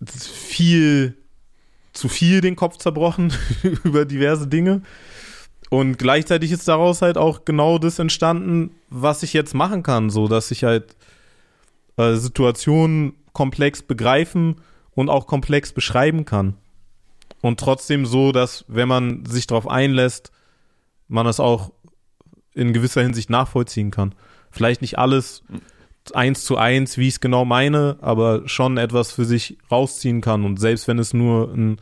viel 0.06 1.16
zu 1.94 2.10
viel 2.10 2.42
den 2.42 2.56
Kopf 2.56 2.78
zerbrochen 2.78 3.34
über 3.84 4.06
diverse 4.06 4.48
Dinge. 4.48 4.82
Und 5.70 5.98
gleichzeitig 5.98 6.52
ist 6.52 6.68
daraus 6.68 7.02
halt 7.02 7.18
auch 7.18 7.46
genau 7.46 7.80
das 7.80 8.00
entstanden, 8.00 8.72
was 8.90 9.24
ich 9.24 9.34
jetzt 9.34 9.54
machen 9.56 9.84
kann, 9.84 10.10
so 10.10 10.28
dass 10.28 10.52
ich 10.52 10.64
halt 10.64 10.96
äh, 11.98 12.16
Situationen 12.16 13.14
komplex 13.34 13.82
begreifen 13.82 14.62
und 14.96 15.10
auch 15.10 15.28
komplex 15.28 15.74
beschreiben 15.74 16.26
kann. 16.26 16.56
Und 17.42 17.60
trotzdem 17.60 18.06
so, 18.06 18.32
dass 18.32 18.66
wenn 18.68 18.88
man 18.88 19.26
sich 19.26 19.48
darauf 19.48 19.68
einlässt, 19.68 20.32
man 21.08 21.28
es 21.28 21.40
auch 21.40 21.72
in 22.54 22.74
gewisser 22.74 23.02
Hinsicht 23.02 23.30
nachvollziehen 23.30 23.92
kann. 23.92 24.16
Vielleicht 24.52 24.82
nicht 24.82 25.00
alles 25.00 25.44
eins 26.14 26.44
zu 26.44 26.58
eins, 26.58 26.98
wie 26.98 27.08
ich 27.08 27.16
es 27.16 27.20
genau 27.20 27.46
meine, 27.46 27.98
aber 28.02 28.48
schon 28.48 28.78
etwas 28.78 29.12
für 29.12 29.26
sich 29.26 29.58
rausziehen 29.72 30.22
kann. 30.22 30.44
Und 30.44 30.60
selbst 30.60 30.88
wenn 30.88 31.00
es 31.00 31.14
nur 31.14 31.52
ein 31.54 31.78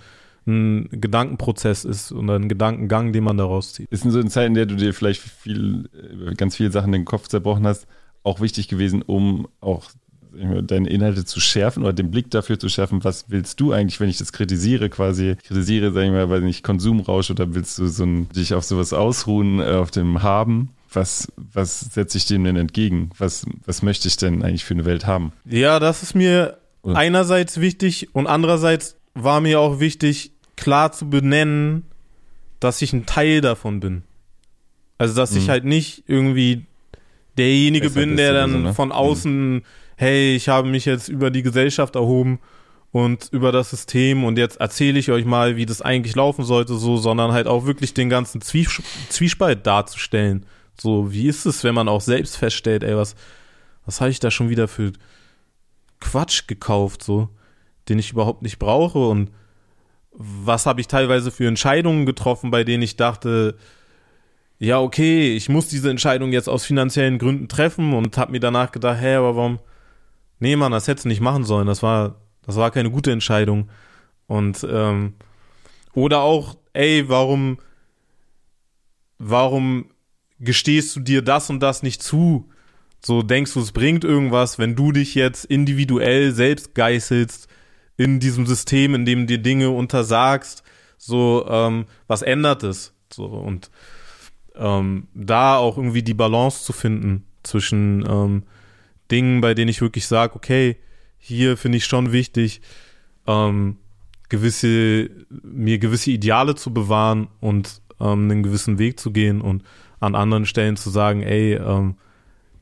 ein 0.47 0.89
Gedankenprozess 0.91 1.85
ist 1.85 2.11
und 2.11 2.29
ein 2.29 2.49
Gedankengang, 2.49 3.13
den 3.13 3.23
man 3.23 3.37
daraus 3.37 3.73
zieht. 3.73 3.91
Ist 3.91 4.05
in 4.05 4.11
so 4.11 4.19
einer 4.19 4.29
Zeit, 4.29 4.47
in 4.47 4.53
der 4.55 4.65
du 4.65 4.75
dir 4.75 4.93
vielleicht 4.93 5.21
viel, 5.21 5.89
äh, 5.93 6.33
ganz 6.33 6.55
viele 6.55 6.71
Sachen 6.71 6.93
in 6.93 7.01
den 7.01 7.05
Kopf 7.05 7.27
zerbrochen 7.27 7.67
hast, 7.67 7.87
auch 8.23 8.39
wichtig 8.39 8.67
gewesen, 8.67 9.01
um 9.01 9.47
auch 9.61 9.89
deine 10.33 10.89
Inhalte 10.89 11.25
zu 11.25 11.39
schärfen 11.39 11.83
oder 11.83 11.93
den 11.93 12.11
Blick 12.11 12.31
dafür 12.31 12.57
zu 12.57 12.69
schärfen, 12.69 13.03
was 13.03 13.25
willst 13.29 13.59
du 13.59 13.73
eigentlich, 13.73 13.99
wenn 13.99 14.09
ich 14.09 14.17
das 14.17 14.31
kritisiere, 14.31 14.89
quasi 14.89 15.35
kritisiere, 15.45 15.91
sag 15.91 16.03
ich 16.03 16.11
mal, 16.11 16.29
weil 16.29 16.41
nicht 16.41 16.63
Konsumrausch 16.63 17.31
oder 17.31 17.53
willst 17.53 17.77
du 17.79 17.87
so 17.87 18.05
ein, 18.05 18.29
dich 18.29 18.53
auf 18.53 18.63
sowas 18.63 18.93
ausruhen, 18.93 19.59
äh, 19.59 19.73
auf 19.73 19.91
dem 19.91 20.23
Haben? 20.23 20.69
Was, 20.93 21.31
was 21.35 21.79
setze 21.81 22.17
ich 22.17 22.25
dem 22.25 22.43
denn 22.43 22.55
entgegen? 22.57 23.11
Was, 23.17 23.45
was 23.65 23.81
möchte 23.81 24.07
ich 24.07 24.17
denn 24.17 24.43
eigentlich 24.43 24.65
für 24.65 24.73
eine 24.73 24.85
Welt 24.85 25.05
haben? 25.05 25.31
Ja, 25.45 25.79
das 25.79 26.03
ist 26.03 26.15
mir 26.15 26.57
oder? 26.81 26.97
einerseits 26.97 27.59
wichtig 27.59 28.09
und 28.13 28.27
andererseits 28.27 28.97
war 29.13 29.41
mir 29.41 29.59
auch 29.59 29.79
wichtig, 29.79 30.31
klar 30.55 30.91
zu 30.91 31.09
benennen, 31.09 31.83
dass 32.59 32.81
ich 32.81 32.93
ein 32.93 33.05
Teil 33.05 33.41
davon 33.41 33.79
bin. 33.79 34.03
Also, 34.97 35.15
dass 35.15 35.31
mhm. 35.31 35.37
ich 35.37 35.49
halt 35.49 35.65
nicht 35.65 36.03
irgendwie 36.07 36.65
derjenige 37.37 37.87
Besser 37.89 37.99
bin, 37.99 38.17
der 38.17 38.33
dann 38.33 38.51
so, 38.51 38.57
ne? 38.59 38.73
von 38.73 38.89
mhm. 38.89 38.93
außen, 38.93 39.53
mhm. 39.55 39.63
hey, 39.95 40.35
ich 40.35 40.49
habe 40.49 40.67
mich 40.67 40.85
jetzt 40.85 41.07
über 41.07 41.31
die 41.31 41.41
Gesellschaft 41.41 41.95
erhoben 41.95 42.39
und 42.91 43.29
über 43.31 43.51
das 43.51 43.69
System 43.69 44.23
und 44.23 44.37
jetzt 44.37 44.57
erzähle 44.57 44.99
ich 44.99 45.11
euch 45.11 45.25
mal, 45.25 45.55
wie 45.55 45.65
das 45.65 45.81
eigentlich 45.81 46.15
laufen 46.15 46.43
sollte, 46.43 46.75
so, 46.75 46.97
sondern 46.97 47.31
halt 47.31 47.47
auch 47.47 47.65
wirklich 47.65 47.93
den 47.93 48.09
ganzen 48.09 48.41
Zwies 48.41 48.81
Zwiespalt 49.09 49.65
darzustellen. 49.65 50.45
So, 50.79 51.11
wie 51.11 51.27
ist 51.27 51.45
es, 51.45 51.63
wenn 51.63 51.75
man 51.75 51.87
auch 51.87 52.01
selbst 52.01 52.37
feststellt, 52.37 52.83
ey, 52.83 52.95
was, 52.95 53.15
was 53.85 54.01
habe 54.01 54.11
ich 54.11 54.19
da 54.19 54.29
schon 54.29 54.49
wieder 54.49 54.67
für 54.67 54.91
Quatsch 55.99 56.47
gekauft, 56.47 57.03
so, 57.03 57.29
den 57.89 57.99
ich 57.99 58.11
überhaupt 58.11 58.41
nicht 58.41 58.59
brauche 58.59 58.99
und 58.99 59.31
was 60.11 60.65
habe 60.65 60.81
ich 60.81 60.87
teilweise 60.87 61.31
für 61.31 61.47
Entscheidungen 61.47 62.05
getroffen, 62.05 62.51
bei 62.51 62.63
denen 62.63 62.83
ich 62.83 62.97
dachte, 62.97 63.55
ja, 64.59 64.79
okay, 64.79 65.35
ich 65.35 65.49
muss 65.49 65.69
diese 65.69 65.89
Entscheidung 65.89 66.31
jetzt 66.31 66.49
aus 66.49 66.65
finanziellen 66.65 67.17
Gründen 67.17 67.47
treffen 67.47 67.93
und 67.93 68.17
habe 68.17 68.31
mir 68.31 68.39
danach 68.39 68.71
gedacht, 68.71 69.01
hä, 69.01 69.15
aber 69.15 69.35
warum? 69.35 69.59
Nee, 70.39 70.55
Mann, 70.55 70.71
das 70.71 70.87
hättest 70.87 71.05
du 71.05 71.09
nicht 71.09 71.21
machen 71.21 71.43
sollen. 71.45 71.67
Das 71.67 71.81
war, 71.81 72.17
das 72.45 72.57
war 72.57 72.71
keine 72.71 72.91
gute 72.91 73.11
Entscheidung. 73.11 73.69
Und 74.27 74.65
ähm, 74.69 75.13
oder 75.93 76.21
auch, 76.21 76.55
ey, 76.73 77.09
warum, 77.09 77.57
warum 79.17 79.85
gestehst 80.39 80.95
du 80.95 80.99
dir 80.99 81.21
das 81.21 81.49
und 81.49 81.59
das 81.61 81.83
nicht 81.83 82.03
zu? 82.03 82.49
So 83.03 83.23
denkst 83.23 83.53
du, 83.53 83.61
es 83.61 83.71
bringt 83.71 84.03
irgendwas, 84.03 84.59
wenn 84.59 84.75
du 84.75 84.91
dich 84.91 85.15
jetzt 85.15 85.45
individuell 85.45 86.33
selbst 86.33 86.75
geißelst 86.75 87.47
in 88.01 88.19
diesem 88.19 88.47
System, 88.47 88.95
in 88.95 89.05
dem 89.05 89.27
dir 89.27 89.37
Dinge 89.37 89.69
untersagst, 89.69 90.63
so, 90.97 91.45
ähm, 91.47 91.85
was 92.07 92.23
ändert 92.23 92.63
es? 92.63 92.93
So, 93.13 93.25
und 93.25 93.69
ähm, 94.55 95.07
da 95.13 95.57
auch 95.57 95.77
irgendwie 95.77 96.01
die 96.01 96.15
Balance 96.15 96.63
zu 96.63 96.73
finden 96.73 97.25
zwischen 97.43 98.03
ähm, 98.07 98.43
Dingen, 99.11 99.41
bei 99.41 99.53
denen 99.53 99.69
ich 99.69 99.81
wirklich 99.81 100.07
sage, 100.07 100.35
okay, 100.35 100.77
hier 101.17 101.57
finde 101.57 101.77
ich 101.77 101.85
schon 101.85 102.11
wichtig, 102.11 102.61
ähm, 103.27 103.77
gewisse, 104.29 105.09
mir 105.29 105.77
gewisse 105.77 106.09
Ideale 106.09 106.55
zu 106.55 106.73
bewahren 106.73 107.27
und 107.39 107.81
ähm, 107.99 108.31
einen 108.31 108.43
gewissen 108.43 108.79
Weg 108.79 108.99
zu 108.99 109.11
gehen 109.11 109.41
und 109.41 109.63
an 109.99 110.15
anderen 110.15 110.47
Stellen 110.47 110.75
zu 110.75 110.89
sagen, 110.89 111.21
ey, 111.21 111.53
ähm, 111.53 111.97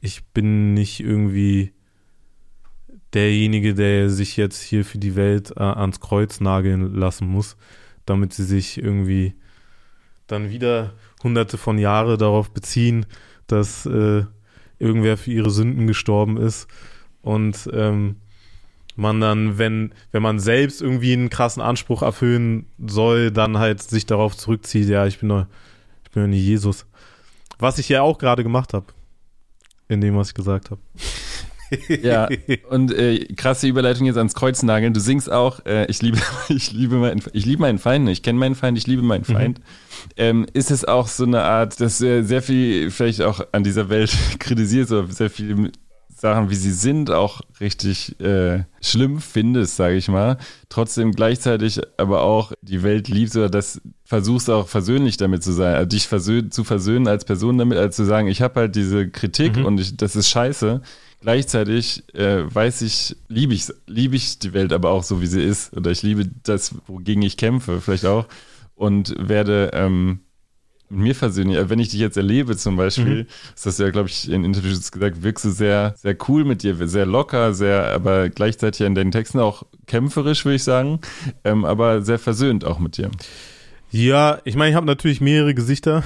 ich 0.01 0.25
bin 0.33 0.73
nicht 0.73 0.99
irgendwie 0.99 1.71
derjenige, 3.13 3.73
der 3.73 4.09
sich 4.09 4.37
jetzt 4.37 4.61
hier 4.61 4.85
für 4.85 4.97
die 4.97 5.15
Welt 5.15 5.51
äh, 5.57 5.63
ans 5.63 5.99
Kreuz 5.99 6.39
nageln 6.39 6.93
lassen 6.93 7.27
muss, 7.27 7.57
damit 8.05 8.33
sie 8.33 8.43
sich 8.43 8.77
irgendwie 8.77 9.33
dann 10.27 10.49
wieder 10.49 10.93
hunderte 11.23 11.57
von 11.57 11.77
Jahre 11.77 12.17
darauf 12.17 12.51
beziehen, 12.51 13.05
dass 13.47 13.85
äh, 13.85 14.23
irgendwer 14.77 15.17
für 15.17 15.31
ihre 15.31 15.49
Sünden 15.49 15.87
gestorben 15.87 16.37
ist 16.37 16.67
und 17.21 17.69
ähm, 17.73 18.17
man 18.95 19.21
dann, 19.21 19.57
wenn, 19.57 19.93
wenn 20.11 20.21
man 20.21 20.39
selbst 20.39 20.81
irgendwie 20.81 21.13
einen 21.13 21.29
krassen 21.29 21.61
Anspruch 21.61 22.01
erfüllen 22.01 22.65
soll, 22.85 23.31
dann 23.31 23.57
halt 23.57 23.81
sich 23.81 24.05
darauf 24.05 24.35
zurückzieht, 24.35 24.89
ja, 24.89 25.05
ich 25.05 25.19
bin 25.19 25.29
doch, 25.29 25.45
ich 26.03 26.11
bin 26.11 26.23
doch 26.23 26.29
nie 26.29 26.39
Jesus. 26.39 26.85
Was 27.57 27.77
ich 27.77 27.89
ja 27.89 28.01
auch 28.01 28.17
gerade 28.17 28.43
gemacht 28.43 28.73
habe, 28.73 28.87
in 29.87 30.01
dem, 30.01 30.15
was 30.15 30.29
ich 30.29 30.33
gesagt 30.33 30.71
habe. 30.71 30.81
ja, 32.01 32.29
und 32.69 32.93
äh, 32.93 33.25
krasse 33.35 33.67
Überleitung 33.67 34.05
jetzt 34.05 34.17
ans 34.17 34.35
Kreuz 34.35 34.63
nageln. 34.63 34.93
Du 34.93 34.99
singst 34.99 35.31
auch, 35.31 35.65
äh, 35.65 35.85
ich 35.85 36.01
liebe, 36.01 36.19
ich 36.49 36.71
liebe 36.71 36.95
meinen, 36.95 37.21
ich 37.33 37.45
liebe 37.45 37.61
meinen 37.61 37.79
Feind, 37.79 38.07
ich 38.09 38.23
kenne 38.23 38.39
meinen 38.39 38.55
Feind, 38.55 38.77
ich 38.77 38.87
liebe 38.87 39.01
meinen 39.01 39.25
mhm. 39.27 39.33
Feind. 39.33 39.59
Mhm. 39.59 39.63
Ähm, 40.17 40.45
ist 40.53 40.71
es 40.71 40.85
auch 40.85 41.07
so 41.07 41.25
eine 41.25 41.43
Art, 41.43 41.79
dass 41.79 42.01
äh, 42.01 42.23
sehr 42.23 42.41
viel 42.41 42.91
vielleicht 42.91 43.21
auch 43.21 43.41
an 43.51 43.63
dieser 43.63 43.89
Welt 43.89 44.11
kritisiert 44.39 44.91
oder 44.91 45.11
sehr 45.11 45.29
viel 45.29 45.71
Sachen, 46.19 46.49
wie 46.49 46.55
sie 46.55 46.73
sind, 46.73 47.11
auch 47.11 47.41
richtig 47.61 48.19
äh, 48.19 48.63
schlimm 48.81 49.19
findest, 49.19 49.77
sage 49.77 49.95
ich 49.95 50.09
mal. 50.09 50.37
Trotzdem 50.67 51.13
gleichzeitig 51.13 51.79
aber 51.97 52.23
auch 52.23 52.51
die 52.61 52.83
Welt 52.83 53.07
liebst 53.07 53.37
oder 53.37 53.49
das 53.49 53.81
versuchst 54.03 54.49
auch 54.49 54.67
versöhnlich 54.67 55.17
damit 55.17 55.43
zu 55.43 55.53
sein, 55.53 55.75
also 55.75 55.87
dich 55.87 56.07
versöhn, 56.07 56.51
zu 56.51 56.63
versöhnen 56.63 57.07
als 57.07 57.23
Person 57.23 57.57
damit, 57.57 57.77
als 57.77 57.95
zu 57.95 58.03
sagen, 58.03 58.27
ich 58.27 58.41
habe 58.41 58.59
halt 58.59 58.75
diese 58.75 59.09
Kritik 59.09 59.57
mhm. 59.57 59.65
und 59.65 59.79
ich, 59.79 59.95
das 59.95 60.15
ist 60.15 60.29
scheiße. 60.29 60.81
Gleichzeitig 61.21 62.03
äh, 62.13 62.43
weiß 62.53 62.81
ich, 62.81 63.17
liebe 63.27 63.53
ich, 63.53 63.67
liebe 63.87 64.15
ich 64.15 64.39
die 64.39 64.53
Welt 64.53 64.71
aber 64.71 64.91
auch 64.91 65.03
so, 65.03 65.21
wie 65.21 65.27
sie 65.27 65.43
ist. 65.43 65.75
Oder 65.75 65.91
ich 65.91 66.01
liebe 66.01 66.29
das, 66.43 66.75
wogegen 66.87 67.23
ich 67.23 67.35
kämpfe, 67.35 67.81
vielleicht 67.81 68.05
auch. 68.05 68.25
Und 68.75 69.13
werde 69.19 69.71
ähm, 69.73 70.21
mit 70.89 70.99
mir 70.99 71.15
versöhnen. 71.15 71.51
Ja, 71.51 71.69
wenn 71.69 71.79
ich 71.79 71.89
dich 71.89 71.99
jetzt 71.99 72.17
erlebe 72.17 72.57
zum 72.57 72.77
Beispiel, 72.77 73.23
mhm. 73.23 73.27
ist 73.55 73.65
das 73.65 73.77
ja, 73.77 73.89
glaube 73.89 74.09
ich, 74.09 74.29
in 74.29 74.43
Interviews 74.43 74.91
gesagt, 74.91 75.23
wirkst 75.23 75.45
du 75.45 75.51
sehr, 75.51 75.93
sehr 75.97 76.15
cool 76.27 76.45
mit 76.45 76.63
dir, 76.63 76.87
sehr 76.87 77.05
locker, 77.05 77.53
sehr, 77.53 77.91
aber 77.91 78.29
gleichzeitig 78.29 78.85
in 78.85 78.95
deinen 78.95 79.11
Texten 79.11 79.39
auch 79.39 79.63
kämpferisch, 79.85 80.45
würde 80.45 80.55
ich 80.55 80.63
sagen, 80.63 80.99
ähm, 81.43 81.65
aber 81.65 82.01
sehr 82.01 82.19
versöhnt 82.19 82.65
auch 82.65 82.79
mit 82.79 82.97
dir. 82.97 83.11
Ja, 83.91 84.39
ich 84.45 84.55
meine, 84.55 84.71
ich 84.71 84.75
habe 84.75 84.85
natürlich 84.85 85.21
mehrere 85.21 85.53
Gesichter. 85.53 86.03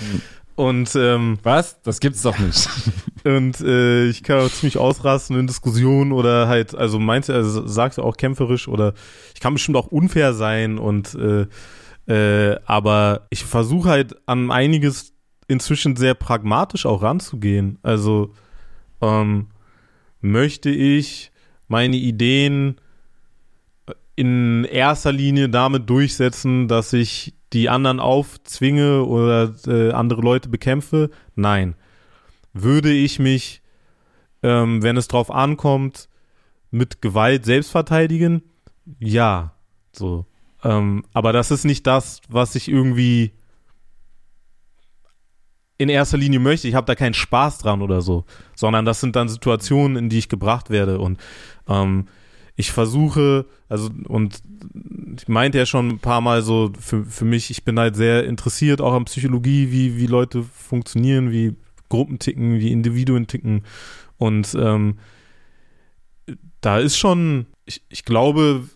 Mhm. 0.00 0.22
Und 0.54 0.94
ähm, 0.96 1.38
was? 1.42 1.80
Das 1.82 2.00
gibt's 2.00 2.22
doch 2.22 2.38
nicht. 2.38 2.68
und 3.24 3.60
äh, 3.60 4.06
ich 4.06 4.22
kann 4.22 4.40
auch 4.40 4.50
ziemlich 4.50 4.76
ausrasten 4.76 5.38
in 5.38 5.46
Diskussionen 5.46 6.12
oder 6.12 6.48
halt, 6.48 6.74
also 6.74 6.98
meinst 6.98 7.28
du, 7.28 7.32
also 7.32 7.66
sagst 7.66 7.98
du 7.98 8.02
auch 8.02 8.16
kämpferisch 8.16 8.68
oder 8.68 8.92
ich 9.34 9.40
kann 9.40 9.54
bestimmt 9.54 9.76
auch 9.76 9.86
unfair 9.86 10.34
sein 10.34 10.78
und 10.78 11.14
äh, 11.14 11.46
äh, 12.06 12.58
aber 12.66 13.26
ich 13.30 13.44
versuche 13.44 13.88
halt 13.88 14.16
an 14.26 14.50
einiges 14.50 15.14
inzwischen 15.48 15.96
sehr 15.96 16.14
pragmatisch 16.14 16.86
auch 16.86 17.02
ranzugehen. 17.02 17.78
Also 17.82 18.34
ähm, 19.00 19.48
möchte 20.20 20.70
ich 20.70 21.30
meine 21.68 21.96
Ideen 21.96 22.76
in 24.14 24.64
erster 24.64 25.12
Linie 25.12 25.48
damit 25.48 25.88
durchsetzen, 25.88 26.68
dass 26.68 26.92
ich 26.92 27.34
die 27.52 27.68
anderen 27.68 28.00
aufzwinge 28.00 29.04
oder 29.04 29.54
äh, 29.66 29.92
andere 29.92 30.22
Leute 30.22 30.48
bekämpfe? 30.48 31.10
Nein. 31.34 31.74
Würde 32.52 32.92
ich 32.92 33.18
mich, 33.18 33.62
ähm, 34.42 34.82
wenn 34.82 34.96
es 34.96 35.08
drauf 35.08 35.30
ankommt, 35.30 36.08
mit 36.70 37.02
Gewalt 37.02 37.44
selbst 37.44 37.70
verteidigen? 37.70 38.42
Ja. 38.98 39.54
So. 39.92 40.26
Ähm, 40.64 41.04
aber 41.12 41.32
das 41.32 41.50
ist 41.50 41.64
nicht 41.64 41.86
das, 41.86 42.20
was 42.28 42.54
ich 42.54 42.68
irgendwie 42.68 43.32
in 45.78 45.88
erster 45.88 46.16
Linie 46.16 46.38
möchte. 46.38 46.68
Ich 46.68 46.74
habe 46.74 46.86
da 46.86 46.94
keinen 46.94 47.14
Spaß 47.14 47.58
dran 47.58 47.82
oder 47.82 48.02
so, 48.02 48.24
sondern 48.54 48.84
das 48.84 49.00
sind 49.00 49.16
dann 49.16 49.28
Situationen, 49.28 49.96
in 49.96 50.08
die 50.08 50.18
ich 50.18 50.28
gebracht 50.28 50.70
werde 50.70 50.98
und 51.00 51.20
ähm, 51.68 52.06
ich 52.56 52.70
versuche, 52.70 53.46
also 53.68 53.90
und 54.08 54.42
ich 55.16 55.28
meinte 55.28 55.58
ja 55.58 55.66
schon 55.66 55.88
ein 55.88 55.98
paar 55.98 56.20
Mal 56.20 56.42
so, 56.42 56.72
für, 56.78 57.04
für 57.04 57.24
mich, 57.24 57.50
ich 57.50 57.64
bin 57.64 57.78
halt 57.78 57.96
sehr 57.96 58.24
interessiert 58.24 58.80
auch 58.80 58.94
an 58.94 59.04
Psychologie, 59.06 59.70
wie, 59.70 59.96
wie 59.96 60.06
Leute 60.06 60.42
funktionieren, 60.42 61.30
wie 61.30 61.56
Gruppen 61.88 62.18
ticken, 62.18 62.58
wie 62.58 62.72
Individuen 62.72 63.26
ticken. 63.26 63.62
Und 64.18 64.54
ähm, 64.54 64.98
da 66.60 66.78
ist 66.78 66.96
schon, 66.96 67.46
ich, 67.64 67.82
ich 67.88 68.04
glaube, 68.04 68.68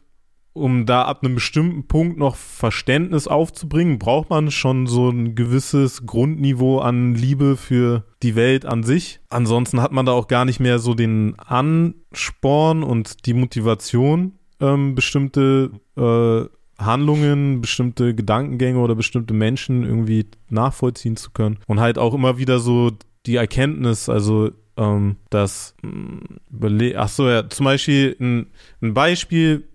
um 0.57 0.87
da 0.87 1.03
ab 1.03 1.23
einem 1.23 1.35
bestimmten 1.35 1.87
Punkt 1.87 2.19
noch 2.19 2.35
Verständnis 2.35 3.29
aufzubringen, 3.29 3.99
braucht 3.99 4.31
man 4.31 4.51
schon 4.51 4.87
so 4.87 5.11
ein 5.11 5.35
gewisses 5.35 6.07
Grundniveau 6.07 6.79
an 6.79 7.15
Liebe 7.15 7.57
für 7.57 8.05
die 8.23 8.35
Welt 8.35 8.65
an 8.65 8.83
sich. 8.83 9.21
Ansonsten 9.29 9.83
hat 9.83 9.93
man 9.93 10.07
da 10.07 10.13
auch 10.13 10.29
gar 10.29 10.45
nicht 10.45 10.59
mehr 10.59 10.79
so 10.79 10.95
den 10.95 11.39
Ansporn 11.39 12.83
und 12.83 13.27
die 13.27 13.35
Motivation, 13.35 14.33
ähm, 14.61 14.95
bestimmte 14.95 15.71
äh, 15.97 16.83
Handlungen, 16.83 17.61
bestimmte 17.61 18.15
Gedankengänge 18.15 18.79
oder 18.79 18.95
bestimmte 18.95 19.35
Menschen 19.35 19.85
irgendwie 19.85 20.27
nachvollziehen 20.49 21.17
zu 21.17 21.31
können. 21.31 21.59
Und 21.67 21.81
halt 21.81 21.99
auch 21.99 22.15
immer 22.15 22.39
wieder 22.39 22.59
so 22.59 22.93
die 23.27 23.37
Erkenntnis, 23.37 24.09
also 24.09 24.51
ähm, 24.77 25.17
dass, 25.31 25.75
mm, 25.83 26.95
ach 26.97 27.09
so, 27.09 27.29
ja, 27.29 27.49
zum 27.49 27.65
Beispiel 27.65 28.17
ein, 28.21 28.47
ein 28.83 28.95
Beispiel, 28.95 29.69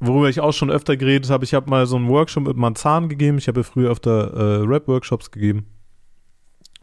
worüber 0.00 0.28
ich 0.28 0.40
auch 0.40 0.52
schon 0.52 0.70
öfter 0.70 0.96
geredet 0.96 1.30
habe, 1.30 1.44
ich 1.44 1.54
habe 1.54 1.70
mal 1.70 1.86
so 1.86 1.96
einen 1.96 2.08
Workshop 2.08 2.46
mit 2.46 2.56
Manzan 2.56 3.08
gegeben. 3.08 3.38
Ich 3.38 3.48
habe 3.48 3.60
ja 3.60 3.64
früher 3.64 3.90
öfter 3.90 4.32
äh, 4.34 4.64
Rap-Workshops 4.64 5.30
gegeben. 5.30 5.66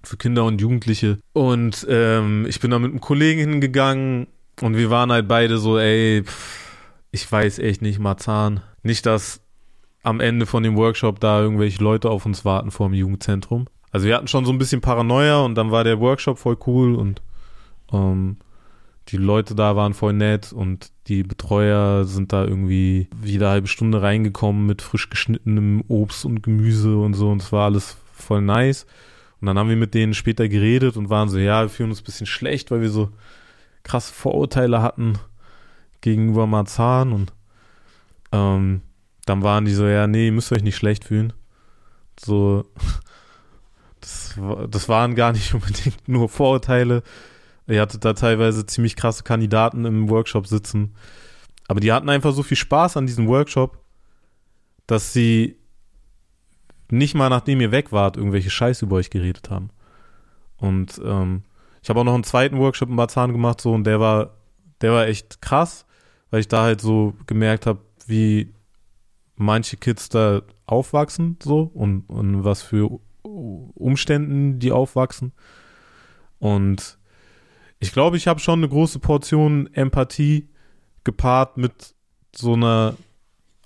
für 0.03 0.17
Kinder 0.17 0.43
und 0.45 0.59
Jugendliche. 0.59 1.19
Und 1.31 1.87
ähm, 1.89 2.45
ich 2.47 2.59
bin 2.59 2.71
da 2.71 2.79
mit 2.79 2.91
einem 2.91 3.01
Kollegen 3.01 3.39
hingegangen 3.39 4.27
und 4.61 4.75
wir 4.75 4.89
waren 4.89 5.11
halt 5.11 5.27
beide 5.27 5.57
so, 5.57 5.79
ey, 5.79 6.23
pff, 6.23 6.59
ich 7.11 7.31
weiß 7.31 7.59
echt 7.59 7.81
nicht, 7.81 7.99
Marzahn. 7.99 8.61
Nicht, 8.83 9.05
dass 9.05 9.41
am 10.03 10.19
Ende 10.19 10.45
von 10.45 10.63
dem 10.63 10.75
Workshop 10.75 11.19
da 11.21 11.41
irgendwelche 11.41 11.81
Leute 11.81 12.09
auf 12.09 12.25
uns 12.25 12.43
warten 12.43 12.71
vor 12.71 12.89
dem 12.89 12.95
Jugendzentrum. 12.95 13.67
Also 13.91 14.07
wir 14.07 14.15
hatten 14.15 14.27
schon 14.27 14.45
so 14.45 14.51
ein 14.51 14.57
bisschen 14.57 14.81
Paranoia 14.81 15.39
und 15.39 15.55
dann 15.55 15.71
war 15.71 15.83
der 15.83 15.99
Workshop 15.99 16.37
voll 16.39 16.57
cool 16.67 16.95
und 16.95 17.21
ähm, 17.93 18.37
die 19.09 19.17
Leute 19.17 19.55
da 19.55 19.75
waren 19.75 19.93
voll 19.93 20.13
nett 20.13 20.53
und 20.53 20.91
die 21.07 21.23
Betreuer 21.23 22.05
sind 22.05 22.31
da 22.31 22.43
irgendwie 22.43 23.09
wieder 23.15 23.47
eine 23.47 23.53
halbe 23.55 23.67
Stunde 23.67 24.01
reingekommen 24.01 24.65
mit 24.65 24.81
frisch 24.81 25.09
geschnittenem 25.09 25.83
Obst 25.87 26.25
und 26.25 26.41
Gemüse 26.41 26.97
und 26.97 27.13
so 27.13 27.29
und 27.31 27.41
es 27.41 27.51
war 27.51 27.65
alles 27.65 27.97
voll 28.13 28.41
nice. 28.41 28.85
Und 29.41 29.47
dann 29.47 29.59
haben 29.59 29.67
wir 29.69 29.75
mit 29.75 29.93
denen 29.93 30.13
später 30.13 30.47
geredet 30.47 30.95
und 30.95 31.09
waren 31.09 31.27
so, 31.27 31.37
ja, 31.37 31.63
wir 31.63 31.69
fühlen 31.69 31.89
uns 31.89 31.99
ein 31.99 32.05
bisschen 32.05 32.27
schlecht, 32.27 32.71
weil 32.71 32.81
wir 32.81 32.89
so 32.89 33.09
krasse 33.83 34.13
Vorurteile 34.13 34.81
hatten 34.81 35.19
gegenüber 35.99 36.47
Marzahn 36.47 37.11
und 37.11 37.33
ähm, 38.31 38.81
dann 39.25 39.43
waren 39.43 39.65
die 39.65 39.73
so, 39.73 39.85
ja, 39.85 40.07
nee, 40.07 40.27
ihr 40.27 40.31
müsst 40.31 40.51
euch 40.53 40.63
nicht 40.63 40.77
schlecht 40.77 41.05
fühlen. 41.05 41.33
So, 42.17 42.65
das, 44.01 44.39
das 44.69 44.87
waren 44.87 45.15
gar 45.15 45.33
nicht 45.33 45.53
unbedingt 45.53 46.07
nur 46.07 46.29
Vorurteile. 46.29 47.03
Ihr 47.67 47.81
hattet 47.81 48.03
da 48.03 48.13
teilweise 48.13 48.65
ziemlich 48.65 48.95
krasse 48.95 49.23
Kandidaten 49.23 49.85
im 49.85 50.09
Workshop 50.09 50.47
sitzen. 50.47 50.95
Aber 51.67 51.79
die 51.79 51.91
hatten 51.91 52.09
einfach 52.09 52.33
so 52.33 52.43
viel 52.43 52.57
Spaß 52.57 52.97
an 52.97 53.05
diesem 53.05 53.27
Workshop, 53.27 53.79
dass 54.85 55.13
sie 55.13 55.57
nicht 56.89 57.15
mal 57.15 57.29
nachdem 57.29 57.61
ihr 57.61 57.71
weg 57.71 57.91
wart, 57.91 58.17
irgendwelche 58.17 58.49
Scheiße 58.49 58.85
über 58.85 58.97
euch 58.97 59.09
geredet 59.09 59.49
haben. 59.49 59.69
Und 60.57 61.01
ähm, 61.03 61.43
ich 61.81 61.89
habe 61.89 61.99
auch 61.99 62.03
noch 62.03 62.13
einen 62.13 62.23
zweiten 62.23 62.59
Workshop 62.59 62.89
in 62.89 62.95
Marzahn 62.95 63.31
gemacht, 63.31 63.59
so, 63.61 63.73
und 63.73 63.85
der 63.85 63.99
war, 63.99 64.37
der 64.81 64.91
war 64.91 65.07
echt 65.07 65.41
krass, 65.41 65.85
weil 66.29 66.41
ich 66.41 66.47
da 66.47 66.63
halt 66.63 66.81
so 66.81 67.15
gemerkt 67.25 67.65
habe, 67.65 67.79
wie 68.05 68.53
manche 69.35 69.77
Kids 69.77 70.09
da 70.09 70.41
aufwachsen, 70.65 71.37
so, 71.41 71.71
und, 71.73 72.09
und 72.09 72.43
was 72.43 72.61
für 72.61 72.99
Umständen 73.23 74.59
die 74.59 74.71
aufwachsen. 74.71 75.33
Und 76.39 76.97
ich 77.83 77.91
glaube, 77.91 78.15
ich 78.15 78.27
habe 78.27 78.39
schon 78.39 78.59
eine 78.59 78.69
große 78.69 78.99
Portion 78.99 79.67
Empathie 79.73 80.47
gepaart 81.03 81.57
mit 81.57 81.93
so 82.33 82.53
einer 82.53 82.95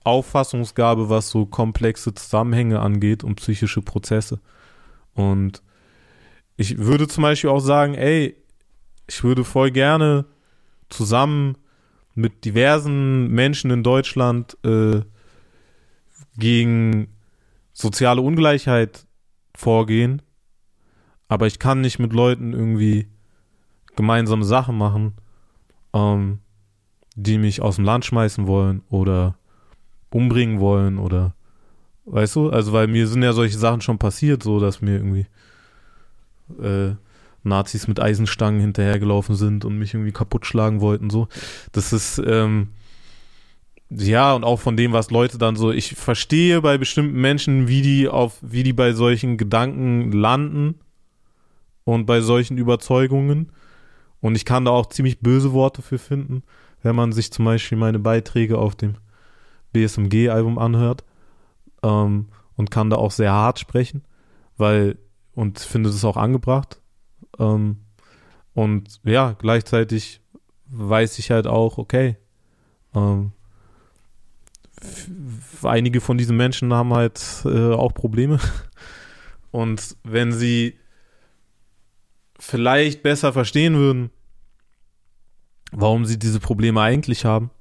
Auffassungsgabe, 0.03 1.07
was 1.07 1.29
so 1.29 1.45
komplexe 1.45 2.15
Zusammenhänge 2.15 2.79
angeht 2.79 3.23
und 3.23 3.35
psychische 3.35 3.83
Prozesse. 3.83 4.39
Und 5.13 5.61
ich 6.55 6.79
würde 6.79 7.07
zum 7.07 7.21
Beispiel 7.21 7.51
auch 7.51 7.59
sagen, 7.59 7.93
ey, 7.93 8.35
ich 9.07 9.23
würde 9.23 9.43
voll 9.43 9.69
gerne 9.69 10.25
zusammen 10.89 11.55
mit 12.15 12.43
diversen 12.43 13.27
Menschen 13.27 13.69
in 13.69 13.83
Deutschland 13.83 14.57
äh, 14.65 15.01
gegen 16.39 17.09
soziale 17.71 18.21
Ungleichheit 18.21 19.05
vorgehen, 19.55 20.23
aber 21.27 21.45
ich 21.45 21.59
kann 21.59 21.81
nicht 21.81 21.99
mit 21.99 22.13
Leuten 22.13 22.53
irgendwie 22.53 23.09
gemeinsame 23.97 24.45
Sachen 24.45 24.77
machen, 24.77 25.13
ähm, 25.93 26.39
die 27.15 27.37
mich 27.37 27.61
aus 27.61 27.75
dem 27.75 27.83
Land 27.83 28.05
schmeißen 28.05 28.47
wollen 28.47 28.83
oder 28.89 29.35
umbringen 30.09 30.61
wollen 30.61 30.97
oder 30.97 31.33
weißt 32.05 32.37
du, 32.37 32.49
also 32.49 32.71
weil 32.71 32.87
mir 32.87 33.07
sind 33.07 33.23
ja 33.23 33.33
solche 33.33 33.57
Sachen 33.57 33.81
schon 33.81 33.97
passiert, 33.97 34.41
so 34.41 34.61
dass 34.61 34.81
mir 34.81 34.95
irgendwie 34.95 35.25
äh, 36.61 36.95
Nazis 37.43 37.87
mit 37.87 37.99
Eisenstangen 37.99 38.61
hinterhergelaufen 38.61 39.35
sind 39.35 39.65
und 39.65 39.77
mich 39.77 39.93
irgendwie 39.93 40.13
kaputt 40.13 40.45
schlagen 40.45 40.79
wollten, 40.79 41.09
so. 41.09 41.27
Das 41.71 41.91
ist, 41.91 42.21
ähm, 42.25 42.69
ja, 43.89 44.33
und 44.33 44.43
auch 44.43 44.59
von 44.59 44.77
dem, 44.77 44.93
was 44.93 45.11
Leute 45.11 45.37
dann 45.37 45.55
so, 45.55 45.71
ich 45.71 45.95
verstehe 45.95 46.61
bei 46.61 46.77
bestimmten 46.77 47.19
Menschen, 47.19 47.67
wie 47.67 47.81
die 47.81 48.07
auf, 48.07 48.37
wie 48.41 48.63
die 48.63 48.73
bei 48.73 48.93
solchen 48.93 49.37
Gedanken 49.37 50.11
landen 50.11 50.75
und 51.83 52.05
bei 52.05 52.21
solchen 52.21 52.57
Überzeugungen. 52.57 53.51
Und 54.21 54.35
ich 54.35 54.45
kann 54.45 54.65
da 54.65 54.71
auch 54.71 54.87
ziemlich 54.87 55.19
böse 55.19 55.53
Worte 55.53 55.81
für 55.81 55.97
finden, 55.97 56.43
wenn 56.81 56.95
man 56.95 57.11
sich 57.11 57.31
zum 57.31 57.45
Beispiel 57.45 57.77
meine 57.77 57.99
Beiträge 57.99 58.57
auf 58.57 58.75
dem 58.75 58.95
BSMG-Album 59.73 60.57
anhört 60.57 61.03
ähm, 61.83 62.27
und 62.55 62.71
kann 62.71 62.89
da 62.89 62.97
auch 62.97 63.11
sehr 63.11 63.31
hart 63.31 63.59
sprechen, 63.59 64.03
weil 64.57 64.97
und 65.35 65.59
finde 65.59 65.89
es 65.89 66.03
auch 66.03 66.17
angebracht. 66.17 66.81
Ähm, 67.37 67.77
und 68.53 68.99
ja, 69.03 69.35
gleichzeitig 69.37 70.21
weiß 70.65 71.19
ich 71.19 71.29
halt 71.29 71.45
auch, 71.45 71.77
okay, 71.77 72.17
ähm, 72.95 73.31
einige 75.63 76.01
von 76.01 76.17
diesen 76.17 76.37
Menschen 76.37 76.73
haben 76.73 76.93
halt 76.93 77.21
äh, 77.45 77.73
auch 77.73 77.93
Probleme. 77.93 78.39
Und 79.51 79.95
wenn 80.03 80.31
sie 80.31 80.77
vielleicht 82.47 83.03
besser 83.03 83.33
verstehen 83.33 83.75
würden, 83.75 84.09
warum 85.71 86.05
sie 86.05 86.17
diese 86.17 86.39
Probleme 86.39 86.81
eigentlich 86.81 87.25
haben 87.25 87.51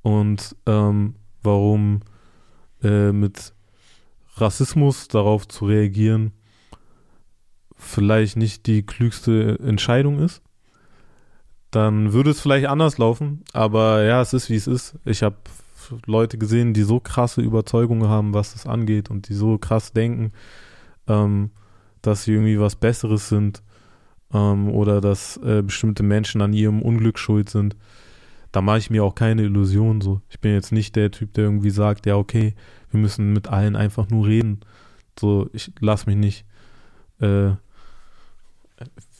und 0.00 0.56
ähm, 0.66 1.14
warum 1.42 2.00
äh, 2.82 3.12
mit 3.12 3.52
Rassismus 4.36 5.08
darauf 5.08 5.46
zu 5.46 5.66
reagieren 5.66 6.32
vielleicht 7.76 8.36
nicht 8.36 8.66
die 8.66 8.86
klügste 8.86 9.58
Entscheidung 9.62 10.20
ist, 10.20 10.40
dann 11.70 12.12
würde 12.12 12.30
es 12.30 12.40
vielleicht 12.40 12.66
anders 12.66 12.96
laufen. 12.96 13.42
Aber 13.52 14.04
ja, 14.04 14.22
es 14.22 14.32
ist 14.32 14.48
wie 14.48 14.56
es 14.56 14.68
ist. 14.68 14.94
Ich 15.04 15.22
habe 15.22 15.36
Leute 16.06 16.38
gesehen, 16.38 16.74
die 16.74 16.82
so 16.82 17.00
krasse 17.00 17.42
Überzeugungen 17.42 18.08
haben, 18.08 18.32
was 18.34 18.52
das 18.52 18.66
angeht 18.66 19.10
und 19.10 19.28
die 19.28 19.34
so 19.34 19.58
krass 19.58 19.92
denken, 19.92 20.32
ähm, 21.08 21.50
dass 22.02 22.24
sie 22.24 22.32
irgendwie 22.32 22.60
was 22.60 22.76
Besseres 22.76 23.28
sind 23.28 23.62
ähm, 24.32 24.68
oder 24.70 25.00
dass 25.00 25.36
äh, 25.38 25.62
bestimmte 25.62 26.02
Menschen 26.02 26.40
an 26.40 26.52
ihrem 26.52 26.82
Unglück 26.82 27.18
schuld 27.18 27.50
sind. 27.50 27.76
Da 28.50 28.60
mache 28.60 28.78
ich 28.78 28.90
mir 28.90 29.04
auch 29.04 29.14
keine 29.14 29.42
Illusionen 29.42 30.00
so. 30.00 30.20
Ich 30.28 30.40
bin 30.40 30.52
jetzt 30.52 30.72
nicht 30.72 30.94
der 30.96 31.10
Typ, 31.10 31.32
der 31.34 31.44
irgendwie 31.44 31.70
sagt, 31.70 32.06
ja, 32.06 32.16
okay, 32.16 32.54
wir 32.90 33.00
müssen 33.00 33.32
mit 33.32 33.48
allen 33.48 33.76
einfach 33.76 34.08
nur 34.10 34.26
reden. 34.26 34.60
So, 35.18 35.48
ich 35.52 35.72
lass 35.80 36.06
mich 36.06 36.16
nicht. 36.16 36.44
Äh, 37.20 37.52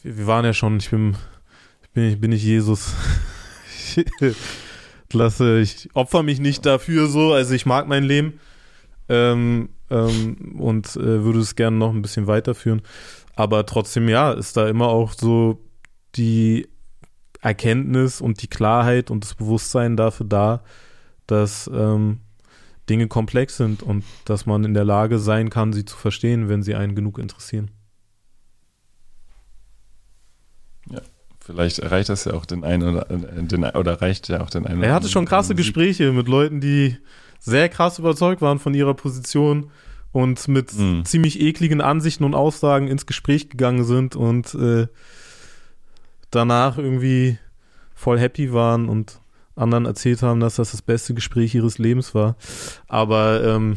wir 0.03 0.27
waren 0.27 0.45
ja 0.45 0.53
schon, 0.53 0.77
ich 0.79 0.91
bin, 0.91 1.17
ich 1.83 1.91
bin, 1.91 2.05
ich 2.05 2.21
bin 2.21 2.31
nicht 2.31 2.45
Jesus. 2.45 2.95
lasse, 5.15 5.61
ich 5.61 5.89
opfer 5.95 6.23
mich 6.23 6.41
nicht 6.41 6.67
dafür 6.67 7.07
so, 7.07 7.33
also 7.33 7.55
ich 7.55 7.67
mag 7.67 7.87
mein 7.87 8.05
Leben 8.05 8.41
ähm, 9.09 9.71
ähm, 9.91 10.57
und 10.59 10.97
äh, 10.97 11.25
würde 11.25 11.41
es 11.41 11.55
gerne 11.55 11.77
noch 11.77 11.91
ein 11.93 12.03
bisschen 12.03 12.27
weiterführen. 12.27 12.83
Aber 13.35 13.65
trotzdem, 13.67 14.09
ja, 14.09 14.33
ist 14.33 14.57
da 14.57 14.69
immer 14.69 14.89
auch 14.89 15.13
so 15.15 15.59
die 16.17 16.69
Erkenntnis 17.41 18.21
und 18.21 18.43
die 18.43 18.47
Klarheit 18.47 19.11
und 19.11 19.25
das 19.25 19.35
Bewusstsein 19.35 19.97
dafür 19.97 20.27
da, 20.27 20.63
dass 21.27 21.71
ähm, 21.73 22.21
Dinge 22.89 23.09
komplex 23.09 23.57
sind 23.57 23.83
und 23.83 24.05
dass 24.25 24.47
man 24.47 24.65
in 24.65 24.75
der 24.75 24.85
Lage 24.85 25.19
sein 25.19 25.51
kann, 25.51 25.73
sie 25.73 25.85
zu 25.85 25.97
verstehen, 25.97 26.49
wenn 26.49 26.63
sie 26.63 26.75
einen 26.75 26.95
genug 26.95 27.19
interessieren. 27.19 27.71
Ja. 30.91 31.01
Vielleicht 31.41 31.81
erreicht 31.81 32.09
das 32.09 32.25
ja 32.25 32.35
auch 32.35 32.47
den 32.47 32.63
einen 32.63 32.95
oder, 32.95 33.11
äh, 33.11 33.43
den, 33.43 33.65
oder 33.65 34.01
reicht 34.01 34.29
ja 34.29 34.43
auch 34.43 34.51
den 34.51 34.67
einen. 34.67 34.83
Er 34.83 34.95
hatte 34.95 35.09
schon 35.09 35.25
krasse 35.25 35.57
Gespräche 35.57 36.13
mit 36.13 36.29
Leuten, 36.29 36.61
die 36.61 36.97
sehr 37.41 37.69
krass 37.69 37.99
überzeugt 37.99 38.41
waren 38.43 38.61
von 38.61 38.75
ihrer 38.75 38.95
Position 38.95 39.71
und 40.13 40.47
mit 40.49 40.75
mhm. 40.75 41.05
ziemlich 41.05 41.41
ekligen 41.41 41.81
Ansichten 41.81 42.25
und 42.25 42.35
Aussagen 42.35 42.89
ins 42.89 43.07
Gespräch 43.07 43.49
gegangen 43.49 43.85
sind 43.85 44.15
und 44.15 44.55
äh, 44.55 44.87
danach 46.31 46.79
irgendwie 46.79 47.39
voll 47.95 48.19
happy 48.19 48.53
waren 48.53 48.89
und 48.89 49.21
anderen 49.57 49.87
erzählt 49.87 50.23
haben, 50.23 50.41
dass 50.41 50.57
das 50.57 50.71
das 50.71 50.83
beste 50.83 51.15
Gespräch 51.15 51.55
ihres 51.55 51.79
Lebens 51.79 52.15
war. 52.15 52.37
Aber 52.89 53.43
ähm, 53.45 53.77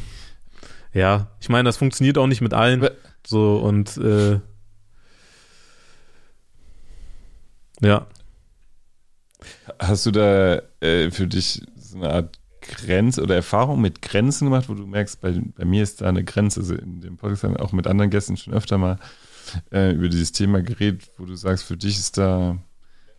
ja, 0.94 1.28
ich 1.42 1.50
meine, 1.50 1.68
das 1.68 1.78
funktioniert 1.78 2.18
auch 2.18 2.28
nicht 2.28 2.42
mit 2.42 2.54
allen. 2.54 2.88
So 3.26 3.58
und 3.58 3.98
äh, 3.98 4.40
Ja. 7.82 8.08
Hast 9.80 10.06
du 10.06 10.12
da 10.12 10.62
äh, 10.80 11.12
für 11.12 11.28
dich 11.28 11.62
so 11.76 11.98
eine 11.98 12.10
Art 12.10 12.40
Grenze 12.68 13.22
oder 13.22 13.36
Erfahrung 13.36 13.82
mit 13.82 14.02
Grenzen 14.02 14.46
gemacht, 14.46 14.70
wo 14.70 14.74
du 14.74 14.86
merkst, 14.86 15.22
bei, 15.22 15.42
bei 15.56 15.66
mir 15.66 15.84
ist 15.84 16.02
da 16.02 16.10
eine 16.10 16.24
Grenze, 16.24 16.62
also 16.62 16.76
in 16.76 17.02
dem 17.02 17.18
Podcast 17.18 17.44
haben 17.44 17.56
wir 17.56 17.64
auch 17.64 17.72
mit 17.72 17.88
anderen 17.88 18.10
Gästen 18.10 18.38
schon 18.38 18.54
öfter 18.54 18.78
mal 18.78 18.98
äh, 19.72 19.92
über 19.92 20.10
dieses 20.10 20.32
Thema 20.32 20.62
geredet, 20.62 21.12
wo 21.18 21.26
du 21.26 21.36
sagst, 21.36 21.66
für 21.66 21.78
dich 21.78 21.98
ist 21.98 22.18
da 22.18 22.58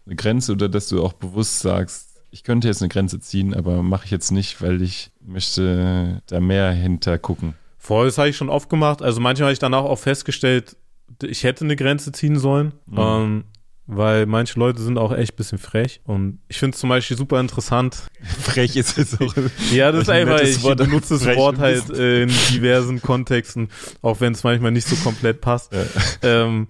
eine 0.07 0.17
Grenze 0.17 0.53
oder 0.53 0.69
dass 0.69 0.89
du 0.89 1.03
auch 1.03 1.13
bewusst 1.13 1.61
sagst, 1.61 2.21
ich 2.31 2.43
könnte 2.43 2.69
jetzt 2.69 2.83
eine 2.83 2.89
Grenze 2.89 3.21
ziehen, 3.21 3.55
aber 3.55 3.83
mache 3.83 4.05
ich 4.05 4.11
jetzt 4.11 4.31
nicht, 4.31 4.61
weil 4.61 4.83
ich 4.83 5.11
möchte 5.21 6.23
da 6.27 6.41
mehr 6.41 6.71
hinter 6.73 7.19
gucken. 7.19 7.55
Voll, 7.79 8.07
das 8.07 8.19
habe 8.19 8.29
ich 8.29 8.37
schon 8.37 8.51
oft 8.51 8.69
gemacht. 8.69 9.01
Also 9.01 9.21
manchmal 9.21 9.47
habe 9.47 9.53
ich 9.53 9.59
danach 9.59 9.85
auch 9.85 9.99
festgestellt, 9.99 10.77
ich 11.23 11.45
hätte 11.45 11.65
eine 11.65 11.77
Grenze 11.77 12.13
ziehen 12.13 12.39
sollen. 12.39 12.73
Mhm. 12.87 12.99
Ähm, 12.99 13.45
weil 13.87 14.27
manche 14.27 14.59
Leute 14.59 14.83
sind 14.83 14.99
auch 14.99 15.13
echt 15.13 15.35
ein 15.35 15.37
bisschen 15.37 15.59
frech. 15.59 16.01
Und 16.05 16.41
ich 16.49 16.59
finde 16.59 16.75
es 16.75 16.81
zum 16.81 16.89
Beispiel 16.89 17.17
super 17.17 17.39
interessant. 17.39 18.09
Frech 18.43 18.77
ist 18.77 18.97
jetzt 18.99 19.21
auch. 19.21 19.35
Ja, 19.71 19.93
das 19.93 20.03
ist 20.03 20.09
ein 20.09 20.29
einfach, 20.29 20.41
ich 20.41 20.63
Wort, 20.63 20.79
benutze 20.79 21.15
das 21.15 21.37
Wort 21.37 21.59
halt 21.59 21.91
äh, 21.91 22.23
in 22.23 22.29
diversen 22.51 23.01
Kontexten, 23.01 23.69
auch 24.03 24.21
wenn 24.21 24.33
es 24.33 24.43
manchmal 24.43 24.73
nicht 24.73 24.89
so 24.89 24.97
komplett 24.97 25.41
passt. 25.41 25.73
Ähm, 26.23 26.67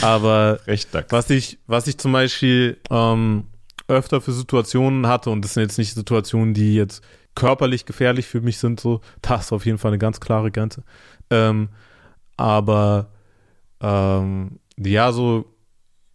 aber 0.00 0.60
was 1.08 1.30
ich, 1.30 1.58
was 1.66 1.88
ich 1.88 1.98
zum 1.98 2.12
Beispiel 2.12 2.78
ähm, 2.90 3.44
öfter 3.88 4.20
für 4.20 4.32
Situationen 4.32 5.08
hatte, 5.08 5.30
und 5.30 5.44
das 5.44 5.54
sind 5.54 5.64
jetzt 5.64 5.78
nicht 5.78 5.94
Situationen, 5.94 6.54
die 6.54 6.74
jetzt 6.74 7.02
körperlich 7.34 7.86
gefährlich 7.86 8.26
für 8.26 8.40
mich 8.40 8.58
sind, 8.58 8.78
so, 8.78 9.00
das 9.22 9.46
ist 9.46 9.52
auf 9.52 9.66
jeden 9.66 9.78
Fall 9.78 9.90
eine 9.90 9.98
ganz 9.98 10.20
klare 10.20 10.52
Grenze. 10.52 10.84
Ähm, 11.30 11.70
aber 12.36 13.10
ähm, 13.80 14.60
ja, 14.76 15.10
so 15.12 15.44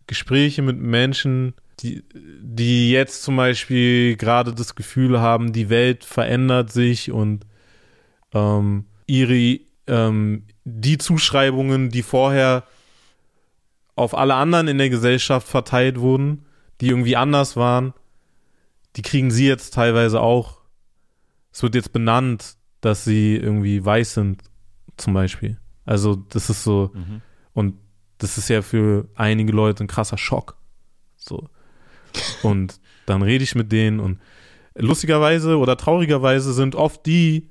Gespräche 0.08 0.62
mit 0.62 0.78
Menschen, 0.80 1.54
die, 1.80 2.04
die 2.42 2.92
jetzt 2.92 3.24
zum 3.24 3.36
Beispiel 3.36 4.16
gerade 4.18 4.54
das 4.54 4.76
Gefühl 4.76 5.20
haben, 5.20 5.52
die 5.54 5.70
Welt 5.70 6.04
verändert 6.06 6.72
sich 6.72 7.12
und 7.12 7.46
ähm, 8.34 8.86
ihre 9.08 9.60
ähm, 9.88 10.44
die 10.64 10.98
Zuschreibungen, 10.98 11.90
die 11.90 12.02
vorher 12.02 12.64
auf 13.96 14.18
alle 14.18 14.36
anderen 14.36 14.68
in 14.68 14.78
der 14.78 14.90
Gesellschaft 14.90 15.48
verteilt 15.48 16.00
wurden, 16.00 16.46
die 16.82 16.88
irgendwie 16.88 17.16
anders 17.16 17.56
waren, 17.56 17.94
die 18.96 19.02
kriegen 19.02 19.32
sie 19.32 19.48
jetzt 19.48 19.74
teilweise 19.74 20.22
auch. 20.22 20.62
Es 21.52 21.64
wird 21.64 21.76
jetzt 21.76 21.94
benannt, 21.94 22.56
dass 22.82 23.06
sie 23.06 23.36
irgendwie 23.36 23.84
weiß 23.84 24.16
sind, 24.16 24.44
zum 24.98 25.14
Beispiel. 25.14 25.58
Also 25.86 26.16
das 26.16 26.50
ist 26.50 26.64
so, 26.64 26.92
Mhm. 26.94 27.22
und 27.54 27.76
das 28.18 28.38
ist 28.38 28.50
ja 28.50 28.62
für 28.62 29.08
einige 29.16 29.52
Leute 29.52 29.84
ein 29.84 29.88
krasser 29.88 30.18
Schock. 30.18 30.58
So. 31.16 31.50
Und 32.44 32.80
dann 33.06 33.22
rede 33.22 33.44
ich 33.44 33.56
mit 33.56 33.72
denen 33.72 34.00
und 34.00 34.20
lustigerweise 34.76 35.58
oder 35.58 35.78
traurigerweise 35.78 36.54
sind 36.54 36.76
oft 36.76 37.06
die, 37.06 37.50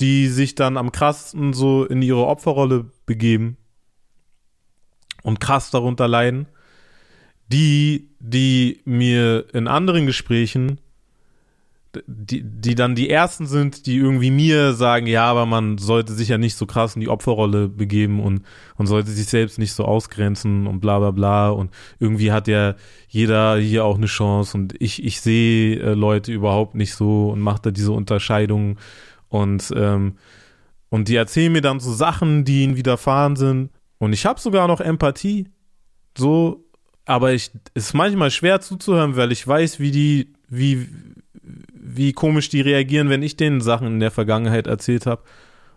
die 0.00 0.28
sich 0.28 0.54
dann 0.54 0.76
am 0.76 0.92
krassesten 0.92 1.52
so 1.52 1.84
in 1.84 2.02
ihre 2.02 2.26
Opferrolle 2.26 2.90
begeben 3.06 3.56
und 5.22 5.40
krass 5.40 5.70
darunter 5.70 6.08
leiden, 6.08 6.46
die, 7.48 8.10
die 8.18 8.80
mir 8.84 9.46
in 9.52 9.68
anderen 9.68 10.06
Gesprächen, 10.06 10.80
die, 12.06 12.42
die 12.42 12.74
dann 12.74 12.94
die 12.94 13.10
ersten 13.10 13.46
sind, 13.46 13.86
die 13.86 13.96
irgendwie 13.96 14.30
mir 14.30 14.72
sagen, 14.72 15.06
ja, 15.06 15.24
aber 15.24 15.46
man 15.46 15.78
sollte 15.78 16.12
sich 16.14 16.28
ja 16.28 16.38
nicht 16.38 16.56
so 16.56 16.66
krass 16.66 16.94
in 16.94 17.00
die 17.00 17.08
Opferrolle 17.08 17.68
begeben 17.68 18.20
und, 18.20 18.42
und 18.76 18.86
sollte 18.86 19.10
sich 19.10 19.26
selbst 19.26 19.58
nicht 19.58 19.72
so 19.72 19.84
ausgrenzen 19.84 20.66
und 20.66 20.80
bla 20.80 20.98
bla 20.98 21.10
bla. 21.10 21.50
Und 21.50 21.70
irgendwie 21.98 22.32
hat 22.32 22.48
ja 22.48 22.74
jeder 23.08 23.58
hier 23.58 23.84
auch 23.84 23.96
eine 23.96 24.06
Chance. 24.06 24.56
Und 24.56 24.74
ich, 24.80 25.04
ich 25.04 25.20
sehe 25.20 25.78
äh, 25.80 25.94
Leute 25.94 26.32
überhaupt 26.32 26.74
nicht 26.74 26.94
so 26.94 27.30
und 27.30 27.40
mache 27.40 27.62
da 27.62 27.70
diese 27.70 27.92
Unterscheidung. 27.92 28.78
Und, 29.28 29.72
ähm, 29.76 30.16
und 30.88 31.08
die 31.08 31.16
erzählen 31.16 31.52
mir 31.52 31.62
dann 31.62 31.80
so 31.80 31.92
Sachen, 31.92 32.44
die 32.44 32.62
ihnen 32.62 32.76
widerfahren 32.76 33.36
sind. 33.36 33.70
Und 33.98 34.12
ich 34.12 34.26
habe 34.26 34.40
sogar 34.40 34.66
noch 34.66 34.80
Empathie, 34.80 35.48
so, 36.16 36.64
aber 37.04 37.32
ich 37.32 37.50
ist 37.74 37.94
manchmal 37.94 38.30
schwer 38.30 38.60
zuzuhören, 38.60 39.16
weil 39.16 39.32
ich 39.32 39.46
weiß, 39.46 39.78
wie 39.78 39.90
die, 39.90 40.32
wie, 40.48 40.88
wie 41.96 42.12
komisch 42.12 42.48
die 42.48 42.60
reagieren, 42.60 43.08
wenn 43.08 43.22
ich 43.22 43.36
denen 43.36 43.60
Sachen 43.60 43.86
in 43.86 44.00
der 44.00 44.10
Vergangenheit 44.10 44.66
erzählt 44.66 45.06
habe. 45.06 45.22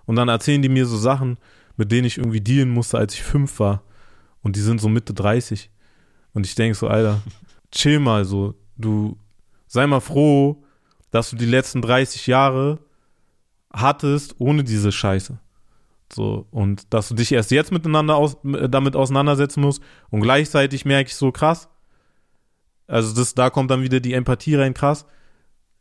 Und 0.05 0.15
dann 0.15 0.29
erzählen 0.29 0.61
die 0.61 0.69
mir 0.69 0.85
so 0.85 0.97
Sachen, 0.97 1.37
mit 1.77 1.91
denen 1.91 2.05
ich 2.05 2.17
irgendwie 2.17 2.41
dealen 2.41 2.69
musste, 2.69 2.97
als 2.97 3.13
ich 3.13 3.23
fünf 3.23 3.59
war. 3.59 3.83
Und 4.41 4.55
die 4.55 4.61
sind 4.61 4.79
so 4.79 4.89
Mitte 4.89 5.13
30. 5.13 5.69
Und 6.33 6.45
ich 6.45 6.55
denke 6.55 6.75
so, 6.75 6.87
Alter, 6.87 7.21
chill 7.71 7.99
mal 7.99 8.25
so. 8.25 8.55
Du 8.77 9.17
sei 9.67 9.87
mal 9.87 10.01
froh, 10.01 10.63
dass 11.11 11.29
du 11.29 11.35
die 11.35 11.45
letzten 11.45 11.81
30 11.81 12.27
Jahre 12.27 12.79
hattest 13.73 14.35
ohne 14.39 14.63
diese 14.63 14.91
Scheiße. 14.91 15.39
So, 16.13 16.47
und 16.51 16.93
dass 16.93 17.09
du 17.09 17.15
dich 17.15 17.31
erst 17.31 17.51
jetzt 17.51 17.71
miteinander 17.71 18.15
aus, 18.15 18.37
damit 18.43 18.95
auseinandersetzen 18.95 19.61
musst. 19.61 19.81
Und 20.09 20.21
gleichzeitig 20.21 20.85
merke 20.85 21.09
ich 21.09 21.15
so 21.15 21.31
krass. 21.31 21.69
Also 22.87 23.15
das, 23.15 23.33
da 23.33 23.49
kommt 23.49 23.71
dann 23.71 23.81
wieder 23.81 23.99
die 23.99 24.13
Empathie 24.13 24.55
rein, 24.55 24.73
krass. 24.73 25.05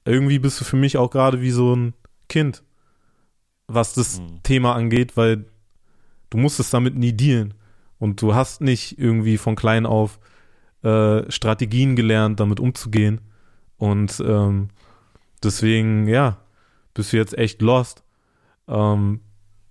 Irgendwie 0.04 0.38
bist 0.38 0.60
du 0.60 0.64
für 0.64 0.76
mich 0.76 0.96
auch 0.96 1.10
gerade 1.10 1.40
wie 1.40 1.50
so 1.50 1.74
ein 1.74 1.94
Kind, 2.28 2.62
was 3.66 3.94
das 3.94 4.20
Mhm. 4.20 4.42
Thema 4.42 4.74
angeht, 4.74 5.16
weil 5.16 5.46
du 6.30 6.38
musstest 6.38 6.72
damit 6.74 6.96
nie 6.96 7.12
dealen. 7.12 7.54
Und 7.98 8.20
du 8.20 8.34
hast 8.34 8.60
nicht 8.60 8.98
irgendwie 8.98 9.38
von 9.38 9.56
klein 9.56 9.86
auf 9.86 10.18
äh, 10.82 11.30
Strategien 11.30 11.96
gelernt, 11.96 12.40
damit 12.40 12.60
umzugehen. 12.60 13.20
Und 13.78 14.22
ähm, 14.26 14.68
deswegen, 15.42 16.06
ja, 16.06 16.38
bist 16.92 17.12
du 17.12 17.16
jetzt 17.16 17.36
echt 17.38 17.62
lost. 17.62 18.02
Ähm, 18.68 19.20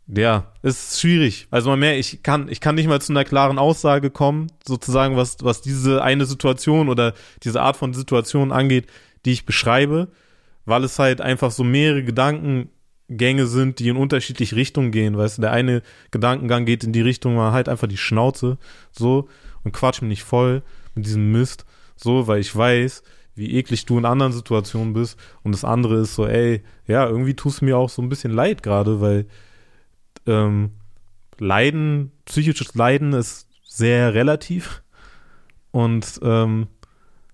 ja, 0.07 0.51
ist 0.63 0.99
schwierig. 0.99 1.47
Also 1.51 1.69
man 1.69 1.79
mehr, 1.79 1.97
ich 1.97 2.23
kann, 2.23 2.49
ich 2.49 2.59
kann 2.59 2.75
nicht 2.75 2.87
mal 2.87 3.01
zu 3.01 3.13
einer 3.13 3.23
klaren 3.23 3.57
Aussage 3.57 4.09
kommen, 4.09 4.47
sozusagen, 4.67 5.15
was, 5.15 5.37
was 5.41 5.61
diese 5.61 6.03
eine 6.03 6.25
Situation 6.25 6.89
oder 6.89 7.13
diese 7.43 7.61
Art 7.61 7.77
von 7.77 7.93
Situation 7.93 8.51
angeht, 8.51 8.87
die 9.25 9.31
ich 9.31 9.45
beschreibe, 9.45 10.09
weil 10.65 10.83
es 10.83 10.99
halt 10.99 11.21
einfach 11.21 11.51
so 11.51 11.63
mehrere 11.63 12.03
Gedankengänge 12.03 13.47
sind, 13.47 13.79
die 13.79 13.89
in 13.89 13.97
unterschiedliche 13.97 14.55
Richtungen 14.55 14.91
gehen. 14.91 15.17
Weißt 15.17 15.37
du, 15.37 15.41
der 15.41 15.51
eine 15.51 15.81
Gedankengang 16.11 16.65
geht 16.65 16.83
in 16.83 16.93
die 16.93 17.01
Richtung, 17.01 17.35
mal 17.35 17.51
halt 17.51 17.69
einfach 17.69 17.87
die 17.87 17.97
Schnauze, 17.97 18.57
so, 18.91 19.27
und 19.63 19.73
quatsch 19.73 20.01
mich 20.01 20.09
nicht 20.09 20.23
voll 20.23 20.63
mit 20.95 21.05
diesem 21.05 21.31
Mist, 21.31 21.65
so, 21.95 22.27
weil 22.27 22.39
ich 22.39 22.55
weiß, 22.55 23.03
wie 23.35 23.55
eklig 23.55 23.85
du 23.85 23.97
in 23.97 24.05
anderen 24.05 24.31
Situationen 24.31 24.93
bist. 24.93 25.17
Und 25.43 25.53
das 25.53 25.65
andere 25.65 26.01
ist 26.01 26.15
so, 26.15 26.27
ey, 26.27 26.63
ja, 26.87 27.07
irgendwie 27.07 27.33
tust 27.33 27.61
du 27.61 27.65
mir 27.65 27.77
auch 27.77 27.89
so 27.89 28.01
ein 28.01 28.09
bisschen 28.09 28.31
leid 28.31 28.61
gerade, 28.63 29.01
weil 29.01 29.25
ähm, 30.27 30.71
Leiden, 31.39 32.11
psychisches 32.25 32.75
Leiden 32.75 33.13
ist 33.13 33.47
sehr 33.63 34.13
relativ. 34.13 34.83
Und 35.71 36.19
ähm, 36.21 36.67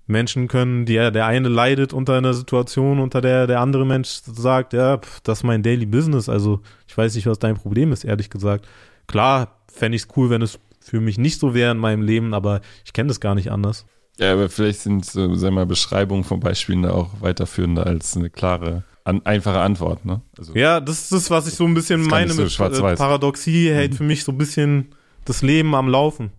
Menschen 0.10 0.48
können, 0.48 0.86
die, 0.86 0.96
der 0.96 1.26
eine 1.26 1.50
leidet 1.50 1.94
unter 1.94 2.18
einer 2.18 2.34
Situation, 2.34 3.00
unter 3.00 3.22
der 3.22 3.48
der 3.48 3.62
andere 3.62 3.86
Mensch 3.86 4.10
sagt, 4.26 4.74
ja, 4.74 4.98
pf, 4.98 5.22
das 5.22 5.40
ist 5.40 5.44
mein 5.44 5.64
Daily 5.64 5.86
Business. 5.86 6.28
Also 6.30 6.62
ich 6.88 6.98
weiß 6.98 7.16
nicht, 7.16 7.28
was 7.28 7.40
dein 7.40 7.56
Problem 7.56 7.92
ist, 7.92 8.04
ehrlich 8.04 8.30
gesagt. 8.30 8.68
Klar, 9.08 9.60
fände 9.72 9.96
ich 9.96 10.04
es 10.04 10.08
cool, 10.18 10.30
wenn 10.30 10.42
es 10.42 10.60
für 10.80 11.00
mich 11.00 11.18
nicht 11.18 11.40
so 11.40 11.54
wäre 11.54 11.72
in 11.72 11.78
meinem 11.78 12.02
Leben, 12.02 12.34
aber 12.34 12.62
ich 12.84 12.94
kenne 12.94 13.08
das 13.08 13.20
gar 13.20 13.36
nicht 13.36 13.52
anders. 13.52 13.86
Ja, 14.18 14.34
aber 14.34 14.50
vielleicht 14.50 14.82
sind 14.82 15.06
so, 15.06 15.36
sag 15.36 15.54
mal, 15.54 15.66
Beschreibungen 15.66 16.24
von 16.24 16.40
Beispielen 16.40 16.82
da 16.84 16.92
auch 16.92 17.22
weiterführender 17.22 17.86
als 17.86 18.18
eine 18.18 18.30
klare, 18.30 18.84
an, 19.04 19.26
einfache 19.26 19.60
Antwort, 19.60 20.06
ne? 20.06 20.22
Also, 20.38 20.54
Ja, 20.56 20.82
das 20.82 21.04
ist 21.04 21.12
das, 21.12 21.30
was 21.30 21.48
ich 21.48 21.54
so 21.54 21.66
ein 21.66 21.74
bisschen 21.74 22.06
meine 22.06 22.34
so 22.34 22.42
mit 22.42 22.60
äh. 22.60 22.96
Paradoxie, 22.96 23.70
hält 23.70 23.96
für 23.96 24.04
mich 24.04 24.24
so 24.24 24.32
ein 24.32 24.38
bisschen 24.38 24.96
das 25.24 25.42
Leben 25.42 25.74
am 25.76 25.88
Laufen. 25.88 26.32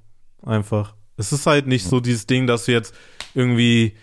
Einfach. 0.43 0.95
Es 1.17 1.33
ist 1.33 1.47
halt 1.47 1.67
nicht 1.67 1.87
so 1.87 2.01
dieses 2.01 2.27
Ding, 2.27 2.47
dass 2.47 2.67
du 2.67 2.73
jetzt 2.73 2.95
irgendwie 3.35 3.95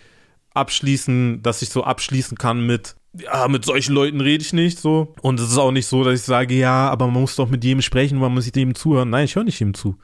abschließen, 0.54 1.42
dass 1.42 1.62
ich 1.62 1.70
so 1.70 1.84
abschließen 1.84 2.36
kann 2.36 2.66
mit, 2.66 2.96
ja, 3.14 3.48
mit 3.48 3.64
solchen 3.64 3.94
Leuten 3.94 4.20
rede 4.20 4.42
ich 4.42 4.52
nicht 4.52 4.78
so. 4.78 5.14
Und 5.22 5.40
es 5.40 5.50
ist 5.50 5.58
auch 5.58 5.72
nicht 5.72 5.86
so, 5.86 6.04
dass 6.04 6.20
ich 6.20 6.26
sage, 6.26 6.54
ja, 6.54 6.90
aber 6.90 7.06
man 7.06 7.22
muss 7.22 7.36
doch 7.36 7.48
mit 7.48 7.64
jedem 7.64 7.82
sprechen, 7.82 8.18
man 8.18 8.32
muss 8.32 8.44
sich 8.44 8.52
dem 8.52 8.74
zuhören. 8.74 9.10
Nein, 9.10 9.24
ich 9.24 9.36
höre 9.36 9.44
nicht 9.44 9.60
ihm 9.60 9.74
zu. 9.74 9.96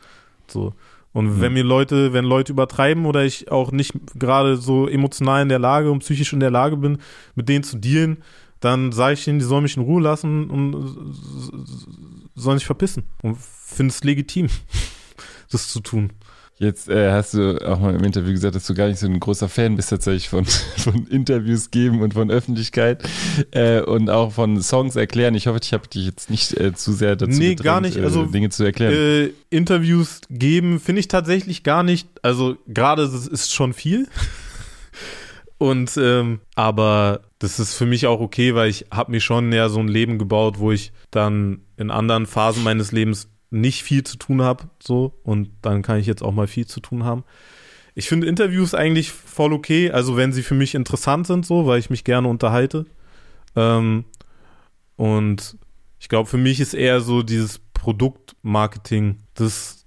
So. 0.46 0.74
Und 1.12 1.40
wenn 1.40 1.52
mir 1.52 1.62
Leute, 1.62 2.12
wenn 2.12 2.24
Leute 2.24 2.50
übertreiben 2.50 3.06
oder 3.06 3.24
ich 3.24 3.50
auch 3.50 3.70
nicht 3.70 3.92
gerade 4.18 4.56
so 4.56 4.88
emotional 4.88 5.42
in 5.42 5.48
der 5.48 5.60
Lage 5.60 5.92
und 5.92 6.00
psychisch 6.00 6.32
in 6.32 6.40
der 6.40 6.50
Lage 6.50 6.76
bin, 6.76 6.98
mit 7.36 7.48
denen 7.48 7.62
zu 7.62 7.78
dealen, 7.78 8.18
dann 8.58 8.90
sage 8.90 9.14
ich 9.14 9.28
ihnen, 9.28 9.38
die 9.38 9.44
sollen 9.44 9.62
mich 9.62 9.76
in 9.76 9.84
Ruhe 9.84 10.02
lassen 10.02 10.50
und 10.50 11.12
sollen 12.34 12.58
sich 12.58 12.66
verpissen. 12.66 13.04
Und 13.22 13.38
finde 13.38 13.92
es 13.92 14.02
legitim, 14.02 14.48
das 15.52 15.68
zu 15.68 15.80
tun. 15.80 16.10
Jetzt 16.56 16.88
äh, 16.88 17.10
hast 17.10 17.34
du 17.34 17.58
auch 17.66 17.80
mal 17.80 17.94
im 17.94 18.04
Interview 18.04 18.30
gesagt, 18.30 18.54
dass 18.54 18.66
du 18.66 18.74
gar 18.74 18.86
nicht 18.86 19.00
so 19.00 19.06
ein 19.06 19.18
großer 19.18 19.48
Fan 19.48 19.74
bist 19.74 19.90
tatsächlich 19.90 20.28
von, 20.28 20.44
von 20.76 21.06
Interviews 21.08 21.72
geben 21.72 22.00
und 22.00 22.14
von 22.14 22.30
Öffentlichkeit 22.30 23.02
äh, 23.50 23.80
und 23.80 24.08
auch 24.08 24.32
von 24.32 24.62
Songs 24.62 24.94
erklären. 24.94 25.34
Ich 25.34 25.48
hoffe, 25.48 25.58
ich 25.60 25.72
habe 25.72 25.88
dich 25.88 26.06
jetzt 26.06 26.30
nicht 26.30 26.56
äh, 26.58 26.72
zu 26.72 26.92
sehr 26.92 27.16
dazu 27.16 27.32
Nee, 27.32 27.50
gedrängt, 27.50 27.64
gar 27.64 27.80
nicht. 27.80 27.98
Also, 27.98 28.24
äh, 28.24 28.28
Dinge 28.28 28.50
zu 28.50 28.62
erklären. 28.62 28.94
Äh, 28.94 29.30
Interviews 29.50 30.20
geben 30.30 30.78
finde 30.78 31.00
ich 31.00 31.08
tatsächlich 31.08 31.64
gar 31.64 31.82
nicht. 31.82 32.08
Also 32.22 32.56
gerade 32.68 33.02
ist 33.02 33.52
schon 33.52 33.72
viel. 33.72 34.06
Und 35.58 35.96
ähm, 35.96 36.40
aber 36.54 37.22
das 37.38 37.58
ist 37.58 37.74
für 37.74 37.86
mich 37.86 38.06
auch 38.06 38.20
okay, 38.20 38.54
weil 38.54 38.68
ich 38.68 38.86
habe 38.90 39.10
mir 39.10 39.20
schon 39.20 39.52
ja 39.52 39.68
so 39.68 39.80
ein 39.80 39.88
Leben 39.88 40.18
gebaut, 40.18 40.58
wo 40.58 40.72
ich 40.72 40.92
dann 41.10 41.62
in 41.76 41.90
anderen 41.90 42.26
Phasen 42.26 42.62
meines 42.62 42.92
Lebens 42.92 43.28
nicht 43.54 43.82
viel 43.82 44.02
zu 44.04 44.16
tun 44.16 44.42
habe, 44.42 44.64
so 44.82 45.14
und 45.22 45.50
dann 45.62 45.82
kann 45.82 45.98
ich 45.98 46.06
jetzt 46.06 46.22
auch 46.22 46.32
mal 46.32 46.46
viel 46.46 46.66
zu 46.66 46.80
tun 46.80 47.04
haben. 47.04 47.24
Ich 47.94 48.08
finde 48.08 48.26
Interviews 48.26 48.74
eigentlich 48.74 49.12
voll 49.12 49.52
okay, 49.52 49.90
also 49.90 50.16
wenn 50.16 50.32
sie 50.32 50.42
für 50.42 50.54
mich 50.54 50.74
interessant 50.74 51.26
sind, 51.26 51.46
so, 51.46 51.66
weil 51.66 51.78
ich 51.78 51.90
mich 51.90 52.02
gerne 52.02 52.26
unterhalte. 52.26 52.86
Ähm, 53.54 54.04
und 54.96 55.56
ich 56.00 56.08
glaube, 56.08 56.28
für 56.28 56.36
mich 56.36 56.58
ist 56.58 56.74
eher 56.74 57.00
so 57.00 57.22
dieses 57.22 57.60
Produktmarketing, 57.72 59.18
das 59.34 59.84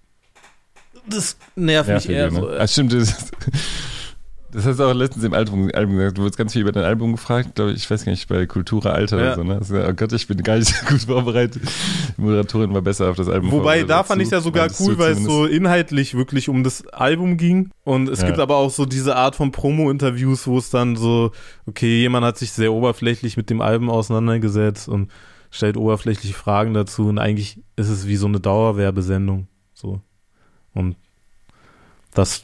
das 1.09 1.37
nervt 1.55 1.89
mich 1.89 2.09
eher 2.09 2.31
ne? 2.31 2.39
so. 2.39 2.49
Ah, 2.49 2.67
stimmt, 2.67 2.93
das, 2.93 3.31
das 4.51 4.65
hast 4.65 4.79
du 4.79 4.83
auch 4.85 4.93
letztens 4.93 5.23
im 5.25 5.33
Album, 5.33 5.69
Album 5.73 5.97
gesagt. 5.97 6.17
Du 6.17 6.21
wurdest 6.21 6.37
ganz 6.37 6.53
viel 6.53 6.61
über 6.61 6.71
dein 6.71 6.83
Album 6.85 7.11
gefragt, 7.13 7.55
glaube 7.55 7.71
ich, 7.71 7.77
ich 7.77 7.89
weiß 7.89 8.05
gar 8.05 8.11
nicht, 8.11 8.27
bei 8.27 8.45
Kultura 8.45 8.91
Alter 8.91 9.17
Ja. 9.17 9.23
oder 9.23 9.35
so, 9.35 9.43
ne? 9.43 9.55
Also, 9.55 9.75
oh 9.77 9.93
Gott, 9.93 10.13
ich 10.13 10.27
bin 10.27 10.41
gar 10.43 10.57
nicht 10.57 10.67
so 10.73 10.85
gut 10.85 11.01
vorbereitet. 11.01 11.61
Die 12.17 12.21
Moderatorin 12.21 12.73
war 12.73 12.81
besser 12.81 13.09
auf 13.09 13.17
das 13.17 13.27
Album 13.29 13.51
Wobei, 13.51 13.83
da 13.83 14.03
fand 14.03 14.21
ich 14.21 14.29
ja 14.29 14.39
sogar 14.41 14.69
cool, 14.79 14.97
weil 14.97 15.11
es 15.13 15.23
so 15.23 15.45
inhaltlich 15.45 16.15
wirklich 16.15 16.49
um 16.49 16.63
das 16.63 16.87
Album 16.87 17.37
ging. 17.37 17.69
Und 17.83 18.09
es 18.09 18.21
Ja. 18.21 18.27
gibt 18.27 18.39
aber 18.39 18.55
auch 18.55 18.71
so 18.71 18.85
diese 18.85 19.15
Art 19.15 19.35
von 19.35 19.51
Promo-Interviews, 19.51 20.47
wo 20.47 20.57
es 20.57 20.69
dann 20.69 20.95
so, 20.95 21.31
okay, 21.65 21.99
jemand 21.99 22.25
hat 22.25 22.37
sich 22.37 22.51
sehr 22.51 22.71
oberflächlich 22.73 23.37
mit 23.37 23.49
dem 23.49 23.61
Album 23.61 23.89
auseinandergesetzt 23.89 24.87
und 24.87 25.11
stellt 25.51 25.77
oberflächliche 25.77 26.33
Fragen 26.33 26.73
dazu. 26.73 27.07
Und 27.07 27.19
eigentlich 27.19 27.59
ist 27.75 27.89
es 27.89 28.07
wie 28.07 28.15
so 28.17 28.27
eine 28.27 28.39
Dauerwerbesendung. 28.39 29.47
So. 29.73 30.01
Und 30.73 30.95
das, 32.13 32.43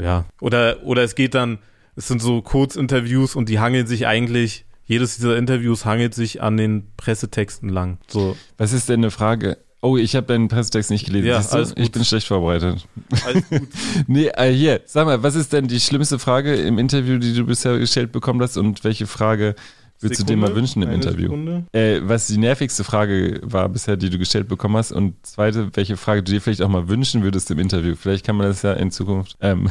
ja. 0.00 0.24
Oder, 0.40 0.82
oder 0.84 1.02
es 1.02 1.14
geht 1.14 1.34
dann, 1.34 1.58
es 1.96 2.08
sind 2.08 2.22
so 2.22 2.42
Kurzinterviews 2.42 3.36
und 3.36 3.48
die 3.48 3.58
hangeln 3.58 3.86
sich 3.86 4.06
eigentlich, 4.06 4.64
jedes 4.84 5.16
dieser 5.16 5.36
Interviews 5.36 5.84
hangelt 5.84 6.14
sich 6.14 6.42
an 6.42 6.56
den 6.56 6.86
Pressetexten 6.96 7.68
lang. 7.68 7.98
So. 8.08 8.36
Was 8.58 8.72
ist 8.72 8.88
denn 8.88 9.00
eine 9.00 9.10
Frage? 9.10 9.58
Oh, 9.84 9.96
ich 9.96 10.14
habe 10.14 10.28
deinen 10.28 10.46
Pressetext 10.46 10.92
nicht 10.92 11.06
gelesen. 11.06 11.26
Ja, 11.26 11.44
alles 11.50 11.70
gut. 11.70 11.78
Ich 11.80 11.90
bin 11.90 12.04
schlecht 12.04 12.28
vorbereitet. 12.28 12.86
Alles 13.24 13.48
gut. 13.48 13.68
Nee, 14.06 14.28
äh, 14.28 14.52
hier, 14.52 14.80
sag 14.86 15.06
mal, 15.06 15.24
was 15.24 15.34
ist 15.34 15.52
denn 15.52 15.66
die 15.66 15.80
schlimmste 15.80 16.20
Frage 16.20 16.54
im 16.54 16.78
Interview, 16.78 17.18
die 17.18 17.34
du 17.34 17.44
bisher 17.44 17.78
gestellt 17.78 18.12
bekommen 18.12 18.40
hast 18.40 18.56
und 18.56 18.84
welche 18.84 19.08
Frage 19.08 19.56
würdest 20.02 20.20
du 20.20 20.24
dir 20.24 20.36
mal 20.36 20.54
wünschen 20.54 20.82
im 20.82 20.90
Interview? 20.90 21.64
Äh, 21.72 22.00
was 22.02 22.26
die 22.26 22.38
nervigste 22.38 22.84
Frage 22.84 23.40
war 23.42 23.68
bisher, 23.68 23.96
die 23.96 24.10
du 24.10 24.18
gestellt 24.18 24.48
bekommen 24.48 24.76
hast 24.76 24.92
und 24.92 25.14
zweite, 25.24 25.70
welche 25.74 25.96
Frage 25.96 26.22
du 26.22 26.32
dir 26.32 26.40
vielleicht 26.40 26.62
auch 26.62 26.68
mal 26.68 26.88
wünschen 26.88 27.22
würdest 27.22 27.50
im 27.50 27.58
Interview. 27.58 27.94
Vielleicht 27.96 28.26
kann 28.26 28.36
man 28.36 28.46
das 28.48 28.62
ja 28.62 28.72
in 28.72 28.90
Zukunft, 28.90 29.36
ähm, 29.40 29.68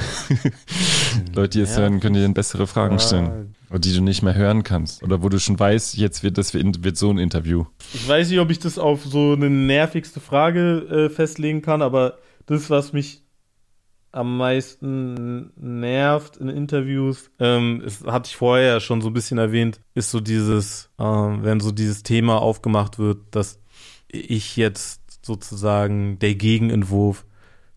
Leute, 1.36 1.58
die 1.58 1.62
es 1.62 1.78
hören, 1.78 2.00
können 2.00 2.16
dir 2.16 2.22
dann 2.22 2.34
bessere 2.34 2.68
Fragen 2.68 3.00
stellen. 3.00 3.56
Oder 3.70 3.80
die 3.80 3.94
du 3.94 4.02
nicht 4.02 4.22
mehr 4.22 4.36
hören 4.36 4.64
kannst. 4.64 5.02
Oder 5.02 5.24
wo 5.24 5.30
du 5.30 5.40
schon 5.40 5.58
weißt, 5.58 5.96
jetzt 5.98 6.24
wird 6.24 6.38
das 6.38 6.54
wird 6.54 6.98
so 6.98 7.10
ein 7.10 7.18
Interview. 7.18 7.66
Ich 7.94 8.06
weiß 8.06 8.30
nicht, 8.30 8.40
ob 8.40 8.50
ich 8.50 8.60
das 8.60 8.78
auf 8.78 9.06
so 9.06 9.32
eine 9.32 9.50
nervigste 9.50 10.20
Frage 10.20 11.08
äh, 11.08 11.10
festlegen 11.10 11.62
kann, 11.62 11.82
aber 11.82 12.18
das, 12.48 12.70
was 12.70 12.92
mich 12.92 13.21
am 14.12 14.38
meisten 14.38 15.52
nervt 15.56 16.38
in 16.38 16.50
Interviews, 16.50 17.32
ähm, 17.40 17.82
das 17.84 18.04
hatte 18.04 18.28
ich 18.28 18.36
vorher 18.36 18.80
schon 18.80 19.02
so 19.02 19.10
ein 19.10 19.14
bisschen 19.14 19.38
erwähnt, 19.38 19.80
ist 19.94 20.12
so 20.12 20.20
dieses, 20.20 20.90
ähm, 21.00 21.44
wenn 21.44 21.60
so 21.60 21.72
dieses 21.72 22.04
Thema 22.04 22.42
aufgemacht 22.42 23.00
wird, 23.00 23.20
dass 23.32 23.60
ich 24.08 24.58
jetzt 24.58 25.26
sozusagen 25.26 26.20
der 26.20 26.36
Gegenentwurf 26.36 27.26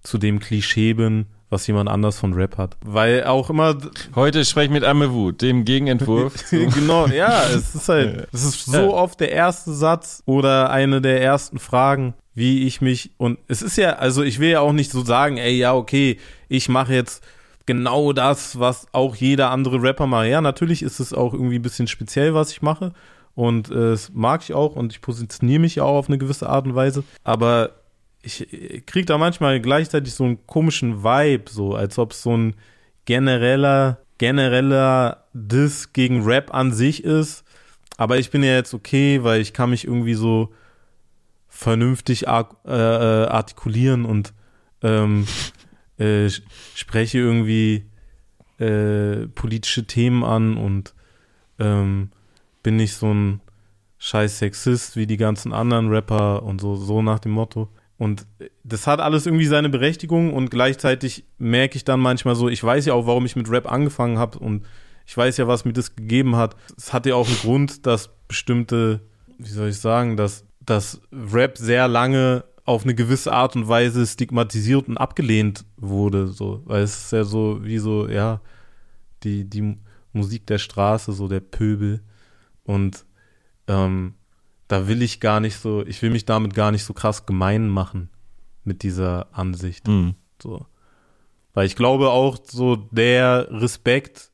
zu 0.02 0.18
dem 0.18 0.40
Klischee 0.40 0.94
bin, 0.94 1.26
was 1.50 1.66
jemand 1.66 1.88
anders 1.88 2.18
von 2.18 2.32
Rap 2.32 2.58
hat. 2.58 2.76
Weil 2.84 3.24
auch 3.24 3.48
immer 3.48 3.76
Heute 4.14 4.44
spreche 4.44 4.66
ich 4.66 4.72
mit 4.72 4.84
Amewu, 4.84 5.30
dem 5.30 5.64
Gegenentwurf. 5.64 6.34
genau, 6.50 7.06
ja, 7.06 7.44
es 7.48 7.74
ist 7.74 7.88
halt, 7.88 8.28
es 8.32 8.44
ist 8.44 8.66
so 8.66 8.94
oft 8.94 9.20
der 9.20 9.30
erste 9.30 9.72
Satz 9.72 10.22
oder 10.26 10.70
eine 10.70 11.00
der 11.00 11.22
ersten 11.22 11.58
Fragen, 11.58 12.14
wie 12.34 12.66
ich 12.66 12.80
mich, 12.80 13.12
und 13.16 13.38
es 13.48 13.62
ist 13.62 13.76
ja, 13.76 13.94
also 13.94 14.22
ich 14.22 14.40
will 14.40 14.50
ja 14.50 14.60
auch 14.60 14.72
nicht 14.72 14.90
so 14.90 15.04
sagen, 15.04 15.36
ey, 15.36 15.56
ja, 15.56 15.74
okay, 15.74 16.18
ich 16.48 16.68
mache 16.68 16.94
jetzt 16.94 17.24
genau 17.66 18.12
das, 18.12 18.58
was 18.58 18.86
auch 18.92 19.16
jeder 19.16 19.50
andere 19.50 19.82
Rapper 19.82 20.06
macht. 20.06 20.26
Ja, 20.26 20.40
natürlich 20.40 20.82
ist 20.82 21.00
es 21.00 21.12
auch 21.12 21.32
irgendwie 21.32 21.58
ein 21.58 21.62
bisschen 21.62 21.86
speziell, 21.86 22.34
was 22.34 22.50
ich 22.50 22.62
mache. 22.62 22.92
Und 23.34 23.70
äh, 23.70 23.90
das 23.90 24.12
mag 24.12 24.42
ich 24.42 24.54
auch 24.54 24.76
und 24.76 24.92
ich 24.92 25.00
positioniere 25.00 25.60
mich 25.60 25.76
ja 25.76 25.84
auch 25.84 25.96
auf 25.96 26.08
eine 26.08 26.18
gewisse 26.18 26.48
Art 26.48 26.66
und 26.66 26.74
Weise. 26.74 27.04
Aber 27.24 27.70
ich, 28.22 28.52
ich 28.52 28.86
krieg 28.86 29.06
da 29.06 29.18
manchmal 29.18 29.60
gleichzeitig 29.60 30.14
so 30.14 30.24
einen 30.24 30.46
komischen 30.46 31.02
Vibe, 31.02 31.50
so 31.50 31.74
als 31.74 31.98
ob 31.98 32.12
es 32.12 32.22
so 32.22 32.36
ein 32.36 32.54
genereller, 33.06 33.98
genereller 34.18 35.24
Diss 35.32 35.92
gegen 35.92 36.24
Rap 36.24 36.54
an 36.54 36.72
sich 36.72 37.04
ist. 37.04 37.44
Aber 37.96 38.18
ich 38.18 38.30
bin 38.30 38.42
ja 38.42 38.54
jetzt 38.54 38.74
okay, 38.74 39.22
weil 39.22 39.40
ich 39.40 39.52
kann 39.52 39.70
mich 39.70 39.84
irgendwie 39.84 40.14
so 40.14 40.52
vernünftig 41.64 42.26
äh, 42.26 42.44
äh, 42.66 43.26
artikulieren 43.26 44.04
und 44.04 44.34
ähm, 44.82 45.26
äh, 45.98 46.28
spreche 46.74 47.18
irgendwie 47.18 47.86
äh, 48.58 49.26
politische 49.28 49.86
Themen 49.86 50.24
an 50.24 50.58
und 50.58 50.94
ähm, 51.58 52.10
bin 52.62 52.76
nicht 52.76 52.94
so 52.94 53.12
ein 53.12 53.40
scheiß 53.98 54.38
Sexist 54.38 54.96
wie 54.96 55.06
die 55.06 55.16
ganzen 55.16 55.54
anderen 55.54 55.88
Rapper 55.88 56.42
und 56.42 56.60
so, 56.60 56.76
so 56.76 57.00
nach 57.00 57.18
dem 57.18 57.32
Motto. 57.32 57.70
Und 57.96 58.26
das 58.62 58.86
hat 58.86 59.00
alles 59.00 59.24
irgendwie 59.24 59.46
seine 59.46 59.70
Berechtigung 59.70 60.34
und 60.34 60.50
gleichzeitig 60.50 61.24
merke 61.38 61.76
ich 61.76 61.84
dann 61.84 62.00
manchmal 62.00 62.34
so, 62.34 62.50
ich 62.50 62.62
weiß 62.62 62.84
ja 62.84 62.92
auch, 62.92 63.06
warum 63.06 63.24
ich 63.24 63.36
mit 63.36 63.50
Rap 63.50 63.70
angefangen 63.70 64.18
habe 64.18 64.38
und 64.38 64.66
ich 65.06 65.16
weiß 65.16 65.38
ja, 65.38 65.48
was 65.48 65.64
mir 65.64 65.72
das 65.72 65.96
gegeben 65.96 66.36
hat. 66.36 66.56
Es 66.76 66.92
hat 66.92 67.06
ja 67.06 67.14
auch 67.14 67.26
einen 67.26 67.38
Grund, 67.38 67.86
dass 67.86 68.10
bestimmte, 68.28 69.00
wie 69.38 69.48
soll 69.48 69.68
ich 69.68 69.78
sagen, 69.78 70.18
dass, 70.18 70.44
dass 70.66 71.00
Rap 71.12 71.58
sehr 71.58 71.88
lange 71.88 72.44
auf 72.64 72.84
eine 72.84 72.94
gewisse 72.94 73.32
Art 73.32 73.56
und 73.56 73.68
Weise 73.68 74.06
stigmatisiert 74.06 74.88
und 74.88 74.96
abgelehnt 74.96 75.64
wurde, 75.76 76.28
so, 76.28 76.62
weil 76.64 76.82
es 76.82 76.96
ist 76.96 77.12
ja 77.12 77.24
so 77.24 77.62
wie 77.62 77.78
so, 77.78 78.08
ja, 78.08 78.40
die, 79.22 79.48
die 79.48 79.76
Musik 80.12 80.46
der 80.46 80.58
Straße, 80.58 81.12
so 81.12 81.28
der 81.28 81.40
Pöbel 81.40 82.02
und 82.64 83.04
ähm, 83.66 84.14
da 84.68 84.88
will 84.88 85.02
ich 85.02 85.20
gar 85.20 85.40
nicht 85.40 85.56
so, 85.56 85.84
ich 85.86 86.00
will 86.00 86.10
mich 86.10 86.24
damit 86.24 86.54
gar 86.54 86.70
nicht 86.70 86.84
so 86.84 86.94
krass 86.94 87.26
gemein 87.26 87.68
machen 87.68 88.08
mit 88.64 88.82
dieser 88.82 89.28
Ansicht. 89.32 89.86
Hm. 89.86 90.14
So. 90.42 90.66
Weil 91.52 91.66
ich 91.66 91.76
glaube 91.76 92.10
auch 92.10 92.38
so 92.42 92.76
der 92.76 93.48
Respekt, 93.50 94.30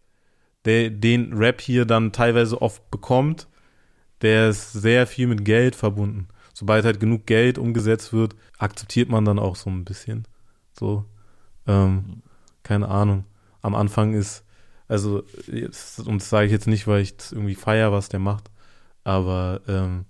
der, 0.64 0.90
den 0.90 1.32
Rap 1.32 1.60
hier 1.60 1.84
dann 1.84 2.12
teilweise 2.12 2.62
oft 2.62 2.90
bekommt, 2.90 3.48
der 4.22 4.50
ist 4.50 4.72
sehr 4.72 5.06
viel 5.06 5.26
mit 5.26 5.44
Geld 5.44 5.74
verbunden. 5.74 6.28
Sobald 6.52 6.84
halt 6.84 7.00
genug 7.00 7.26
Geld 7.26 7.58
umgesetzt 7.58 8.12
wird, 8.12 8.36
akzeptiert 8.58 9.08
man 9.08 9.24
dann 9.24 9.38
auch 9.38 9.56
so 9.56 9.70
ein 9.70 9.84
bisschen. 9.84 10.26
So, 10.78 11.04
ähm, 11.66 12.22
keine 12.62 12.88
Ahnung. 12.88 13.24
Am 13.62 13.74
Anfang 13.74 14.14
ist, 14.14 14.44
also, 14.88 15.22
jetzt, 15.46 16.00
und 16.00 16.20
das 16.20 16.28
sage 16.28 16.46
ich 16.46 16.52
jetzt 16.52 16.66
nicht, 16.66 16.86
weil 16.86 17.02
ich 17.02 17.14
irgendwie 17.30 17.54
feier, 17.54 17.92
was 17.92 18.08
der 18.08 18.20
macht, 18.20 18.50
aber 19.04 19.60
ähm, 19.68 20.04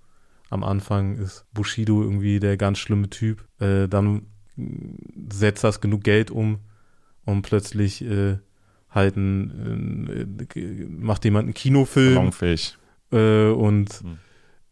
am 0.49 0.63
Anfang 0.63 1.17
ist 1.17 1.45
Bushido 1.53 2.01
irgendwie 2.01 2.39
der 2.39 2.57
ganz 2.57 2.77
schlimme 2.79 3.09
Typ. 3.09 3.45
Äh, 3.59 3.87
dann 3.87 4.27
setzt 5.31 5.63
das 5.63 5.79
genug 5.79 6.03
Geld 6.03 6.29
um 6.29 6.59
und 7.25 7.43
plötzlich 7.43 8.03
äh, 8.03 8.37
halt 8.89 9.15
ein, 9.15 10.47
äh, 10.55 10.85
macht 10.89 11.23
jemand 11.23 11.45
einen 11.45 11.53
Kinofilm 11.53 12.15
Salonfähig. 12.15 12.77
Äh, 13.11 13.49
und 13.49 13.89
Hm. 14.01 14.17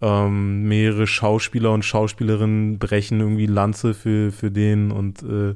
ähm, 0.02 0.64
mehrere 0.68 1.08
Schauspieler 1.08 1.72
und 1.72 1.84
Schauspielerinnen 1.84 2.80
brechen 2.80 3.20
irgendwie 3.20 3.48
Lanze 3.48 3.94
für, 3.94 4.32
für 4.32 4.50
den 4.52 4.92
und 4.92 5.22
äh, 5.24 5.56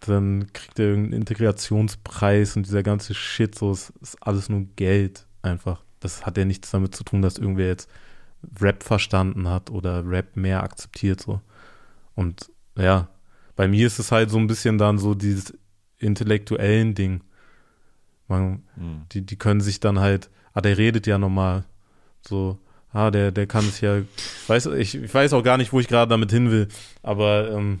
dann 0.00 0.50
kriegt 0.52 0.78
er 0.78 0.86
irgendeinen 0.86 1.20
Integrationspreis 1.20 2.56
und 2.56 2.66
dieser 2.66 2.82
ganze 2.82 3.14
Shit, 3.14 3.54
so 3.54 3.72
ist, 3.72 3.92
ist 4.00 4.16
alles 4.22 4.48
nur 4.48 4.66
Geld 4.76 5.26
einfach. 5.42 5.82
Das 6.00 6.24
hat 6.24 6.38
ja 6.38 6.44
nichts 6.46 6.70
damit 6.70 6.94
zu 6.94 7.04
tun, 7.04 7.20
dass 7.22 7.36
irgendwer 7.38 7.66
jetzt 7.68 7.90
Rap 8.60 8.82
verstanden 8.82 9.48
hat 9.48 9.70
oder 9.70 10.08
Rap 10.08 10.36
mehr 10.36 10.62
akzeptiert 10.62 11.20
so. 11.20 11.40
Und 12.14 12.50
ja, 12.76 13.08
bei 13.56 13.68
mir 13.68 13.86
ist 13.86 13.98
es 13.98 14.10
halt 14.10 14.30
so 14.30 14.38
ein 14.38 14.46
bisschen 14.46 14.78
dann 14.78 14.96
so 14.98 15.14
dieses 15.14 15.52
intellektuellen 15.98 16.94
Ding. 16.94 17.22
Man, 18.28 18.62
Hm. 18.76 19.02
die, 19.12 19.20
die 19.22 19.36
können 19.36 19.60
sich 19.60 19.80
dann 19.80 19.98
halt, 20.00 20.30
ah, 20.54 20.62
der 20.62 20.78
redet 20.78 21.06
ja 21.06 21.18
normal. 21.18 21.66
So, 22.26 22.58
ah, 22.92 23.10
der, 23.10 23.32
der 23.32 23.46
kann 23.46 23.66
es 23.66 23.80
ja, 23.80 24.02
weiß, 24.46 24.66
ich, 24.66 24.94
ich 24.94 25.14
weiß 25.14 25.32
auch 25.32 25.42
gar 25.42 25.56
nicht, 25.56 25.72
wo 25.72 25.80
ich 25.80 25.88
gerade 25.88 26.10
damit 26.10 26.30
hin 26.30 26.50
will, 26.50 26.68
aber 27.02 27.50
ähm, 27.50 27.80